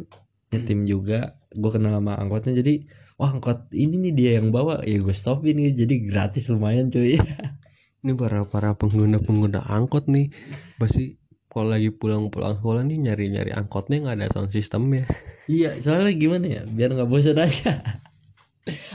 nyetim 0.52 0.84
juga. 0.84 1.40
Gue 1.56 1.70
kenal 1.72 1.96
sama 1.96 2.20
angkotnya 2.20 2.60
jadi 2.60 2.84
wah 3.16 3.32
angkot 3.32 3.72
ini 3.72 4.10
nih 4.10 4.12
dia 4.12 4.30
yang 4.38 4.52
bawa. 4.52 4.84
Ya 4.84 5.00
gue 5.00 5.14
stopin 5.16 5.56
gitu. 5.58 5.88
Jadi 5.88 5.94
gratis 6.06 6.52
lumayan 6.52 6.92
cuy 6.92 7.16
ini 8.06 8.14
para 8.14 8.46
para 8.46 8.78
pengguna 8.78 9.18
pengguna 9.18 9.66
angkot 9.66 10.06
nih. 10.06 10.30
Pasti 10.78 11.18
kalau 11.50 11.74
lagi 11.74 11.90
pulang-pulang 11.90 12.54
sekolah 12.54 12.86
nih 12.86 13.02
nyari-nyari 13.02 13.50
angkotnya 13.50 14.06
nggak 14.06 14.16
ada 14.20 14.26
sound 14.28 14.52
system 14.52 14.92
ya 14.92 15.08
iya 15.50 15.72
soalnya 15.82 16.14
gimana 16.14 16.46
ya? 16.46 16.62
Biar 16.70 16.94
nggak 16.94 17.10
bosan 17.10 17.42
aja. 17.42 17.82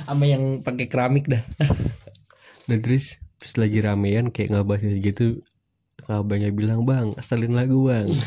Sama 0.07 0.29
yang 0.29 0.63
pakai 0.63 0.87
keramik 0.87 1.27
dah. 1.27 1.43
Dan 2.71 2.79
terus 2.79 3.19
pas 3.35 3.51
lagi 3.59 3.83
ramean 3.83 4.31
kayak 4.31 4.55
ngebahas 4.55 4.95
gitu 4.95 5.43
kabarnya 5.99 6.55
bilang 6.55 6.87
bang 6.87 7.11
asalin 7.19 7.51
lagu 7.51 7.91
bang. 7.91 8.07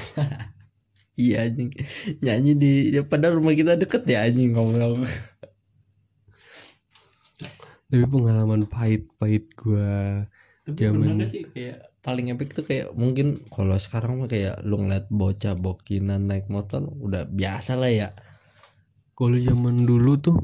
Iya 1.14 1.47
anjing. 1.47 1.70
Nyanyi 2.26 2.53
di 2.59 2.72
ya, 2.91 3.07
padahal 3.07 3.39
rumah 3.39 3.55
kita 3.55 3.78
deket 3.78 4.03
ya 4.03 4.26
anjing 4.26 4.51
ngomong 4.51 5.07
tapi 7.95 8.11
pengalaman 8.11 8.66
pahit-pahit 8.66 9.55
gua 10.66 10.74
Zaman- 10.74 11.08
Zaman 11.14 11.26
sih 11.26 11.44
kayak 11.46 11.76
paling 12.00 12.28
epic 12.28 12.52
tuh 12.52 12.62
kayak 12.62 12.92
mungkin 12.92 13.26
kalau 13.48 13.76
sekarang 13.76 14.16
mah 14.16 14.26
kayak 14.26 14.60
lu 14.60 14.76
ngeliat 14.76 15.08
bocah 15.08 15.54
bokinan 15.54 16.20
naik 16.22 16.48
motor 16.48 16.84
udah 16.98 17.24
biasa 17.24 17.74
lah 17.74 17.88
ya. 17.88 18.08
kalau 19.14 19.38
zaman 19.38 19.78
dulu 19.80 20.18
tuh 20.18 20.42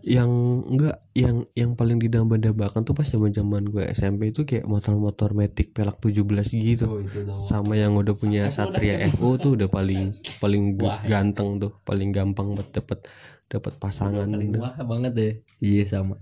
yang 0.00 0.30
enggak 0.64 1.02
yang 1.12 1.42
yang 1.52 1.74
paling 1.74 1.98
didamba-dambakan 1.98 2.82
tuh 2.82 2.94
pas 2.94 3.02
zaman-zaman 3.02 3.66
gue 3.66 3.82
SMP 3.90 4.30
itu 4.30 4.44
kayak 4.44 4.64
motor-motor 4.64 5.34
Matic 5.34 5.74
pelak 5.74 5.98
17 5.98 6.22
gitu 6.54 6.86
Oh, 6.86 7.02
sama 7.34 7.74
yang 7.74 7.92
udah 7.92 8.14
punya 8.14 8.46
Satria 8.48 9.02
FO 9.10 9.34
tuh 9.34 9.58
udah 9.58 9.66
paling 9.66 10.14
paling 10.38 10.78
g- 10.78 11.00
ganteng 11.04 11.58
tuh 11.58 11.74
paling 11.82 12.10
gampang 12.10 12.54
buat 12.54 12.70
dapet 12.70 13.02
dapat 13.44 13.72
pasangan 13.76 14.30
Paling 14.30 14.56
wah 14.56 14.78
banget 14.78 15.12
deh. 15.12 15.32
Iya 15.58 15.84
sama. 15.84 16.14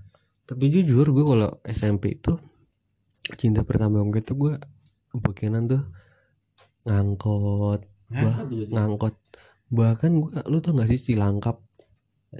tapi 0.42 0.68
jujur 0.68 1.04
gue 1.06 1.24
kalau 1.24 1.60
SMP 1.62 2.16
itu 2.16 2.40
cinta 3.38 3.62
pertama 3.62 4.02
gue 4.02 4.22
tuh 4.22 4.36
gue 4.38 4.54
bokenan 5.14 5.70
tuh 5.70 5.82
ngangkot 6.82 7.92
bah, 8.12 8.36
ngangkot. 8.48 9.14
Bahkan 9.72 10.10
gue 10.20 10.30
lu 10.52 10.58
tau 10.60 10.76
gak 10.76 10.90
sih 10.92 11.00
cilangkap? 11.00 11.56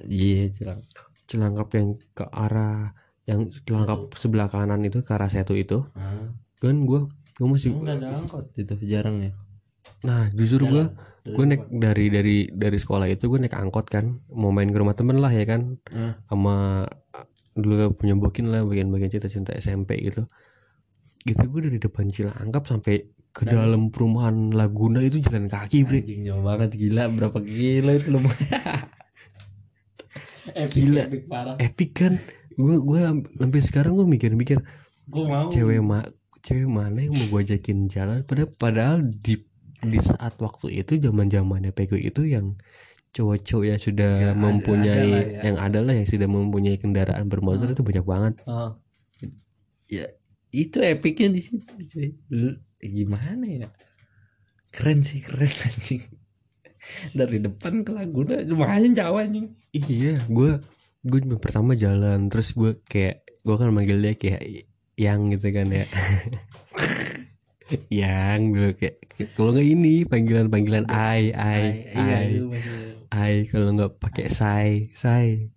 Iya 0.04 0.52
jelang. 0.52 0.80
cilangkap 1.28 1.68
yang 1.72 1.96
ke 2.12 2.24
arah 2.28 2.92
yang 3.24 3.48
cilangkap 3.48 4.12
sebelah 4.18 4.48
kanan 4.50 4.84
itu 4.84 5.00
ke 5.00 5.10
arah 5.16 5.30
satu 5.30 5.56
itu. 5.56 5.86
Ah, 5.96 6.28
kan 6.60 6.76
gue 6.84 7.08
gue 7.40 7.48
masih 7.48 7.72
enggak 7.72 8.04
ada 8.04 8.20
angkot 8.20 8.52
itu 8.52 8.74
jarang 8.84 9.16
ya. 9.18 9.32
nah 10.02 10.30
jujur 10.34 10.62
gue 10.66 10.84
gue 11.26 11.44
naik 11.46 11.70
dari 11.70 12.10
dari 12.10 12.36
dari 12.50 12.78
sekolah 12.78 13.06
itu 13.06 13.30
gue 13.32 13.40
naik 13.40 13.56
angkot 13.56 13.88
kan. 13.88 14.20
Mau 14.28 14.52
main 14.52 14.68
ke 14.68 14.76
rumah 14.76 14.92
temen 14.92 15.16
lah 15.22 15.32
ya 15.32 15.48
kan. 15.48 15.80
Ah. 15.94 16.18
sama 16.28 16.84
dulu 17.52 17.92
punya 17.96 18.16
bokin 18.16 18.48
lah 18.48 18.64
bagian-bagian 18.64 19.12
cinta-cinta 19.12 19.52
SMP 19.52 20.00
gitu 20.00 20.24
gitu 21.24 21.42
gue 21.44 21.60
dari 21.64 21.78
depan 21.78 22.06
Cilangkap 22.06 22.64
sampai 22.64 22.94
ke 23.28 23.42
dalam 23.44 23.88
perumahan 23.88 24.50
Laguna 24.50 25.00
itu 25.00 25.18
jalan 25.18 25.46
kaki 25.46 25.82
bre 25.82 26.00
Anjing 26.00 26.22
jauh 26.22 26.42
banget 26.42 26.70
gila 26.74 27.08
berapa 27.08 27.38
kilo 27.40 27.90
itu 27.90 28.08
lu. 28.08 28.20
epic, 30.54 30.74
Gila. 30.74 31.02
epic 31.02 31.22
parah. 31.26 31.56
epic 31.58 31.90
kan 31.94 32.12
gue 32.52 32.76
gue 32.78 33.00
sampai 33.32 33.60
sekarang 33.60 33.92
gue 33.94 34.06
mikir-mikir 34.06 34.58
Gue 35.04 35.24
mau. 35.24 35.48
cewek 35.48 35.80
ma 35.80 36.02
cewek 36.40 36.66
mana 36.66 36.98
yang 37.00 37.10
mau 37.10 37.26
gue 37.30 37.40
ajakin 37.42 37.86
jalan 37.86 38.20
padahal 38.22 38.50
padahal 38.52 38.98
di 39.00 39.38
di 39.80 39.98
saat 39.98 40.36
waktu 40.36 40.76
itu 40.76 41.00
zaman 41.00 41.26
zamannya 41.26 41.70
Pego 41.70 41.96
itu 41.96 42.22
yang 42.24 42.54
cowok-cowok 43.10 43.66
yang 43.66 43.80
sudah 43.80 44.12
Ya, 44.12 44.28
ada- 44.28 44.38
mempunyai 44.38 44.94
ada 44.94 45.08
lah 45.08 45.22
ya. 45.22 45.40
yang 45.42 45.56
ada 45.58 45.78
lah 45.80 45.94
yang 45.94 46.06
sudah 46.06 46.28
mempunyai 46.28 46.76
kendaraan 46.76 47.26
bermotor 47.26 47.68
itu 47.68 47.80
banyak 47.80 48.04
banget 48.04 48.34
Oh. 48.44 48.76
Ya 49.86 50.06
itu 50.52 50.78
epicnya 50.78 51.28
di 51.28 51.40
situ 51.40 51.72
cuy. 51.72 52.12
Lu- 52.28 52.60
Gimana 52.78 53.42
ya? 53.42 53.68
Keren 54.68 55.00
sih 55.00 55.18
keren 55.18 55.48
anjing. 55.48 56.02
Dari 57.14 57.38
depan 57.38 57.82
ke 57.82 57.90
Laguna 57.90 58.42
lumayan 58.42 58.92
jauh 58.92 59.16
anjing. 59.16 59.48
iya 59.72 60.20
gue 60.28 60.60
gue 61.00 61.18
pertama 61.40 61.72
jalan 61.72 62.28
terus 62.28 62.52
gue 62.52 62.76
kayak 62.84 63.24
gue 63.40 63.54
kan 63.56 63.72
manggil 63.72 63.96
dia 63.96 64.12
kayak 64.12 64.68
yang 64.94 65.32
gitu 65.32 65.48
kan 65.48 65.64
ya 65.66 65.82
yang 67.88 68.52
dulu 68.52 68.76
kayak 68.76 69.00
kalau 69.32 69.56
nggak 69.56 69.64
ini 69.64 70.04
panggilan 70.04 70.52
panggilan 70.52 70.84
ai 70.92 71.32
ai 71.32 71.88
ai 71.96 72.28
ai 73.08 73.34
kalau 73.48 73.72
nggak 73.72 73.96
pakai 73.96 74.28
say 74.28 74.92
say 74.92 75.48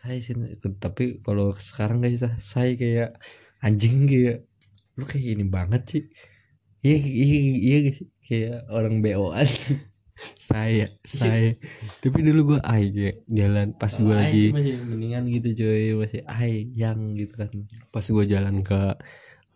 Saya 0.00 0.16
sih 0.16 0.32
tapi 0.80 1.20
kalau 1.20 1.52
sekarang 1.52 2.00
guys 2.00 2.24
saya 2.38 2.72
kayak 2.72 3.20
anjing 3.64 4.08
kayak 4.10 4.38
lu 4.98 5.04
kayak 5.08 5.26
ini 5.38 5.44
banget 5.48 5.82
sih. 5.88 6.04
Iya 6.80 6.96
iya 6.96 7.38
iya 7.60 7.76
guys 7.84 8.00
kayak 8.24 8.68
orang 8.72 9.04
BO-an. 9.04 9.44
saya 10.48 10.88
saya. 11.04 11.56
Tapi 12.04 12.18
dulu 12.20 12.56
gue 12.56 12.60
kayak 12.60 13.24
jalan 13.28 13.72
pas 13.76 13.92
gue 13.92 14.12
Ay, 14.12 14.20
lagi 14.20 14.44
masih 14.52 14.74
mendingan 14.84 15.24
gitu 15.32 15.48
cuy 15.64 15.96
masih 15.96 16.20
ay 16.28 16.68
yang 16.76 17.16
gitu 17.16 17.34
kan. 17.40 17.48
Pas 17.92 18.04
gue 18.04 18.24
jalan 18.28 18.60
ke 18.60 18.80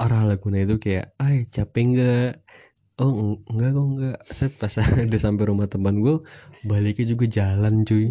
arah 0.01 0.23
Laguna 0.25 0.65
itu 0.65 0.77
kayak 0.81 1.17
ay 1.21 1.45
capek 1.49 1.85
nggak? 1.93 2.31
Oh 2.95 3.11
eng- 3.11 3.43
enggak 3.51 3.71
kok 3.75 3.87
enggak 3.91 4.19
set 4.31 4.53
pas 4.57 4.73
udah 5.09 5.21
sampai 5.21 5.45
rumah 5.51 5.67
teman 5.67 5.99
gue 6.01 6.23
baliknya 6.65 7.13
juga 7.13 7.27
jalan 7.29 7.85
cuy. 7.85 8.09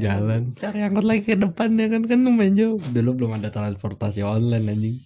Jalan. 0.00 0.54
cari 0.54 0.86
angkot 0.86 1.02
lagi 1.02 1.22
ke 1.26 1.34
depannya 1.34 1.90
kan 1.90 2.02
kan 2.06 2.18
lumayan 2.22 2.54
jauh. 2.56 2.78
Dulu 2.78 3.10
belum 3.24 3.40
ada 3.40 3.50
transportasi 3.50 4.22
online 4.22 4.66
anjing 4.70 4.96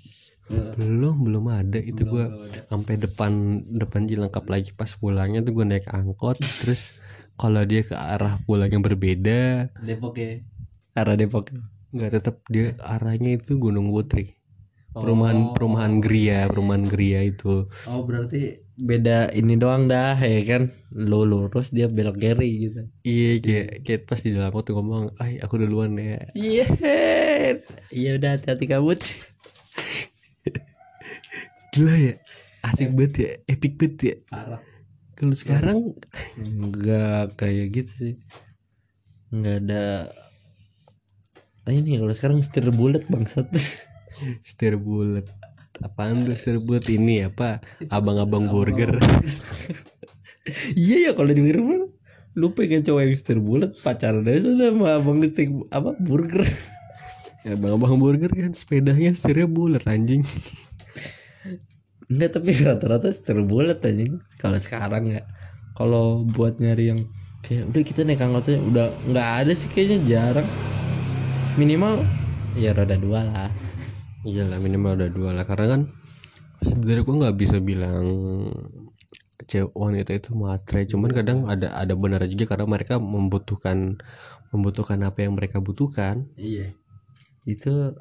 belum 0.50 1.24
belum 1.24 1.44
ada. 1.48 1.80
Itu 1.80 2.04
gue 2.04 2.24
sampai 2.68 3.00
depan 3.00 3.62
depan 3.64 4.04
Cilengkap 4.04 4.44
lagi. 4.48 4.70
Pas 4.76 4.90
pulangnya 4.96 5.40
tuh 5.40 5.56
gue 5.56 5.64
naik 5.64 5.88
angkot 5.88 6.36
terus 6.40 7.00
kalau 7.40 7.64
dia 7.66 7.82
ke 7.82 7.96
arah 7.96 8.38
pulang 8.46 8.70
yang 8.70 8.84
berbeda 8.84 9.66
Depok 9.82 10.14
ya? 10.20 10.38
arah 10.94 11.16
Depok. 11.18 11.50
Nggak 11.94 12.10
tetap 12.20 12.36
dia 12.50 12.74
arahnya 12.82 13.38
itu 13.38 13.58
Gunung 13.58 13.90
Putri. 13.90 14.38
Perumahan 14.94 15.50
perumahan 15.50 15.98
Gria 15.98 16.46
perumahan 16.46 16.86
Gria 16.86 17.26
itu. 17.26 17.66
Oh 17.90 18.06
berarti 18.06 18.62
beda 18.78 19.34
ini 19.34 19.58
doang 19.58 19.90
dah 19.90 20.14
ya 20.14 20.38
kan? 20.46 20.70
Lu 20.94 21.26
lurus 21.26 21.74
dia 21.74 21.90
belok 21.90 22.22
kiri 22.22 22.70
gitu. 22.70 22.86
Iya 23.02 23.30
kayak 23.42 23.68
kayak 23.82 24.00
pas 24.06 24.22
di 24.22 24.30
dalam 24.30 24.54
tuh 24.54 24.74
ngomong 24.78 25.18
ay 25.18 25.42
aku 25.42 25.58
duluan 25.58 25.98
ya. 25.98 26.22
Iya. 26.38 26.66
Iya 27.90 28.10
udah 28.22 28.38
hati-hati 28.38 28.70
kabut 28.70 29.02
gila 31.74 31.94
ya. 31.98 32.14
Asik 32.62 32.94
banget 32.94 33.14
ya. 33.18 33.30
Epic 33.50 33.74
banget 33.74 33.96
ya. 33.98 34.14
Parah. 34.30 34.62
Kalau 35.18 35.34
sekarang 35.34 35.78
enggak 36.38 37.34
kayak 37.34 37.66
gitu 37.74 37.92
sih. 37.92 38.14
Enggak 39.34 39.66
ada 39.66 39.84
ah, 41.66 41.72
ini 41.74 41.98
kalau 41.98 42.14
sekarang 42.14 42.38
setir 42.38 42.70
bulat 42.70 43.02
bangsat. 43.10 43.50
Setir 44.46 44.78
bulat. 44.78 45.26
Apaan 45.82 46.22
tuh 46.22 46.38
setir 46.38 46.62
bulat 46.62 46.86
ini? 46.86 47.26
Apa? 47.26 47.58
Abang-abang 47.90 48.46
burger. 48.46 48.94
Iya 50.76 51.08
ya 51.08 51.10
kalau 51.16 51.32
di 51.32 51.40
Mirror 51.40 51.88
lu 52.34 52.50
pengen 52.52 52.84
cowok 52.84 53.00
yang 53.00 53.14
setir 53.16 53.38
bulat 53.40 53.72
pacaran 53.78 54.26
aja 54.28 54.44
sudah 54.44 54.68
sama 54.76 54.88
abang 55.00 55.24
stick 55.24 55.48
apa 55.72 55.96
burger. 55.96 56.44
Ya, 57.48 57.56
abang-abang 57.56 57.96
burger 57.96 58.28
kan 58.28 58.52
sepedanya 58.52 59.14
setirnya 59.16 59.48
bulat 59.48 59.88
anjing 59.88 60.20
enggak 62.10 62.30
tapi 62.36 62.50
rata-rata 62.64 63.08
setir 63.08 63.40
bulat 63.44 63.80
anjing. 63.84 64.20
Kalau 64.36 64.58
sekarang 64.60 65.08
ya 65.08 65.22
kalau 65.74 66.22
buat 66.22 66.62
nyari 66.62 66.94
yang 66.94 67.00
kayak 67.44 67.70
udah 67.72 67.82
kita 67.84 68.00
naik 68.06 68.22
angkotnya. 68.22 68.58
Udah 68.62 68.86
nggak 69.10 69.28
ada 69.44 69.52
sih 69.52 69.68
kayaknya 69.72 69.98
jarang. 70.04 70.48
Minimal 71.60 72.02
ya 72.58 72.70
roda 72.72 72.96
dua 72.96 73.20
lah. 73.26 73.50
Iyalah 74.24 74.58
minimal 74.64 74.96
udah 74.96 75.10
dua 75.10 75.30
lah. 75.36 75.44
Karena 75.44 75.66
kan 75.78 75.80
sebenarnya 76.64 77.02
gua 77.04 77.16
nggak 77.28 77.36
bisa 77.36 77.56
bilang 77.60 78.06
cewek 79.44 79.74
wanita 79.76 80.10
itu 80.16 80.32
matre. 80.32 80.88
Cuman 80.88 81.10
kadang 81.12 81.38
ada 81.50 81.74
ada 81.76 81.92
benar 81.98 82.24
juga 82.30 82.56
karena 82.56 82.66
mereka 82.66 82.96
membutuhkan 82.96 84.00
membutuhkan 84.54 84.98
apa 85.04 85.26
yang 85.26 85.36
mereka 85.36 85.60
butuhkan. 85.60 86.30
Iya. 86.38 86.72
Itu 87.44 87.98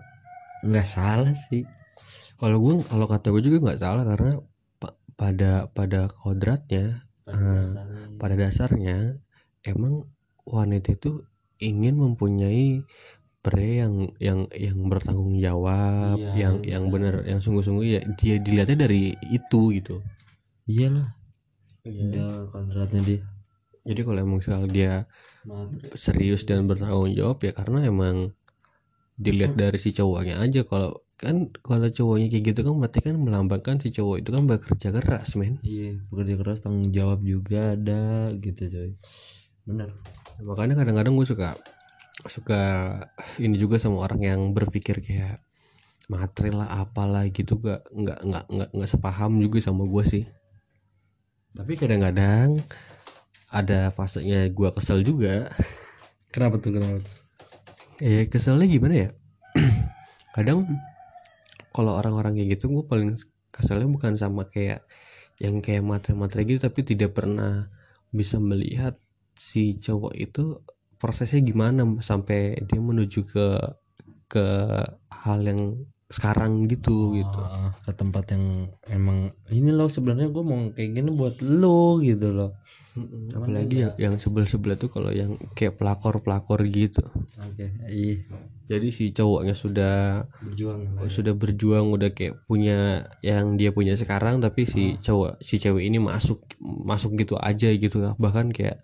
nggak 0.64 0.88
salah 0.88 1.36
sih 1.36 1.68
kalau 2.42 2.58
gue 2.64 2.74
kalau 2.90 3.06
kata 3.10 3.28
gue 3.34 3.42
juga 3.46 3.58
nggak 3.70 3.82
salah 3.82 4.04
karena 4.06 4.32
pa- 4.82 4.98
pada 5.16 5.52
pada 5.72 6.10
kodratnya 6.10 7.06
eh, 7.30 7.66
pada 8.20 8.36
dasarnya 8.38 9.18
emang 9.64 10.08
wanita 10.44 10.98
itu 10.98 11.24
ingin 11.62 11.96
mempunyai 11.96 12.84
pria 13.44 13.88
yang 13.88 13.96
yang 14.20 14.40
yang 14.56 14.78
bertanggung 14.92 15.36
jawab 15.40 16.20
Iya, 16.20 16.36
yang 16.36 16.56
yang 16.64 16.84
benar 16.94 17.24
yang 17.28 17.40
sungguh-sungguh 17.44 17.86
ya 17.88 18.02
dia 18.20 18.36
dilihatnya 18.40 18.88
dari 18.88 19.14
itu 19.32 19.62
gitu. 19.78 20.00
Iyalah. 20.68 21.08
Udah 21.88 22.48
kontraknya 22.52 23.02
dia. 23.04 23.22
Jadi 23.84 24.02
kalau 24.08 24.20
emang 24.24 24.40
soal 24.40 24.66
dia 24.72 25.04
serius 25.96 26.44
dan 26.48 26.66
bertanggung 26.70 27.12
jawab 27.14 27.40
ya 27.44 27.52
karena 27.56 27.80
emang 27.88 28.32
dilihat 29.20 29.54
dari 29.60 29.78
si 29.80 29.92
cowoknya 29.94 30.40
aja. 30.42 30.64
Kalau 30.66 31.03
kan 31.24 31.48
kalau 31.64 31.88
cowoknya 31.88 32.28
kayak 32.28 32.44
gitu 32.52 32.60
kan 32.68 32.76
berarti 32.76 33.00
kan 33.00 33.16
melambangkan 33.16 33.80
si 33.80 33.96
cowok 33.96 34.20
itu 34.20 34.30
kan 34.36 34.44
bekerja 34.44 34.90
keras 34.92 35.40
men. 35.40 35.56
Iya 35.64 36.04
bekerja 36.12 36.36
keras 36.36 36.60
tanggung 36.60 36.92
jawab 36.92 37.24
juga 37.24 37.80
ada 37.80 38.36
gitu 38.36 38.68
coy. 38.68 38.92
Bener 39.64 39.96
makanya 40.44 40.84
kadang-kadang 40.84 41.16
gue 41.16 41.28
suka 41.30 41.56
suka 42.28 42.62
ini 43.40 43.56
juga 43.56 43.80
sama 43.80 44.04
orang 44.04 44.22
yang 44.22 44.42
berpikir 44.52 45.00
kayak 45.00 45.40
materi 46.12 46.52
lah 46.52 46.68
apalah 46.84 47.24
gitu 47.32 47.56
gak 47.64 47.88
nggak 47.96 48.20
nggak 48.28 48.46
nggak 48.52 48.70
nggak 48.76 48.90
sepaham 48.92 49.40
juga 49.40 49.64
sama 49.64 49.88
gue 49.88 50.04
sih. 50.04 50.24
Tapi 51.56 51.80
kadang-kadang 51.80 52.60
ada 53.54 53.94
fasenya 53.96 54.52
gue 54.52 54.70
kesel 54.76 55.08
juga. 55.08 55.48
Kenapa 56.34 56.60
tuh 56.60 56.76
kenapa 56.76 57.00
tuh? 57.00 57.16
Eh 58.02 58.26
keselnya 58.28 58.68
gimana 58.68 59.08
ya? 59.08 59.10
Kadang 60.36 60.66
kalau 61.74 61.98
orang-orang 61.98 62.38
kayak 62.38 62.56
gitu 62.56 62.70
gue 62.70 62.86
paling 62.86 63.18
keselnya 63.50 63.90
bukan 63.90 64.14
sama 64.16 64.46
kayak 64.48 64.86
yang 65.42 65.60
kayak 65.60 65.82
materi-materi 65.82 66.46
gitu 66.46 66.70
tapi 66.70 66.86
tidak 66.86 67.18
pernah 67.18 67.68
bisa 68.14 68.38
melihat 68.38 68.96
si 69.34 69.82
cowok 69.82 70.14
itu 70.14 70.62
prosesnya 71.02 71.42
gimana 71.42 71.84
sampai 72.00 72.62
dia 72.64 72.80
menuju 72.80 73.26
ke 73.26 73.48
ke 74.30 74.46
hal 75.10 75.40
yang 75.44 75.82
sekarang 76.14 76.70
gitu 76.70 77.18
gitu. 77.18 77.42
Ah, 77.42 77.74
ke 77.74 77.92
tempat 77.98 78.38
yang 78.38 78.70
emang 78.94 79.34
ini 79.50 79.74
loh 79.74 79.90
sebenarnya 79.90 80.30
gue 80.30 80.44
mau 80.46 80.70
kayak 80.70 80.90
gini 80.94 81.10
buat 81.10 81.42
lo 81.42 81.98
gitu 81.98 82.30
loh. 82.38 82.54
Apalagi 83.34 83.90
yang 83.90 83.94
yang 83.98 84.16
sebel-sebel 84.22 84.78
tuh 84.78 84.94
kalau 84.94 85.10
yang 85.10 85.34
kayak 85.58 85.74
pelakor-pelakor 85.82 86.62
gitu. 86.70 87.02
Oke 87.42 87.74
iya 87.90 88.22
jadi 88.64 88.88
si 88.96 89.12
cowoknya 89.12 89.54
sudah 89.60 90.24
berjuang 90.40 90.96
lah 90.96 91.12
sudah 91.12 91.36
berjuang 91.36 91.92
udah 91.92 92.16
kayak 92.16 92.48
punya 92.48 93.04
yang 93.20 93.60
dia 93.60 93.76
punya 93.76 93.92
sekarang 94.00 94.40
tapi 94.40 94.64
si 94.64 94.96
cowok 95.04 95.44
si 95.44 95.60
cewek 95.60 95.84
ini 95.84 96.00
masuk 96.00 96.40
masuk 96.64 97.20
gitu 97.20 97.36
aja 97.36 97.68
gitu 97.76 98.00
lah. 98.00 98.16
Bahkan 98.16 98.56
kayak 98.56 98.80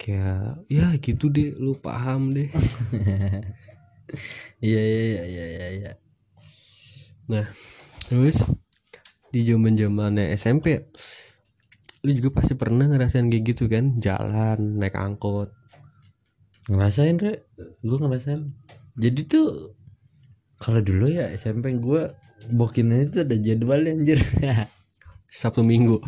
kayak 0.00 0.64
ya 0.66 0.96
gitu 0.98 1.30
deh 1.30 1.54
lu 1.60 1.76
paham 1.78 2.34
deh 2.34 2.48
iya 4.64 4.82
iya 4.82 5.02
iya 5.02 5.24
iya 5.24 5.44
iya 5.46 5.68
iya. 5.80 5.92
Nah 7.30 7.46
terus 8.08 8.44
di 9.32 9.40
zaman 9.42 9.74
zamannya 9.74 10.30
SMP 10.36 10.78
lu 12.04 12.12
juga 12.12 12.36
pasti 12.36 12.52
pernah 12.54 12.84
ngerasain 12.84 13.32
kayak 13.32 13.44
gitu 13.56 13.64
kan? 13.66 13.96
Jalan 13.96 14.76
naik 14.76 14.92
angkot. 14.92 15.48
Ngerasain 16.68 17.16
re? 17.16 17.48
Gue 17.80 17.96
ngerasain. 17.96 18.44
Jadi 19.00 19.20
tuh 19.24 19.72
kalau 20.60 20.84
dulu 20.84 21.08
ya 21.08 21.32
SMP 21.32 21.72
gue 21.80 22.12
bokinnya 22.52 23.08
itu 23.08 23.24
ada 23.24 23.36
jadwalnya 23.40 23.96
anjir. 23.96 24.20
Sabtu 25.40 25.64
Minggu 25.64 25.98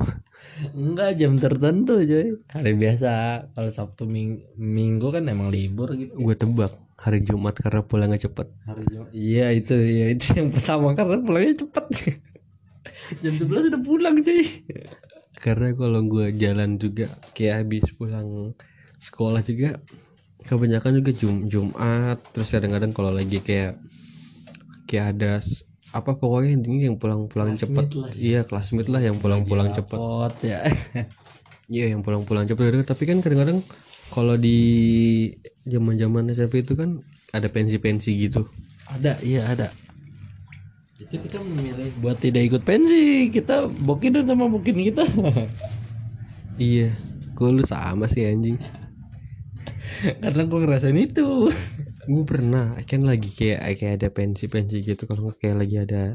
enggak 0.73 1.17
jam 1.21 1.37
tertentu 1.37 2.01
coy. 2.01 2.41
Hari 2.49 2.73
biasa 2.75 3.11
kalau 3.53 3.71
sabtu 3.71 4.09
ming 4.09 4.43
minggu 4.57 5.09
kan 5.13 5.27
emang 5.29 5.53
libur 5.53 5.95
gitu. 5.95 6.13
Gue 6.17 6.35
tebak 6.35 6.73
hari 6.97 7.21
Jumat 7.23 7.55
karena 7.59 7.85
pulangnya 7.85 8.21
cepet. 8.27 8.49
Hari 8.67 8.85
Jumat 8.89 9.09
iya 9.13 9.53
itu 9.53 9.77
ya 9.77 10.13
itu 10.13 10.27
yang 10.39 10.49
pertama 10.49 10.97
karena 10.97 11.21
pulangnya 11.21 11.55
cepet. 11.63 11.85
Jam 13.23 13.35
11 13.35 13.71
udah 13.71 13.83
pulang 13.83 14.17
cuy 14.23 14.43
karena 15.47 15.77
kalau 15.77 16.01
gue 16.09 16.33
jalan 16.35 16.81
juga 16.81 17.07
kayak 17.37 17.63
habis 17.65 17.87
pulang 17.95 18.57
sekolah 18.97 19.45
juga 19.45 19.77
kebanyakan 20.49 21.03
juga 21.03 21.13
jum 21.13 21.47
Jumat. 21.47 22.19
Terus 22.33 22.49
kadang-kadang 22.51 22.93
kalau 22.97 23.13
lagi 23.13 23.39
kayak 23.45 23.77
kayak 24.89 25.15
ada 25.15 25.39
apa 25.97 26.21
pokoknya 26.21 26.61
intinya 26.61 26.93
yang 26.93 26.97
pulang-pulang 27.01 27.57
cepet. 27.57 27.87
lah 27.97 28.11
iya 28.15 28.45
classmate 28.45 28.93
lah 28.93 29.01
yang 29.01 29.17
pulang-pulang 29.17 29.73
cepet. 29.73 29.97
pot 29.97 30.35
ya. 30.45 30.61
Iya 31.67 31.91
yang 31.91 32.07
pulang-pulang 32.07 32.47
cepet. 32.47 32.87
Tapi 32.87 33.03
kan 33.11 33.19
kadang-kadang 33.19 33.59
kalau 34.15 34.39
di 34.39 34.59
zaman-zaman 35.67 36.31
SMP 36.31 36.63
itu 36.63 36.79
kan 36.79 36.95
ada 37.35 37.51
pensi-pensi 37.51 38.15
gitu. 38.23 38.47
Ada 38.95 39.19
iya 39.27 39.51
ada. 39.51 39.67
Itu 41.03 41.19
kita 41.19 41.43
memilih 41.43 41.91
buat 41.99 42.23
tidak 42.23 42.47
ikut 42.47 42.63
pensi. 42.63 43.35
Kita 43.35 43.67
bokin 43.83 44.23
sama 44.23 44.47
bokin 44.47 44.79
kita. 44.79 45.03
Iya 46.57 46.89
gue 47.37 47.51
lu 47.53 47.61
sama 47.69 48.09
sih 48.09 48.25
anjing. 48.25 48.57
Karena 50.25 50.43
gue 50.49 50.59
ngerasain 50.65 50.97
itu 50.97 51.53
gue 52.07 52.23
pernah 52.23 52.79
kan 52.87 53.03
lagi 53.03 53.35
kayak 53.35 53.67
kayak 53.83 53.95
ada 53.99 54.09
pensi-pensi 54.15 54.79
gitu 54.79 55.11
kalau 55.11 55.27
nggak 55.27 55.43
kayak 55.43 55.59
lagi 55.59 55.77
ada 55.83 56.15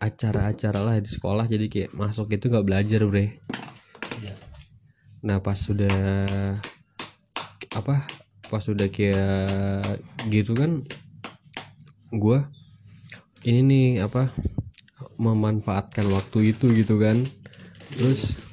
acara-acara 0.00 0.80
lah 0.80 0.96
di 0.96 1.10
sekolah 1.10 1.44
jadi 1.44 1.68
kayak 1.68 1.90
masuk 1.92 2.32
itu 2.32 2.48
nggak 2.48 2.64
belajar 2.64 3.04
bre. 3.04 3.36
Nah 5.20 5.36
pas 5.44 5.58
sudah 5.58 6.24
apa 7.76 8.00
pas 8.48 8.62
sudah 8.64 8.88
kayak 8.88 10.00
gitu 10.32 10.56
kan 10.56 10.80
gue 12.08 12.38
ini 13.44 13.60
nih 13.60 13.86
apa 14.08 14.32
memanfaatkan 15.20 16.08
waktu 16.08 16.56
itu 16.56 16.72
gitu 16.72 16.96
kan. 16.96 17.20
Terus 18.00 18.48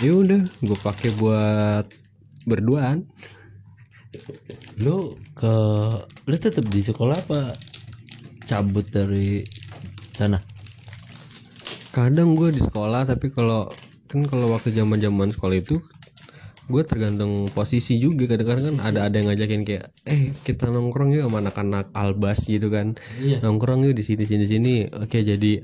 ya 0.00 0.16
udah 0.16 0.40
gue 0.64 0.78
pakai 0.80 1.12
buat 1.20 1.84
berduaan 2.48 3.04
lu 4.82 5.14
ke 5.38 5.54
lu 6.26 6.34
tetap 6.34 6.66
di 6.66 6.82
sekolah 6.82 7.14
apa 7.14 7.54
cabut 8.46 8.86
dari 8.90 9.46
sana? 10.10 10.38
Kadang 11.94 12.34
gue 12.34 12.50
di 12.50 12.62
sekolah 12.62 13.06
tapi 13.06 13.30
kalau 13.30 13.70
kan 14.10 14.26
kalau 14.26 14.50
waktu 14.50 14.74
zaman 14.74 14.98
zaman 14.98 15.30
sekolah 15.30 15.58
itu 15.62 15.78
gue 16.70 16.82
tergantung 16.86 17.50
posisi 17.50 17.98
juga 17.98 18.30
kadang-kadang 18.30 18.78
kan 18.78 18.94
ada 18.94 19.10
ada 19.10 19.14
yang 19.18 19.34
ngajakin 19.34 19.66
kayak 19.66 19.90
eh 20.06 20.30
kita 20.46 20.70
nongkrong 20.70 21.10
yuk 21.10 21.26
sama 21.26 21.42
anak-anak 21.42 21.90
albas 21.94 22.46
gitu 22.46 22.70
kan. 22.70 22.94
Iya. 23.18 23.42
nongkrong 23.42 23.86
yuk 23.86 23.94
di 23.98 24.06
sini 24.06 24.22
sini 24.26 24.46
sini. 24.46 24.74
Oke 24.86 25.22
jadi 25.26 25.62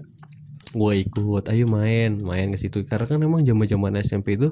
gue 0.76 0.92
ikut 1.06 1.44
ayo 1.50 1.64
main 1.70 2.18
main 2.22 2.50
ke 2.50 2.58
situ. 2.58 2.82
Karena 2.86 3.06
kan 3.06 3.22
emang 3.22 3.46
zaman 3.46 3.66
zaman 3.70 3.92
SMP 4.02 4.34
itu 4.34 4.50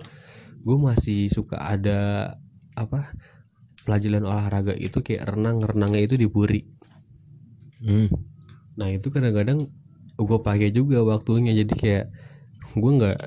gue 0.62 0.76
masih 0.78 1.26
suka 1.26 1.58
ada 1.58 2.34
apa 2.74 3.14
pelajaran 3.84 4.24
olahraga 4.24 4.72
itu 4.74 5.04
kayak 5.04 5.36
renang 5.36 5.60
renangnya 5.60 6.00
itu 6.02 6.16
di 6.16 6.26
puri 6.26 6.64
hmm. 7.84 8.08
Nah 8.74 8.90
itu 8.90 9.06
kadang-kadang 9.06 9.70
gue 10.18 10.38
pakai 10.42 10.74
juga 10.74 11.02
waktunya 11.06 11.54
jadi 11.54 11.74
kayak 11.74 12.04
gue 12.74 12.92
nggak 12.98 13.18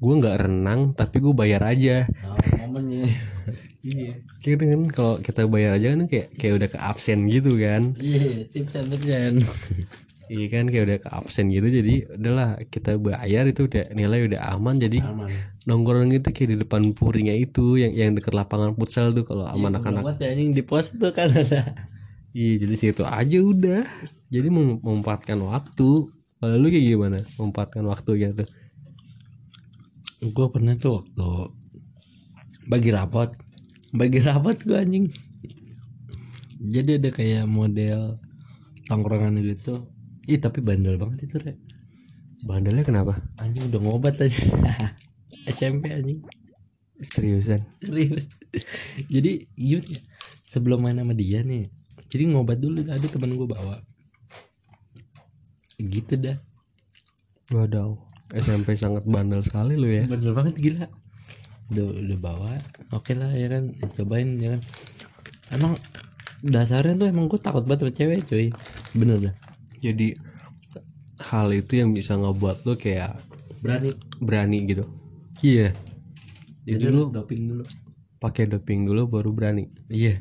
gue 0.00 0.14
nggak 0.20 0.36
renang 0.48 0.92
tapi 0.96 1.20
gue 1.20 1.32
bayar 1.36 1.64
aja. 1.64 2.04
nah, 2.04 2.36
momennya 2.68 3.08
iya 3.84 4.12
Kita 4.40 4.64
kan 4.64 4.82
kalau 4.92 5.14
kita 5.20 5.48
bayar 5.48 5.76
aja 5.80 5.96
kan 5.96 6.04
kayak 6.08 6.32
kayak 6.36 6.54
udah 6.56 6.68
ke 6.68 6.78
absen 6.80 7.28
gitu 7.28 7.56
kan. 7.60 7.96
iya 8.00 8.44
tips 8.48 8.76
and 8.76 8.88
tipsan 8.92 9.32
Iya 10.30 10.46
kan 10.46 10.70
kayak 10.70 10.84
udah 10.86 10.98
ke 11.02 11.08
absen 11.10 11.50
gitu 11.50 11.66
jadi 11.66 11.94
udahlah 12.14 12.62
kita 12.70 13.02
bayar 13.02 13.50
itu 13.50 13.66
udah 13.66 13.90
nilai 13.98 14.30
udah 14.30 14.54
aman 14.54 14.78
jadi 14.78 15.02
aman 15.02 15.26
nongkrong 15.66 16.14
itu 16.14 16.30
kayak 16.30 16.48
di 16.54 16.56
depan 16.62 16.94
purinya 16.94 17.34
itu 17.34 17.76
yang 17.76 17.92
yang 17.92 18.10
deket 18.14 18.32
lapangan 18.32 18.72
futsal 18.78 19.10
tuh 19.10 19.26
kalau 19.26 19.44
sama 19.44 19.74
anak-anak. 19.74 20.02
Amat 20.06 20.16
ya 20.22 20.32
anjing 20.32 20.54
di 20.54 20.62
pos 20.62 20.94
tuh 20.94 21.10
kan 21.10 21.28
ada 21.28 21.74
Iya 22.30 22.62
jadi 22.62 22.74
situ 22.78 23.02
aja 23.02 23.38
udah. 23.42 23.82
Jadi 24.30 24.48
mem- 24.54 24.78
memanfaatkan 24.78 25.34
waktu. 25.42 25.90
Kalau 26.38 26.54
lu 26.62 26.70
kayak 26.70 26.86
gimana? 26.94 27.18
Memanfaatkan 27.36 27.82
waktunya 27.90 28.30
tuh. 28.30 28.46
gue 30.20 30.46
pernah 30.52 30.76
tuh 30.76 31.00
waktu 31.00 31.28
bagi 32.68 32.92
rapot 32.92 33.32
bagi 33.96 34.20
rapot 34.20 34.52
gue 34.52 34.76
anjing 34.76 35.08
jadi 36.60 37.00
ada 37.00 37.08
kayak 37.08 37.48
model 37.48 38.20
tongkrongan 38.84 39.40
gitu 39.40 39.80
ih 40.30 40.38
tapi 40.38 40.62
bandel 40.62 40.94
banget 40.94 41.26
itu 41.26 41.36
rek 41.42 41.58
Bandelnya 42.46 42.86
kenapa? 42.86 43.18
anjing 43.36 43.68
udah 43.68 43.80
ngobat 43.84 44.16
aja 44.16 44.32
SMP 45.60 45.92
anjing. 45.92 46.24
Seriusan? 47.00 47.64
serius. 47.80 48.28
Jadi 49.08 49.44
gimana 49.56 49.84
ya 49.84 50.00
sebelum 50.48 50.84
main 50.84 50.96
sama 50.96 51.12
dia 51.12 51.44
nih 51.44 51.64
jadi 52.10 52.32
ngobat 52.32 52.58
dulu. 52.58 52.80
Ada 52.88 53.06
teman 53.06 53.36
gue 53.36 53.44
bawa. 53.44 53.76
Gitu 55.78 56.16
dah. 56.16 56.36
Wadaw, 57.50 57.98
SMP 58.34 58.78
sangat 58.78 59.04
bandel 59.10 59.42
sekali 59.42 59.74
lu 59.74 59.90
ya. 59.90 60.06
bener 60.06 60.32
banget 60.32 60.54
gila. 60.58 60.86
Udah 61.70 61.84
udah 61.92 62.18
bawa. 62.18 62.50
Oke 62.96 63.14
lah 63.14 63.30
ya 63.36 63.52
kan. 63.52 63.70
Cobain 63.94 64.28
ya 64.40 64.58
kan. 64.58 64.60
Emang 65.54 65.74
dasarnya 66.40 66.96
tuh 66.96 67.08
emang 67.12 67.28
gue 67.28 67.36
takut 67.36 67.68
banget 67.68 67.84
sama 67.84 67.92
cewek 67.92 68.20
cuy 68.24 68.48
bener 68.96 69.20
dah 69.20 69.34
Jadi 69.80 70.16
hal 71.28 71.48
itu 71.52 71.80
yang 71.80 71.92
bisa 71.92 72.16
ngebuat 72.16 72.64
lu 72.64 72.74
kayak 72.76 73.16
berani. 73.60 73.90
berani 74.20 74.58
gitu. 74.68 74.84
iya. 75.44 75.72
Jadi 76.68 76.86
jadi 76.86 76.92
lu 76.92 77.08
doping 77.08 77.42
dulu. 77.48 77.64
pakai 78.20 78.44
doping 78.48 78.84
dulu 78.84 79.08
baru 79.08 79.30
berani. 79.32 79.64
iya. 79.88 80.20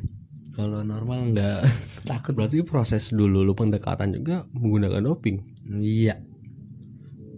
Kalau 0.55 0.83
normal 0.83 1.31
nggak 1.31 1.59
takut. 2.09 2.35
Berarti 2.35 2.63
proses 2.67 3.15
dulu 3.15 3.43
lu 3.43 3.55
pendekatan 3.55 4.11
juga 4.11 4.43
menggunakan 4.55 5.03
doping. 5.03 5.39
iya. 5.79 6.19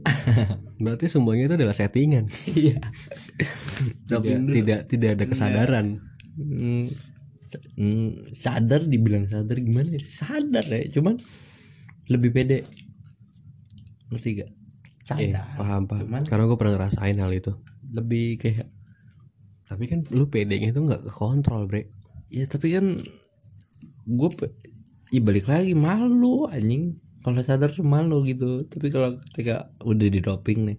Berarti 0.81 1.05
semuanya 1.05 1.45
itu 1.49 1.55
adalah 1.57 1.75
settingan. 1.77 2.25
iya. 2.57 2.81
Tidak 4.09 4.21
tidak 4.53 4.79
tidak 4.85 5.09
ada 5.17 5.25
kesadaran. 5.25 5.97
Hmm, 6.37 6.85
hmm, 7.79 8.29
sadar 8.31 8.85
dibilang 8.85 9.25
sadar 9.25 9.57
gimana 9.57 9.97
ya? 9.97 10.01
Sadar 10.01 10.63
ya 10.67 10.85
cuman 10.93 11.17
lebih 12.11 12.31
pede. 12.31 12.59
Ngerti 14.11 14.43
gak? 14.43 14.49
Eh, 15.17 15.31
sadar. 15.31 15.43
paham 15.55 15.87
paham. 15.87 16.05
Cuman- 16.07 16.27
Karena 16.27 16.43
gue 16.45 16.57
pernah 16.59 16.73
ngerasain 16.75 17.17
hal 17.17 17.31
itu. 17.31 17.51
lebih 17.91 18.39
kayak 18.39 18.67
Tapi 19.67 19.83
kan 19.87 19.99
lu 20.11 20.27
pedenya 20.27 20.67
itu 20.67 20.79
nggak 20.79 21.03
kekontrol 21.03 21.63
bre. 21.63 21.87
ya 22.27 22.43
tapi 22.43 22.71
kan 22.71 22.99
gue 24.05 24.29
ya 25.11 25.19
balik 25.19 25.47
lagi 25.47 25.75
malu 25.75 26.47
anjing. 26.47 26.95
Kalau 27.19 27.39
sadar 27.39 27.67
tuh 27.69 27.83
malu 27.83 28.23
gitu. 28.23 28.63
Tapi 28.65 28.87
kalau 28.87 29.15
ketika 29.31 29.71
udah 29.83 30.07
di 30.07 30.19
doping 30.19 30.59
nih 30.67 30.77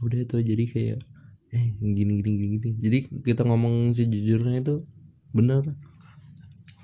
udah 0.00 0.16
itu 0.16 0.36
jadi 0.40 0.64
kayak 0.64 0.98
eh 1.50 1.66
gini 1.76 1.92
gini 1.92 2.30
gini 2.38 2.46
gini. 2.56 2.70
Jadi 2.80 2.98
kita 3.20 3.44
ngomong 3.44 3.92
sejujurnya 3.92 4.64
itu 4.64 4.84
bener 5.30 5.76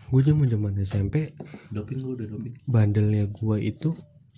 Gue 0.06 0.22
zaman 0.22 0.46
zaman 0.46 0.72
SMP 0.86 1.34
doping 1.74 1.98
gue 1.98 2.12
udah 2.22 2.28
doping? 2.30 2.54
bandelnya 2.70 3.26
gue 3.26 3.56
itu 3.58 3.90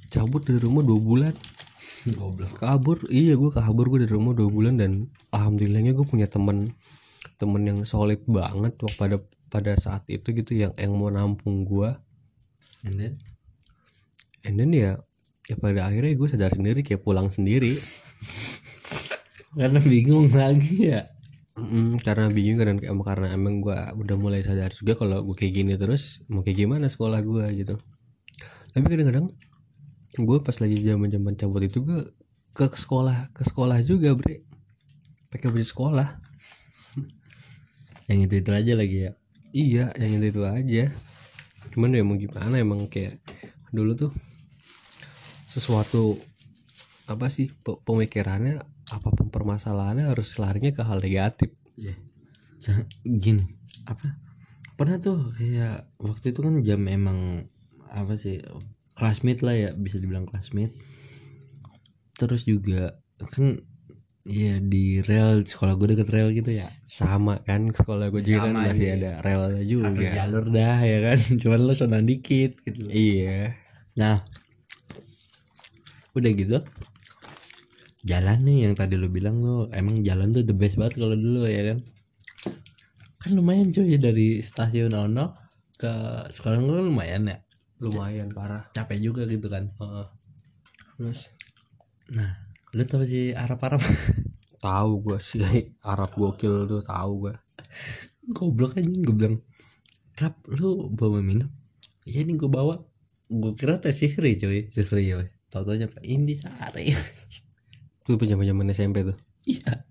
cabut 0.08 0.40
dari 0.40 0.60
rumah 0.64 0.80
dua 0.80 1.00
bulan. 1.00 1.34
goblok. 2.16 2.56
Kabur. 2.56 2.96
Iya 3.12 3.36
gue 3.36 3.50
kabur 3.52 3.92
gue 3.92 4.08
dari 4.08 4.14
rumah 4.16 4.32
dua 4.32 4.48
bulan 4.48 4.80
dan 4.80 5.12
alhamdulillahnya 5.28 5.92
gue 5.92 6.06
punya 6.08 6.24
temen 6.24 6.72
temen 7.36 7.62
yang 7.68 7.84
solid 7.84 8.24
banget 8.24 8.80
waktu 8.80 8.96
pada 8.96 9.16
pada 9.52 9.72
saat 9.76 10.04
itu 10.08 10.32
gitu 10.32 10.56
yang 10.56 10.72
yang 10.80 10.96
mau 10.96 11.12
nampung 11.12 11.68
gue 11.68 11.92
and 12.88 12.96
then? 12.96 13.14
And 14.48 14.56
then 14.56 14.72
ya 14.72 14.96
ya 15.48 15.56
pada 15.60 15.84
akhirnya 15.84 16.16
gue 16.16 16.28
sadar 16.28 16.52
sendiri 16.56 16.80
kayak 16.80 17.04
pulang 17.04 17.28
sendiri. 17.28 17.72
Karena 19.58 19.80
bingung 19.84 20.28
lagi 20.32 20.92
ya 20.92 21.04
Mm, 21.58 21.98
karena 22.06 22.26
bingung 22.30 22.58
kan 22.62 22.68
emang 22.78 23.06
karena 23.10 23.26
emang 23.34 23.54
gue 23.64 23.74
udah 23.74 24.16
mulai 24.22 24.40
sadar 24.46 24.70
juga 24.78 24.94
kalau 25.00 25.18
gue 25.26 25.34
kayak 25.34 25.52
gini 25.58 25.72
terus 25.74 26.22
mau 26.30 26.40
kayak 26.46 26.58
gimana 26.62 26.86
sekolah 26.86 27.18
gue 27.30 27.44
gitu. 27.60 27.74
Tapi 28.72 28.86
kadang-kadang 28.86 29.26
gue 30.18 30.38
pas 30.46 30.56
lagi 30.62 30.76
zaman 30.82 31.08
zaman 31.14 31.34
cabut 31.40 31.62
itu 31.66 31.78
gue 31.82 32.00
ke 32.56 32.66
sekolah 32.70 33.18
ke 33.36 33.42
sekolah 33.46 33.78
juga 33.82 34.14
bre. 34.18 34.44
Pakai 35.32 35.48
baju 35.52 35.66
sekolah. 35.66 36.08
Yang 38.08 38.18
itu 38.28 38.34
itu 38.42 38.50
aja 38.58 38.72
lagi 38.80 38.96
ya? 39.06 39.12
Iya, 39.52 39.84
yang 40.00 40.12
itu 40.20 40.26
itu 40.32 40.42
aja. 40.44 40.84
Cuman 41.74 41.90
ya 41.96 42.02
mau 42.04 42.16
gimana 42.16 42.54
emang 42.56 42.88
kayak 42.88 43.14
dulu 43.72 43.92
tuh 43.96 44.12
sesuatu 45.48 46.16
apa 47.08 47.26
sih 47.32 47.48
pe- 47.64 47.80
pemikirannya 47.84 48.60
apa 48.90 49.08
permasalahannya 49.12 50.06
harus 50.06 50.36
larinya 50.36 50.70
ke 50.70 50.82
hal 50.82 50.98
negatif. 50.98 51.50
Iya. 51.74 51.94
Ja- 52.58 52.86
gini 53.04 53.44
apa 53.84 54.02
pernah 54.74 54.98
tuh 54.98 55.14
kayak 55.32 55.94
waktu 55.96 56.30
itu 56.30 56.40
kan 56.40 56.58
jam 56.60 56.82
emang 56.84 57.46
apa 57.88 58.14
sih 58.14 58.42
classmate 58.92 59.40
lah 59.40 59.54
ya 59.54 59.70
bisa 59.72 59.96
dibilang 59.96 60.22
classmate 60.22 60.74
terus 62.14 62.42
juga 62.42 62.98
kan 63.16 63.54
ya 64.24 64.58
di 64.58 64.98
rel 65.00 65.40
sekolah 65.40 65.72
gue 65.74 65.94
deket 65.94 66.10
rel 66.10 66.28
gitu 66.30 66.50
ya 66.52 66.66
Sama 66.84 67.38
kan 67.40 67.70
sekolah 67.70 68.10
gue 68.10 68.20
juga 68.20 68.50
kan 68.50 68.58
masih 68.60 68.90
aja. 68.92 68.98
ada 68.98 69.12
relnya 69.22 69.62
juga. 69.64 69.88
Satu 69.88 70.02
jalur 70.12 70.44
dah 70.48 70.78
ya 70.80 70.98
kan 71.00 71.18
cuman 71.40 71.60
lo 71.60 71.72
sonan 71.72 72.04
dikit 72.04 72.58
gitu 72.60 72.90
Iya. 72.90 73.54
nah 73.94 74.18
udah 76.12 76.30
gitu 76.32 76.58
jalan 78.08 78.40
nih 78.40 78.64
yang 78.64 78.72
tadi 78.72 78.96
lo 78.96 79.12
bilang 79.12 79.44
lo 79.44 79.68
emang 79.76 80.00
jalan 80.00 80.32
tuh 80.32 80.40
the 80.40 80.56
best 80.56 80.80
banget 80.80 80.96
kalau 80.96 81.12
dulu 81.12 81.44
ya 81.44 81.72
kan? 81.72 81.78
Kan 83.20 83.30
lumayan 83.36 83.68
cuy 83.68 84.00
dari 84.00 84.40
stasiun 84.40 84.96
Ono 84.96 85.36
ke 85.76 85.92
sekolah 86.32 86.56
gue 86.56 86.88
lumayan 86.88 87.28
ya? 87.28 87.36
Lumayan 87.84 88.32
parah. 88.32 88.64
capek 88.72 88.98
juga 89.04 89.28
gitu 89.28 89.52
kan? 89.52 89.68
Heeh. 89.68 90.06
Terus 90.96 91.36
nah 92.16 92.40
lu 92.72 92.82
tau 92.88 93.04
sih 93.04 93.36
Arab-Arab? 93.36 93.84
Tahu 94.64 94.90
gue 95.04 95.18
sih 95.20 95.76
Arab 95.84 96.10
gokil 96.16 96.64
tuh 96.64 96.82
tahu 96.82 97.28
gue. 97.28 97.34
goblok 98.32 98.74
aja 98.74 98.90
gue 98.90 99.14
bilang 99.14 99.36
Rap 100.18 100.34
lu 100.48 100.90
bawa 100.90 101.22
minum? 101.22 101.46
Iya 102.08 102.24
nih 102.24 102.34
gue 102.34 102.50
bawa. 102.50 102.80
Gue 103.28 103.52
kira 103.54 103.78
tes 103.78 103.94
sisri 103.94 104.34
cuy. 104.40 104.72
Sisri 104.72 105.12
ya 105.12 105.20
tau 105.48 105.64
taunya 105.64 105.88
apa 105.88 106.00
Indisari 106.04 106.92
Itu 108.08 108.24
zaman 108.24 108.48
zaman 108.48 108.72
SMP 108.72 109.04
tuh. 109.04 109.16
iya. 109.44 109.84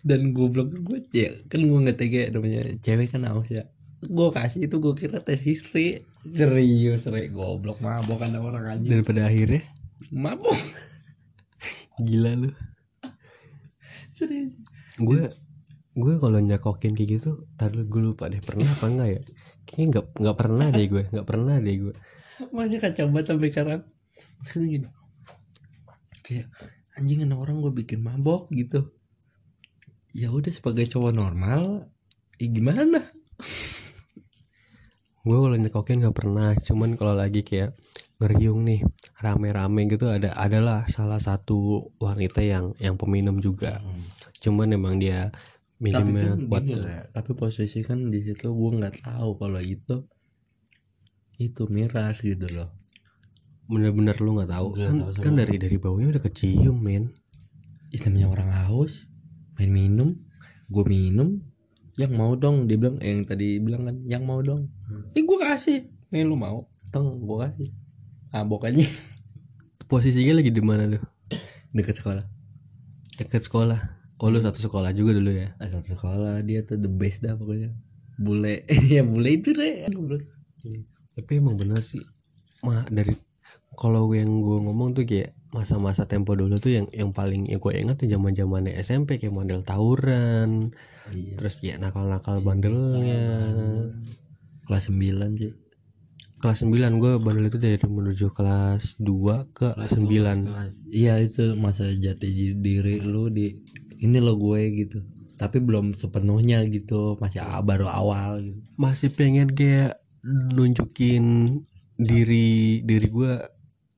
Dan 0.00 0.32
goblok 0.32 0.72
gue 0.72 1.04
ya 1.12 1.28
kan 1.50 1.60
gue 1.60 1.78
nggak 1.84 1.98
tega 2.00 2.32
namanya 2.32 2.62
cewek 2.80 3.10
kan 3.12 3.26
aus 3.28 3.50
ya. 3.50 3.66
Gue 4.08 4.32
kasih 4.32 4.66
itu 4.66 4.80
gue 4.80 4.94
kira 4.96 5.20
tes 5.20 5.42
history. 5.42 6.00
Serius 6.24 7.10
re 7.10 7.28
goblok 7.28 7.82
mabok 7.84 8.22
kan 8.22 8.32
orang 8.38 8.78
anjing. 8.78 8.90
Dan 8.90 9.04
pada 9.04 9.28
akhirnya? 9.28 9.62
Mabok. 10.08 10.56
Gila 12.00 12.32
lu. 12.38 12.50
serius. 14.08 14.56
Gue 14.96 15.28
gue 15.92 16.14
kalau 16.16 16.40
nyakokin 16.40 16.96
kayak 16.96 17.20
gitu 17.20 17.44
tadi 17.60 17.84
gue 17.84 18.02
lupa 18.02 18.32
deh 18.32 18.40
pernah 18.40 18.64
apa 18.64 18.86
enggak 18.88 19.08
ya? 19.18 19.20
Kayaknya 19.68 19.86
nggak 19.92 20.06
nggak 20.16 20.36
pernah 20.38 20.66
deh 20.72 20.86
gue 20.88 21.02
nggak 21.12 21.26
pernah 21.28 21.56
deh 21.60 21.76
gue 21.76 21.94
makanya 22.50 22.78
kacau 22.82 23.06
banget 23.12 23.26
sampai 23.28 23.48
sekarang? 23.52 23.80
Gini 24.56 24.88
kayak 26.22 26.46
anjing 26.98 27.24
anak 27.24 27.38
orang 27.40 27.64
gue 27.64 27.72
bikin 27.72 28.04
mabok 28.04 28.48
gitu. 28.52 28.92
Ya 30.12 30.28
udah 30.28 30.52
sebagai 30.52 30.84
cowok 30.88 31.12
normal 31.16 31.88
ya 32.36 32.46
gimana? 32.52 33.00
Gue 35.22 35.38
kalau 35.38 35.54
nyekokin 35.54 36.02
nggak 36.02 36.18
pernah 36.18 36.50
cuman 36.58 36.98
kalau 36.98 37.14
lagi 37.14 37.46
kayak 37.46 37.72
ngeriung 38.18 38.66
nih 38.66 38.82
rame-rame 39.22 39.86
gitu 39.86 40.10
ada 40.10 40.34
adalah 40.34 40.82
salah 40.90 41.22
satu 41.22 41.86
wanita 42.02 42.42
yang 42.42 42.74
yang 42.82 42.98
peminum 42.98 43.38
juga. 43.38 43.78
Cuman 44.42 44.74
emang 44.74 44.98
dia 44.98 45.30
tapi 45.82 46.14
minumnya 46.14 46.34
kan 46.34 46.46
kuat 46.46 46.62
gini 46.62 46.78
lah 46.78 46.92
ya, 46.94 47.02
tapi 47.10 47.30
posisi 47.34 47.82
kan 47.82 47.98
di 48.06 48.22
situ 48.22 48.54
gue 48.54 48.70
nggak 48.78 49.02
tahu 49.02 49.34
kalau 49.34 49.58
itu 49.58 50.06
itu 51.42 51.62
miras 51.66 52.22
gitu 52.22 52.46
loh 52.54 52.81
bener-bener 53.72 54.16
lu 54.20 54.36
nggak 54.36 54.52
tahu. 54.52 54.68
Kan, 54.76 54.96
tahu 55.00 55.24
kan 55.24 55.32
dari 55.34 55.56
dari 55.56 55.76
baunya 55.80 56.12
udah 56.12 56.22
kecium 56.22 56.78
men. 56.84 57.08
Itu 57.88 58.12
namanya 58.12 58.28
orang 58.28 58.50
haus. 58.68 59.08
Main 59.56 59.72
minum 59.72 60.08
gue 60.72 60.84
minum. 60.88 61.40
Yang 61.96 62.12
mau 62.16 62.32
dong 62.36 62.68
dia 62.68 62.80
bilang 62.80 62.96
eh, 63.04 63.12
yang 63.12 63.24
tadi 63.28 63.60
bilang 63.60 63.88
kan 63.88 63.96
yang 64.04 64.22
mau 64.24 64.40
dong. 64.40 64.68
Eh 65.16 65.24
gue 65.24 65.38
kasih. 65.40 65.88
Eh 66.12 66.24
lu 66.24 66.36
mau? 66.36 66.68
Teng 66.92 67.20
gue 67.24 67.36
kasih. 67.48 67.68
Abok 68.32 68.68
aja. 68.68 68.80
Posisinya 69.90 70.40
lagi 70.40 70.52
di 70.52 70.62
mana 70.64 70.88
tuh 70.88 71.02
deket 71.72 72.00
sekolah. 72.00 72.24
Deket 73.20 73.44
sekolah. 73.44 73.80
Oh 74.22 74.30
lu 74.30 74.38
satu 74.38 74.62
sekolah 74.62 74.94
juga 74.94 75.18
dulu 75.18 75.34
ya? 75.34 75.52
Ah, 75.60 75.68
satu 75.68 75.92
sekolah. 75.92 76.40
Dia 76.46 76.64
tuh 76.64 76.80
the 76.80 76.88
best 76.88 77.24
dah 77.26 77.36
pokoknya. 77.36 77.72
Bule. 78.16 78.64
Ya 78.92 79.04
bule 79.04 79.36
itu 79.36 79.52
deh 79.52 79.88
tapi 81.12 81.38
emang 81.38 81.56
bener 81.60 81.80
sih. 81.84 82.00
Mah 82.64 82.88
dari 82.88 83.12
kalau 83.76 84.08
yang 84.12 84.44
gue 84.44 84.58
ngomong 84.62 84.92
tuh 84.92 85.08
kayak 85.08 85.32
masa-masa 85.52 86.08
tempo 86.08 86.32
dulu 86.32 86.56
tuh 86.56 86.72
yang 86.72 86.86
yang 86.92 87.12
paling 87.12 87.44
yang 87.48 87.60
gue 87.60 87.72
ingat 87.76 88.00
tuh 88.00 88.08
zaman 88.08 88.32
zamannya 88.32 88.72
SMP 88.80 89.20
kayak 89.20 89.32
model 89.36 89.60
tawuran 89.60 90.72
Iya. 91.12 91.34
terus 91.36 91.60
ya 91.60 91.76
nakal-nakal 91.76 92.40
bandelnya. 92.40 93.26
Kelas 94.64 94.88
9 94.88 95.34
sih. 95.36 95.52
Kelas 96.40 96.64
9 96.64 96.98
gue 96.98 97.12
bandel 97.20 97.50
itu 97.50 97.58
dari 97.58 97.76
menuju 97.76 98.32
kelas 98.32 98.98
2 99.02 99.52
ke 99.54 99.68
9 99.76 100.46
iya 100.90 101.18
itu 101.18 101.54
masa 101.58 101.86
jati 101.90 102.54
diri 102.58 102.98
lu 103.02 103.28
di 103.28 103.50
ini 104.02 104.18
lo 104.18 104.38
gue 104.38 104.60
gitu. 104.72 105.02
Tapi 105.36 105.58
belum 105.58 105.98
sepenuhnya 105.98 106.62
gitu 106.70 107.18
masih 107.18 107.42
baru 107.66 107.90
awal 107.90 108.42
gitu. 108.42 108.58
Masih 108.78 109.10
pengen 109.10 109.50
kayak 109.52 109.98
nunjukin 110.54 111.58
diri 111.98 112.80
diri 112.86 113.08
gue 113.10 113.32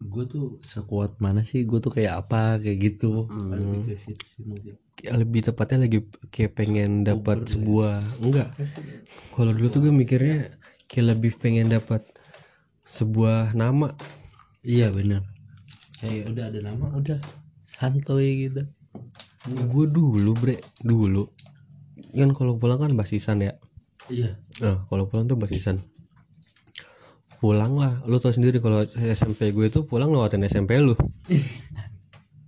gue 0.02 0.24
tuh 0.26 0.58
sekuat 0.60 1.22
mana 1.22 1.46
sih? 1.46 1.62
Gue 1.68 1.78
tuh 1.78 1.94
kayak 1.94 2.26
apa? 2.26 2.58
Kayak 2.58 2.78
gitu. 2.92 3.26
Lebih 3.28 3.96
situ 3.98 4.24
sih 4.24 4.42
mungkin. 4.46 4.74
lebih 5.04 5.44
tepatnya 5.44 5.84
lagi 5.84 6.00
kayak 6.32 6.56
pengen 6.56 7.04
dapat 7.04 7.44
sebuah 7.44 8.00
enggak. 8.24 8.48
Kalau 9.36 9.52
dulu 9.52 9.68
tuh 9.68 9.80
gue 9.84 9.92
mikirnya 9.92 10.48
kayak 10.88 11.18
lebih 11.18 11.36
pengen 11.36 11.68
dapat 11.68 12.00
sebuah 12.88 13.52
nama. 13.52 13.92
Iya 14.64 14.88
bener. 14.94 15.20
Kayak 16.00 16.32
udah 16.32 16.44
ada 16.48 16.60
nama 16.64 16.86
udah. 16.96 17.20
Santuy 17.60 18.48
gitu. 18.48 18.64
Gue 19.68 19.86
dulu 19.92 20.32
bre. 20.38 20.56
Dulu. 20.80 21.28
Kan 22.16 22.30
kalau 22.32 22.56
pulang 22.56 22.80
kan 22.80 22.94
basisan 22.96 23.44
ya? 23.44 23.52
Iya. 24.08 24.40
Nah 24.64 24.88
kalau 24.88 25.04
pulang 25.10 25.28
tuh 25.28 25.36
basisan 25.36 25.84
pulang 27.44 27.76
lah. 27.76 27.92
Lu 28.08 28.16
tau 28.16 28.32
sendiri 28.32 28.56
kalau 28.64 28.80
SMP 28.88 29.52
gue 29.52 29.68
tuh 29.68 29.84
pulang 29.84 30.08
lewatin 30.08 30.40
SMP 30.48 30.80
lu. 30.80 30.96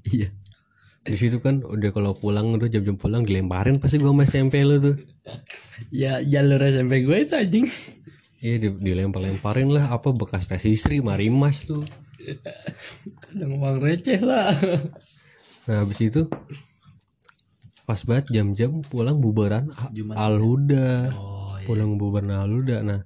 Iya. 0.06 0.30
Di 1.02 1.18
situ 1.18 1.42
kan 1.42 1.66
udah 1.66 1.90
kalau 1.90 2.14
pulang 2.14 2.54
udah 2.54 2.70
jam-jam 2.70 2.94
pulang 2.94 3.26
dilemparin 3.26 3.82
pasti 3.82 3.98
gue 3.98 4.06
sama 4.06 4.22
SMP 4.22 4.62
lu 4.62 4.78
tuh. 4.78 4.94
Ya 5.90 6.22
jalur 6.22 6.62
SMP 6.62 7.02
gue 7.02 7.26
itu 7.26 7.34
anjing. 7.34 7.66
Iya 8.38 8.54
di, 8.62 8.68
dilempar-lemparin 8.70 9.66
lah. 9.74 9.90
Apa 9.90 10.14
bekas 10.14 10.46
tes 10.46 10.62
istri 10.62 11.02
marimas 11.02 11.66
tuh 11.66 11.82
kadang 13.18 13.58
uang 13.58 13.82
receh 13.82 14.22
lah. 14.22 14.46
Nah 15.66 15.82
habis 15.82 16.06
itu 16.06 16.22
pas 17.82 17.98
banget 18.06 18.30
jam-jam 18.30 18.78
pulang 18.86 19.18
bubaran 19.18 19.66
Jumat 19.90 20.14
Al-Huda. 20.22 21.10
Oh 21.18 21.36
pulang 21.66 21.98
bubaran 21.98 22.30
Al-Huda. 22.30 22.86
Nah 22.86 23.02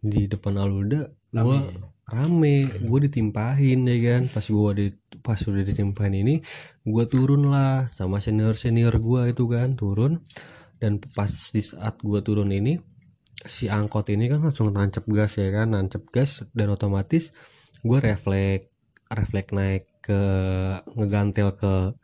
di 0.00 0.24
depan 0.24 0.56
Al-Huda 0.56 1.17
gua 1.32 1.60
rame. 2.08 2.64
gue 2.64 2.98
ditimpahin 3.08 3.84
ya 3.84 3.96
kan? 4.16 4.22
Pas 4.28 4.46
gua 4.48 4.72
di 4.72 4.88
pas 5.20 5.36
udah 5.36 5.60
ditimpahin 5.60 6.14
ini 6.24 6.34
gua 6.88 7.04
turun 7.04 7.52
lah 7.52 7.90
sama 7.92 8.16
senior 8.22 8.56
senior 8.56 8.96
gua 9.00 9.28
itu 9.28 9.44
kan 9.48 9.76
turun. 9.76 10.24
Dan 10.80 11.02
pas 11.16 11.28
di 11.28 11.60
saat 11.60 12.00
gua 12.00 12.24
turun 12.24 12.48
ini 12.54 12.80
si 13.44 13.70
angkot 13.70 14.10
ini 14.10 14.26
kan 14.26 14.40
langsung 14.42 14.72
nancep 14.72 15.04
gas 15.12 15.36
ya 15.36 15.52
kan? 15.52 15.76
Nancep 15.76 16.08
gas 16.08 16.48
dan 16.56 16.72
otomatis 16.72 17.36
gua 17.84 18.00
refleks 18.00 18.72
refleks 19.08 19.52
naik 19.56 19.84
ke 20.04 20.20
ngegantel 20.96 21.56
ke 21.56 21.96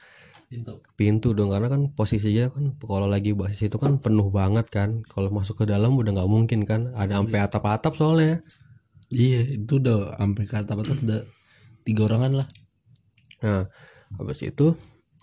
pintu. 0.49 0.73
pintu 0.95 1.29
dong 1.37 1.53
karena 1.53 1.69
kan 1.69 1.93
posisinya 1.93 2.49
kan 2.53 2.65
kalau 2.81 3.09
lagi 3.09 3.33
basis 3.37 3.69
itu 3.69 3.77
kan 3.81 3.97
penuh 4.01 4.29
banget 4.29 4.69
kan. 4.69 5.01
Kalau 5.05 5.29
masuk 5.33 5.65
ke 5.65 5.69
dalam 5.69 5.97
udah 5.97 6.13
nggak 6.13 6.31
mungkin 6.31 6.69
kan 6.69 6.93
ada 6.97 7.21
sampai 7.21 7.41
atap-atap 7.41 7.93
soalnya 7.97 8.45
iya 9.11 9.41
itu 9.59 9.73
udah 9.83 10.17
sampai 10.21 10.45
atap 10.49 10.79
udah 10.81 11.23
tiga 11.85 12.01
orangan 12.09 12.33
lah. 12.41 12.49
Nah 13.45 13.65
habis 14.17 14.41
itu 14.47 14.73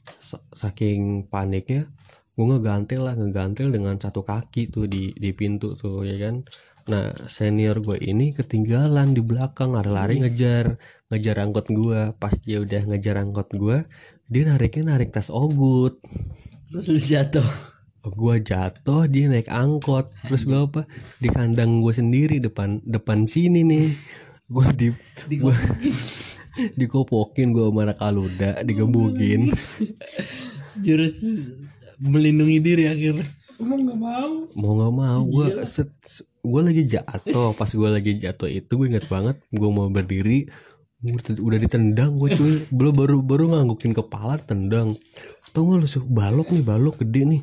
sa- 0.04 0.44
saking 0.54 1.30
paniknya 1.32 1.88
gue 2.32 2.46
ngegantel 2.48 3.02
lah 3.04 3.14
ngegantel 3.20 3.70
dengan 3.76 3.96
satu 4.00 4.24
kaki 4.24 4.72
tuh 4.72 4.88
di 4.88 5.12
di 5.14 5.32
pintu 5.36 5.74
tuh 5.78 6.06
ya 6.06 6.16
kan? 6.22 6.46
Nah 6.92 7.14
senior 7.28 7.78
gue 7.84 7.98
ini 8.02 8.34
ketinggalan 8.34 9.14
di 9.14 9.22
belakang 9.22 9.76
lari-lari 9.76 10.22
ngejar 10.24 10.78
ngejar 11.12 11.36
angkot 11.44 11.68
gue 11.70 12.16
pas 12.18 12.34
dia 12.42 12.58
udah 12.64 12.82
ngejar 12.90 13.16
angkot 13.22 13.50
gue 13.58 13.78
dia 14.32 14.44
nariknya 14.48 14.96
narik 14.96 15.12
tas 15.12 15.30
ogut. 15.30 16.00
Terus 16.72 17.04
jatuh 17.04 17.50
gua 18.10 18.42
jatuh 18.42 19.06
dia 19.06 19.30
naik 19.30 19.50
angkot. 19.52 20.10
Terus 20.26 20.50
gua 20.50 20.66
apa? 20.66 20.90
Di 21.22 21.30
kandang 21.30 21.86
gue 21.86 21.94
sendiri 21.94 22.42
depan 22.42 22.82
depan 22.82 23.26
sini 23.30 23.62
nih. 23.62 23.88
Gua 24.52 24.68
di 24.74 24.92
gua 25.40 25.56
dikopokin 26.76 27.56
gua 27.56 27.72
sama 27.72 27.82
anak 27.88 28.00
aluda 28.04 28.60
digebugin 28.68 29.48
jurus 30.84 31.48
melindungi 32.02 32.60
diri 32.60 32.84
akhirnya. 32.92 33.24
Emang 33.62 33.86
nggak 33.86 34.00
mau? 34.02 34.32
Mau 34.58 34.72
nggak 34.76 34.94
mau 34.98 35.22
gua 35.30 35.48
set 35.70 35.94
gua 36.44 36.66
lagi 36.66 36.84
jatuh. 36.84 37.54
Pas 37.56 37.70
gua 37.78 37.96
lagi 37.96 38.18
jatuh 38.18 38.50
itu 38.50 38.74
gue 38.76 38.88
inget 38.92 39.06
banget 39.08 39.38
gua 39.54 39.70
mau 39.72 39.88
berdiri 39.88 40.50
udah 41.02 41.42
udah 41.42 41.60
ditendang 41.60 42.22
gue 42.22 42.30
cuy. 42.34 42.54
Belum 42.74 42.94
baru 42.94 43.18
baru 43.26 43.46
nganggukin 43.58 43.98
kepala 43.98 44.38
tendang 44.38 44.98
tau 45.52 45.68
gak 45.68 45.84
lu 45.84 45.88
balok 46.08 46.48
nih 46.56 46.64
balok 46.64 46.96
gede 47.04 47.22
nih. 47.28 47.42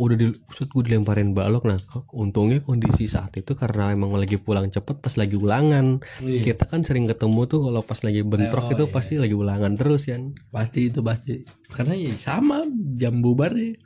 Udah 0.00 0.16
di 0.18 0.26
set 0.50 0.66
gue 0.72 0.82
dilemparin 0.82 1.30
balok. 1.36 1.68
Nah 1.68 1.78
untungnya 2.16 2.58
kondisi 2.64 3.06
saat 3.06 3.36
itu 3.38 3.54
karena 3.54 3.94
emang 3.94 4.16
lagi 4.16 4.40
pulang 4.40 4.66
cepet 4.72 4.98
pas 4.98 5.14
lagi 5.14 5.38
ulangan. 5.38 6.02
Kita 6.24 6.66
kan 6.66 6.82
sering 6.82 7.06
ketemu 7.06 7.46
tuh 7.46 7.70
kalau 7.70 7.82
pas 7.86 8.00
lagi 8.02 8.26
bentrok 8.26 8.74
itu 8.74 8.90
pasti 8.90 9.20
lagi 9.20 9.36
ulangan 9.36 9.76
terus 9.78 10.10
kan? 10.10 10.34
Pasti 10.50 10.90
itu 10.90 11.04
pasti. 11.06 11.46
Karena 11.70 11.94
ya 11.94 12.10
sama 12.16 12.66
jam 12.96 13.22
bubar 13.22 13.54
ya 13.54 13.76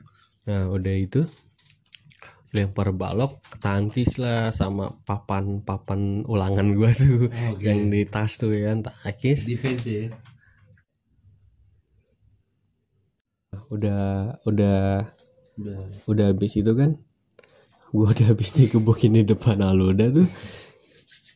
nah 0.49 0.73
udah 0.73 0.95
itu 0.97 1.21
lempar 2.51 2.91
balok 2.91 3.39
ketangkis 3.47 4.19
lah 4.19 4.51
sama 4.51 4.91
papan 5.07 5.63
papan 5.63 6.27
ulangan 6.27 6.75
gua 6.75 6.91
tuh. 6.91 7.31
Yang 7.67 7.81
di 7.91 8.01
tas 8.11 8.33
tuh 8.39 8.51
kan 8.51 8.83
takis. 8.83 9.47
Defense 9.47 9.87
ya? 9.87 10.07
Udah 13.71 14.35
udah 14.47 15.07
udah. 15.59 15.79
udah 16.11 16.25
habis 16.35 16.59
itu 16.59 16.73
kan? 16.75 16.99
Gua 17.95 18.11
udah 18.11 18.35
habis 18.35 18.51
dikebukin 18.55 19.15
di 19.15 19.23
depan 19.23 19.63
Aluda 19.63 20.11
tuh. 20.11 20.27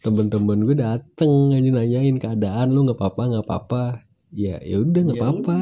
Temen-temen 0.02 0.68
gue 0.68 0.76
dateng 0.76 1.56
aja 1.56 1.70
nanyain 1.72 2.20
keadaan 2.20 2.76
lu 2.76 2.84
nggak 2.84 3.00
apa-apa 3.00 3.22
nggak 3.30 3.44
apa-apa? 3.46 3.82
Ya 4.34 4.58
ya 4.60 4.82
udah 4.82 5.00
nggak 5.00 5.18
apa-apa. 5.22 5.54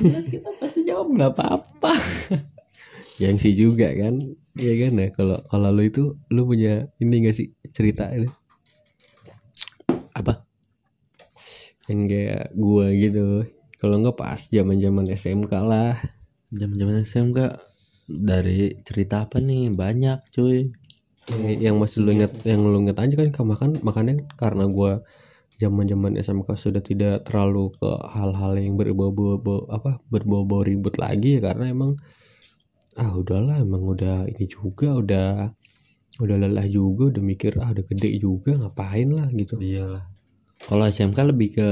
jelas 0.00 0.26
kita 0.30 0.48
pasti 0.62 0.80
jawab 0.86 1.10
nggak 1.12 1.32
apa-apa 1.36 1.92
gengsi 3.22 3.54
juga 3.54 3.94
kan? 3.94 4.18
Iya 4.58 4.74
kan? 4.86 4.92
Ya 4.98 5.08
kalau 5.14 5.38
kalau 5.46 5.70
lu 5.70 5.82
itu 5.86 6.18
lu 6.34 6.42
punya 6.42 6.90
ini 6.98 7.22
gak 7.22 7.36
sih 7.38 7.54
cerita 7.70 8.10
ini? 8.10 8.26
Apa? 10.18 10.42
Yang 11.86 12.00
kayak 12.10 12.44
gua 12.58 12.90
gitu. 12.90 13.46
Kalau 13.78 14.02
nggak 14.02 14.18
pas 14.18 14.40
zaman 14.50 14.78
zaman 14.82 15.06
SMK 15.06 15.52
lah. 15.62 15.94
Zaman-zaman 16.50 17.06
SMK 17.06 17.38
dari 18.10 18.74
cerita 18.82 19.26
apa 19.26 19.38
nih? 19.38 19.70
Banyak 19.70 20.18
cuy. 20.34 20.70
Ya, 21.38 21.70
yang 21.70 21.78
masih 21.78 22.02
lu 22.02 22.10
inget 22.18 22.34
yang 22.42 22.66
lu 22.66 22.82
inget 22.82 22.98
aja 22.98 23.14
kan 23.14 23.30
makan 23.46 23.70
makanya 23.86 24.26
karena 24.34 24.66
gua 24.66 25.06
zaman 25.62 25.86
zaman 25.86 26.18
SMK 26.18 26.48
sudah 26.58 26.82
tidak 26.82 27.22
terlalu 27.22 27.70
ke 27.78 27.90
hal-hal 28.10 28.58
yang 28.58 28.74
berbau-bau 28.74 29.70
apa 29.70 30.02
berbau-bau 30.10 30.66
ribut 30.66 30.98
lagi 30.98 31.38
ya 31.38 31.54
karena 31.54 31.70
emang 31.70 31.94
ah 33.00 33.12
udahlah 33.16 33.60
emang 33.60 33.84
udah 33.84 34.28
ini 34.28 34.44
juga 34.44 34.96
udah 34.96 35.48
udah 36.20 36.36
lelah 36.36 36.68
juga 36.68 37.08
udah 37.08 37.22
mikir 37.24 37.56
ah 37.60 37.72
udah 37.72 37.84
gede 37.88 38.20
juga 38.20 38.56
ngapain 38.58 39.08
lah 39.08 39.28
gitu 39.32 39.56
Iyalah. 39.56 40.04
Kalau 40.62 40.84
SMK 40.86 41.18
lebih 41.32 41.48
ke 41.56 41.68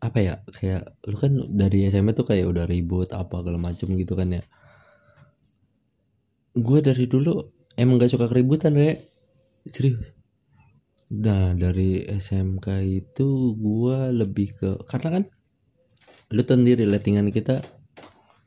apa 0.00 0.18
ya? 0.18 0.34
Kayak 0.48 0.96
lu 1.06 1.16
kan 1.20 1.32
dari 1.52 1.86
SMA 1.92 2.16
tuh 2.16 2.26
kayak 2.26 2.48
udah 2.48 2.64
ribut 2.64 3.12
apa 3.12 3.44
segala 3.44 3.60
macem 3.60 3.92
gitu 3.94 4.16
kan 4.16 4.32
ya. 4.34 4.42
Gue 6.58 6.82
dari 6.82 7.06
dulu 7.06 7.38
emang 7.78 8.02
gak 8.02 8.10
suka 8.10 8.26
keributan, 8.26 8.74
Re. 8.74 8.98
Serius. 9.68 10.18
Nah, 11.08 11.56
dari 11.56 12.04
SMK 12.04 12.84
itu 12.84 13.56
gua 13.56 14.12
lebih 14.12 14.52
ke 14.60 14.70
karena 14.84 15.08
kan 15.20 15.24
lu 16.28 16.44
sendiri 16.44 16.84
lettingan 16.84 17.32
kita 17.32 17.64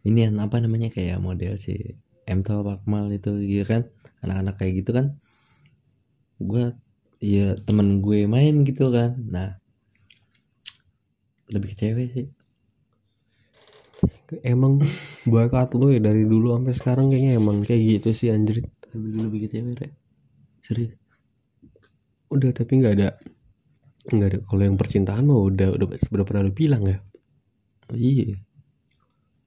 ini 0.01 0.25
yang 0.25 0.41
apa 0.41 0.57
namanya 0.57 0.89
kayak 0.89 1.21
model 1.21 1.57
si 1.61 1.93
Emto 2.25 2.65
Akmal 2.65 3.13
itu 3.13 3.37
gitu 3.45 3.65
kan? 3.65 3.85
Anak-anak 4.25 4.55
kayak 4.57 4.73
gitu 4.81 4.91
kan. 4.97 5.17
Gua 6.41 6.73
ya 7.21 7.53
temen 7.61 8.01
gue 8.01 8.25
main 8.25 8.65
gitu 8.65 8.89
kan. 8.89 9.13
Nah 9.29 9.61
lebih 11.53 11.75
ke 11.75 11.77
cewek 11.77 12.07
sih. 12.17 12.27
Emang 14.41 14.79
bakat 15.27 15.75
lu 15.75 15.91
ya 15.91 15.99
dari 15.99 16.23
dulu 16.23 16.55
sampai 16.55 16.73
sekarang 16.73 17.11
kayaknya 17.11 17.37
emang 17.37 17.61
kayak 17.61 17.99
gitu 17.99 18.09
sih 18.15 18.33
anjir. 18.33 18.65
Lebih 18.95 19.09
lebih 19.29 19.39
ke 19.45 19.47
cewek 19.53 19.73
Re. 19.77 19.87
serius. 20.65 20.97
Udah 22.31 22.49
tapi 22.55 22.79
nggak 22.79 22.93
ada 22.97 23.09
nggak 24.09 24.27
ada. 24.33 24.39
Kalau 24.49 24.63
yang 24.65 24.77
percintaan 24.79 25.29
mah 25.29 25.37
udah 25.37 25.77
udah 25.77 25.87
udah 25.93 26.25
pernah 26.25 26.41
lu 26.47 26.53
bilang 26.55 26.89
ya. 26.89 26.97
Iya 27.91 28.39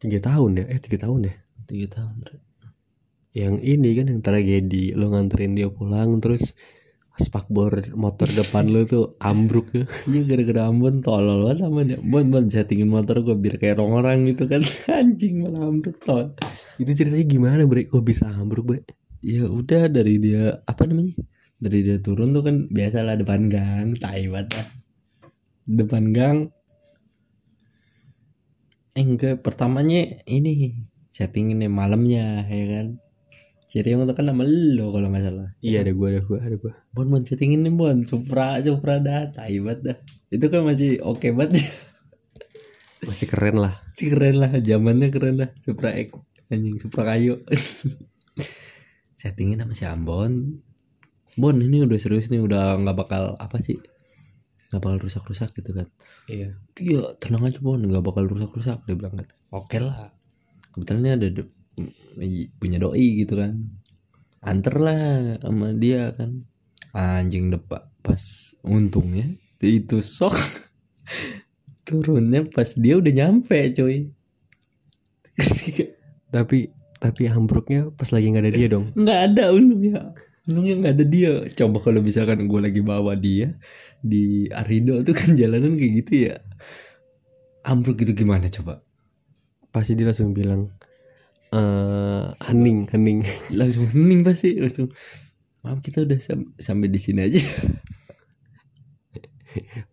tiga 0.05 0.21
tahun 0.21 0.51
ya? 0.61 0.65
Eh 0.69 0.81
tiga 0.85 1.09
tahun 1.09 1.33
ya? 1.33 1.35
Tiga 1.65 1.87
tahun 1.97 2.17
yang 3.35 3.59
ini 3.59 3.99
kan 3.99 4.07
yang 4.15 4.23
tragedi 4.23 4.95
lo 4.95 5.11
nganterin 5.11 5.59
dia 5.59 5.67
pulang 5.67 6.23
terus 6.23 6.55
spakbor 7.19 7.95
motor 7.99 8.31
depan 8.31 8.71
lo 8.71 8.87
tuh 8.87 9.19
ambruk 9.19 9.75
tuh. 9.75 9.87
Iya 10.11 10.23
gara-gara 10.23 10.71
Ambon 10.71 11.03
tolol 11.03 11.47
banget 11.47 11.59
namanya 11.67 11.97
Bon 12.03 12.27
bon 12.27 12.47
settingin 12.51 12.91
motor 12.91 13.23
gue 13.23 13.35
biar 13.35 13.59
kayak 13.59 13.79
orang-orang 13.79 14.31
gitu 14.31 14.47
kan. 14.47 14.63
Anjing 15.03 15.43
malah 15.43 15.67
ambruk 15.67 15.99
tol 15.99 16.35
itu 16.79 16.91
ceritanya 16.95 17.27
gimana 17.27 17.63
bre? 17.67 17.87
Kok 17.87 18.03
bisa 18.03 18.27
ambruk 18.31 18.65
bre? 18.67 18.81
Ya 19.23 19.47
udah 19.47 19.91
dari 19.91 20.23
dia 20.23 20.63
apa 20.67 20.87
namanya? 20.87 21.19
Dari 21.59 21.79
dia 21.87 21.99
turun 21.99 22.35
tuh 22.35 22.43
kan 22.43 22.57
biasalah 22.71 23.15
depan 23.19 23.51
gang 23.51 23.99
tai 23.99 24.31
banget 24.31 24.63
dah. 24.63 24.69
depan 25.65 26.05
gang 26.13 26.39
eh 28.95 29.03
enggak 29.03 29.43
pertamanya 29.43 30.23
ini 30.31 30.87
settingin 31.11 31.67
nih 31.67 31.71
malamnya 31.71 32.47
ya 32.47 32.65
kan? 32.71 32.87
Ciri 33.67 33.91
yang 33.91 34.07
tuh 34.07 34.15
kan 34.15 34.31
nama 34.31 34.47
lo 34.47 34.95
kalau 34.95 35.11
nggak 35.11 35.25
salah. 35.27 35.51
Iya 35.59 35.83
ada 35.83 35.91
gua 35.91 36.15
ada 36.15 36.23
gua 36.23 36.39
ada 36.39 36.55
gua. 36.55 36.73
Bon 36.95 37.11
bon 37.11 37.27
settingin 37.27 37.67
nih 37.67 37.75
Bon? 37.75 38.07
Supra 38.07 38.63
Supra 38.63 39.03
dah 39.03 39.35
tai 39.35 39.59
banget 39.59 39.81
dah. 39.83 39.97
Itu 40.31 40.47
kan 40.47 40.63
masih 40.63 41.03
oke 41.03 41.35
banget. 41.35 41.59
Masih 43.05 43.29
keren 43.29 43.61
lah. 43.61 43.77
Sih 43.93 44.09
keren 44.09 44.41
lah 44.41 44.49
zamannya 44.65 45.13
keren 45.13 45.37
lah. 45.37 45.53
Supra 45.61 45.93
X 45.93 46.15
anjing 46.49 46.81
Supra 46.81 47.05
kayu. 47.05 47.43
Settingin 49.21 49.61
sama 49.61 49.77
si 49.77 49.85
Ambon. 49.85 50.63
Bon 51.37 51.53
ini 51.53 51.83
udah 51.85 51.99
serius 52.01 52.33
nih 52.33 52.41
udah 52.41 52.81
nggak 52.81 52.97
bakal 52.97 53.37
apa 53.37 53.59
sih 53.61 53.77
nggak 54.75 54.83
bakal 54.83 54.99
rusak-rusak 55.07 55.55
gitu 55.55 55.71
kan. 55.71 55.87
Iya. 56.27 56.59
Iya 56.75 57.15
tenang 57.23 57.47
aja 57.47 57.63
Bon. 57.63 57.79
Nggak 57.79 58.03
bakal 58.03 58.27
rusak-rusak 58.27 58.83
dia 58.91 58.99
bilang 58.99 59.15
gitu 59.15 59.35
oke 59.55 59.79
lah. 59.79 60.11
Kebetulan 60.75 61.01
ini 61.07 61.11
ada 61.15 61.27
punya 62.59 62.79
doi 62.83 63.23
gitu 63.23 63.39
kan. 63.39 63.55
Anter 64.43 64.75
lah 64.83 65.39
sama 65.39 65.71
dia 65.79 66.11
kan. 66.11 66.43
Anjing 66.91 67.55
depan 67.55 67.87
pas 68.03 68.53
untungnya 68.67 69.31
itu 69.63 70.03
sok. 70.03 70.35
Turunnya 71.87 72.43
pas 72.51 72.75
dia 72.75 72.97
udah 72.97 73.13
nyampe 73.13 73.77
cuy 73.77 74.09
tapi 76.35 76.73
tapi 76.97 77.29
ambruknya 77.29 77.93
pas 77.93 78.09
lagi 78.09 78.33
nggak 78.33 78.45
ada 78.49 78.53
dia 78.55 78.69
dong. 78.71 78.91
Nggak 78.97 79.21
ada 79.31 79.45
untungnya 79.53 80.15
untungnya 80.45 80.75
nggak 80.81 80.95
ada 81.01 81.05
dia? 81.09 81.33
Coba 81.57 81.81
kalau 81.81 82.01
misalkan 82.05 82.45
gue 82.45 82.61
lagi 82.61 82.81
bawa 82.85 83.17
dia 83.17 83.57
di 84.05 84.49
Arido 84.53 85.01
tuh 85.01 85.17
kan 85.17 85.33
jalanan 85.33 85.81
kayak 85.81 85.93
gitu 86.05 86.13
ya. 86.31 86.37
Ambruk 87.65 87.97
gitu 87.97 88.13
gimana 88.13 88.49
coba? 88.53 88.85
Pasti 89.73 89.97
dia 89.97 90.05
langsung 90.09 90.37
bilang 90.37 90.69
eh 91.55 92.25
hening 92.51 92.93
hening. 92.93 93.25
Langsung 93.59 93.89
hening 93.89 94.21
pasti 94.21 94.59
langsung 94.61 94.93
maaf 95.65 95.81
kita 95.81 96.05
udah 96.05 96.19
sam- 96.21 96.53
sampai 96.61 96.93
di 96.93 97.01
sini 97.01 97.21
aja. 97.25 97.41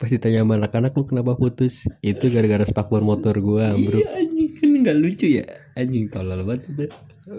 Pasti 0.01 0.17
tanya 0.17 0.41
sama 0.41 0.57
anak-anak 0.57 0.97
lu 0.97 1.05
kenapa 1.05 1.37
putus? 1.37 1.85
Itu 2.01 2.33
gara-gara 2.33 2.65
spakbor 2.65 3.05
motor 3.05 3.37
gua 3.39 3.69
ambruk. 3.77 4.01
Iya 4.01 4.09
anjing 4.17 4.49
kan 4.57 4.69
nggak 4.81 4.97
lucu 4.97 5.27
ya? 5.37 5.45
Anjing 5.77 6.09
tolol 6.09 6.41
banget 6.41 6.65
itu. 6.73 6.85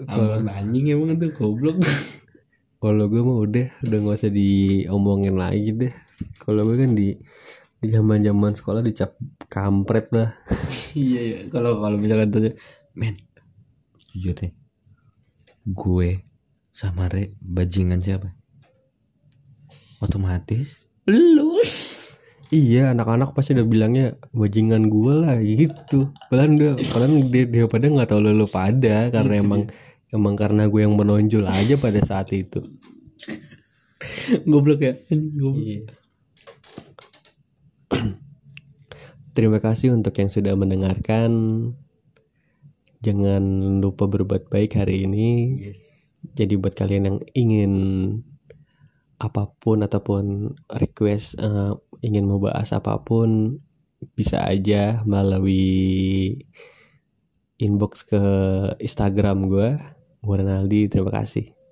Abang 0.07 0.47
anjing 0.47 0.87
emang 0.95 1.19
tuh 1.19 1.35
goblok 1.35 1.83
kalau 2.83 3.07
gue 3.07 3.23
mah 3.23 3.39
udah 3.39 3.67
udah 3.87 3.97
nggak 4.03 4.17
usah 4.19 4.33
diomongin 4.35 5.39
lagi 5.39 5.71
deh. 5.71 5.93
Kalau 6.43 6.67
gue 6.67 6.75
kan 6.75 6.91
di 6.91 7.15
di 7.83 7.87
zaman 7.91 8.19
zaman 8.23 8.51
sekolah 8.55 8.79
dicap 8.79 9.19
kampret 9.51 10.07
lah 10.15 10.31
iya 10.95 11.19
ya 11.19 11.39
kalau 11.51 11.83
kalau 11.83 11.99
misalkan 11.99 12.31
tanya 12.31 12.51
men 12.95 13.19
jujur 14.15 14.31
deh 14.31 14.55
gue 15.67 16.23
sama 16.73 17.07
Re 17.07 17.37
bajingan 17.39 18.01
siapa? 18.03 18.33
Otomatis. 20.03 20.89
Lu. 21.07 21.55
Iya 22.53 22.93
anak-anak 22.93 23.33
pasti 23.33 23.57
udah 23.57 23.65
bilangnya 23.65 24.13
bajingan 24.29 24.85
gue 24.85 25.25
lah 25.25 25.41
gitu. 25.41 26.13
Padahal 26.29 26.53
dia 26.53 26.71
padahal 26.93 27.25
dia, 27.25 27.49
dia 27.49 27.65
pada 27.65 27.89
nggak 27.89 28.09
tahu 28.13 28.21
lu 28.29 28.45
pada 28.45 29.09
karena 29.09 29.41
emang 29.41 29.73
emang 30.13 30.37
karena 30.37 30.69
gue 30.69 30.81
yang 30.85 30.93
menonjol 30.93 31.49
aja 31.49 31.75
pada 31.81 31.99
saat 32.05 32.29
itu 32.31 32.61
goblok 34.45 34.79
ya 34.85 34.93
goblok 35.09 35.57
Iya. 35.59 35.83
Terima 39.33 39.57
kasih 39.57 39.97
untuk 39.97 40.13
yang 40.21 40.29
sudah 40.29 40.53
mendengarkan. 40.53 41.31
Jangan 43.01 43.43
lupa 43.81 44.05
berbuat 44.05 44.45
baik 44.53 44.77
hari 44.77 45.09
ini. 45.09 45.57
yes 45.57 45.81
Jadi 46.37 46.53
buat 46.55 46.77
kalian 46.77 47.03
yang 47.09 47.19
ingin 47.33 47.73
apa 49.17 49.49
pun 49.57 49.81
ataupun 49.81 50.53
request 50.69 51.35
eh, 51.41 51.73
ingin 52.05 52.29
membahas 52.29 52.77
apa 52.77 53.01
pun 53.01 53.59
bisa 54.13 54.45
aja 54.45 55.01
melalui 55.03 56.37
inbox 57.57 58.05
ke 58.05 58.23
Instagram 58.77 59.49
gue. 59.49 59.69
Gue 60.23 60.39
Renaldi, 60.39 60.87
terima 60.87 61.11
kasih. 61.11 61.62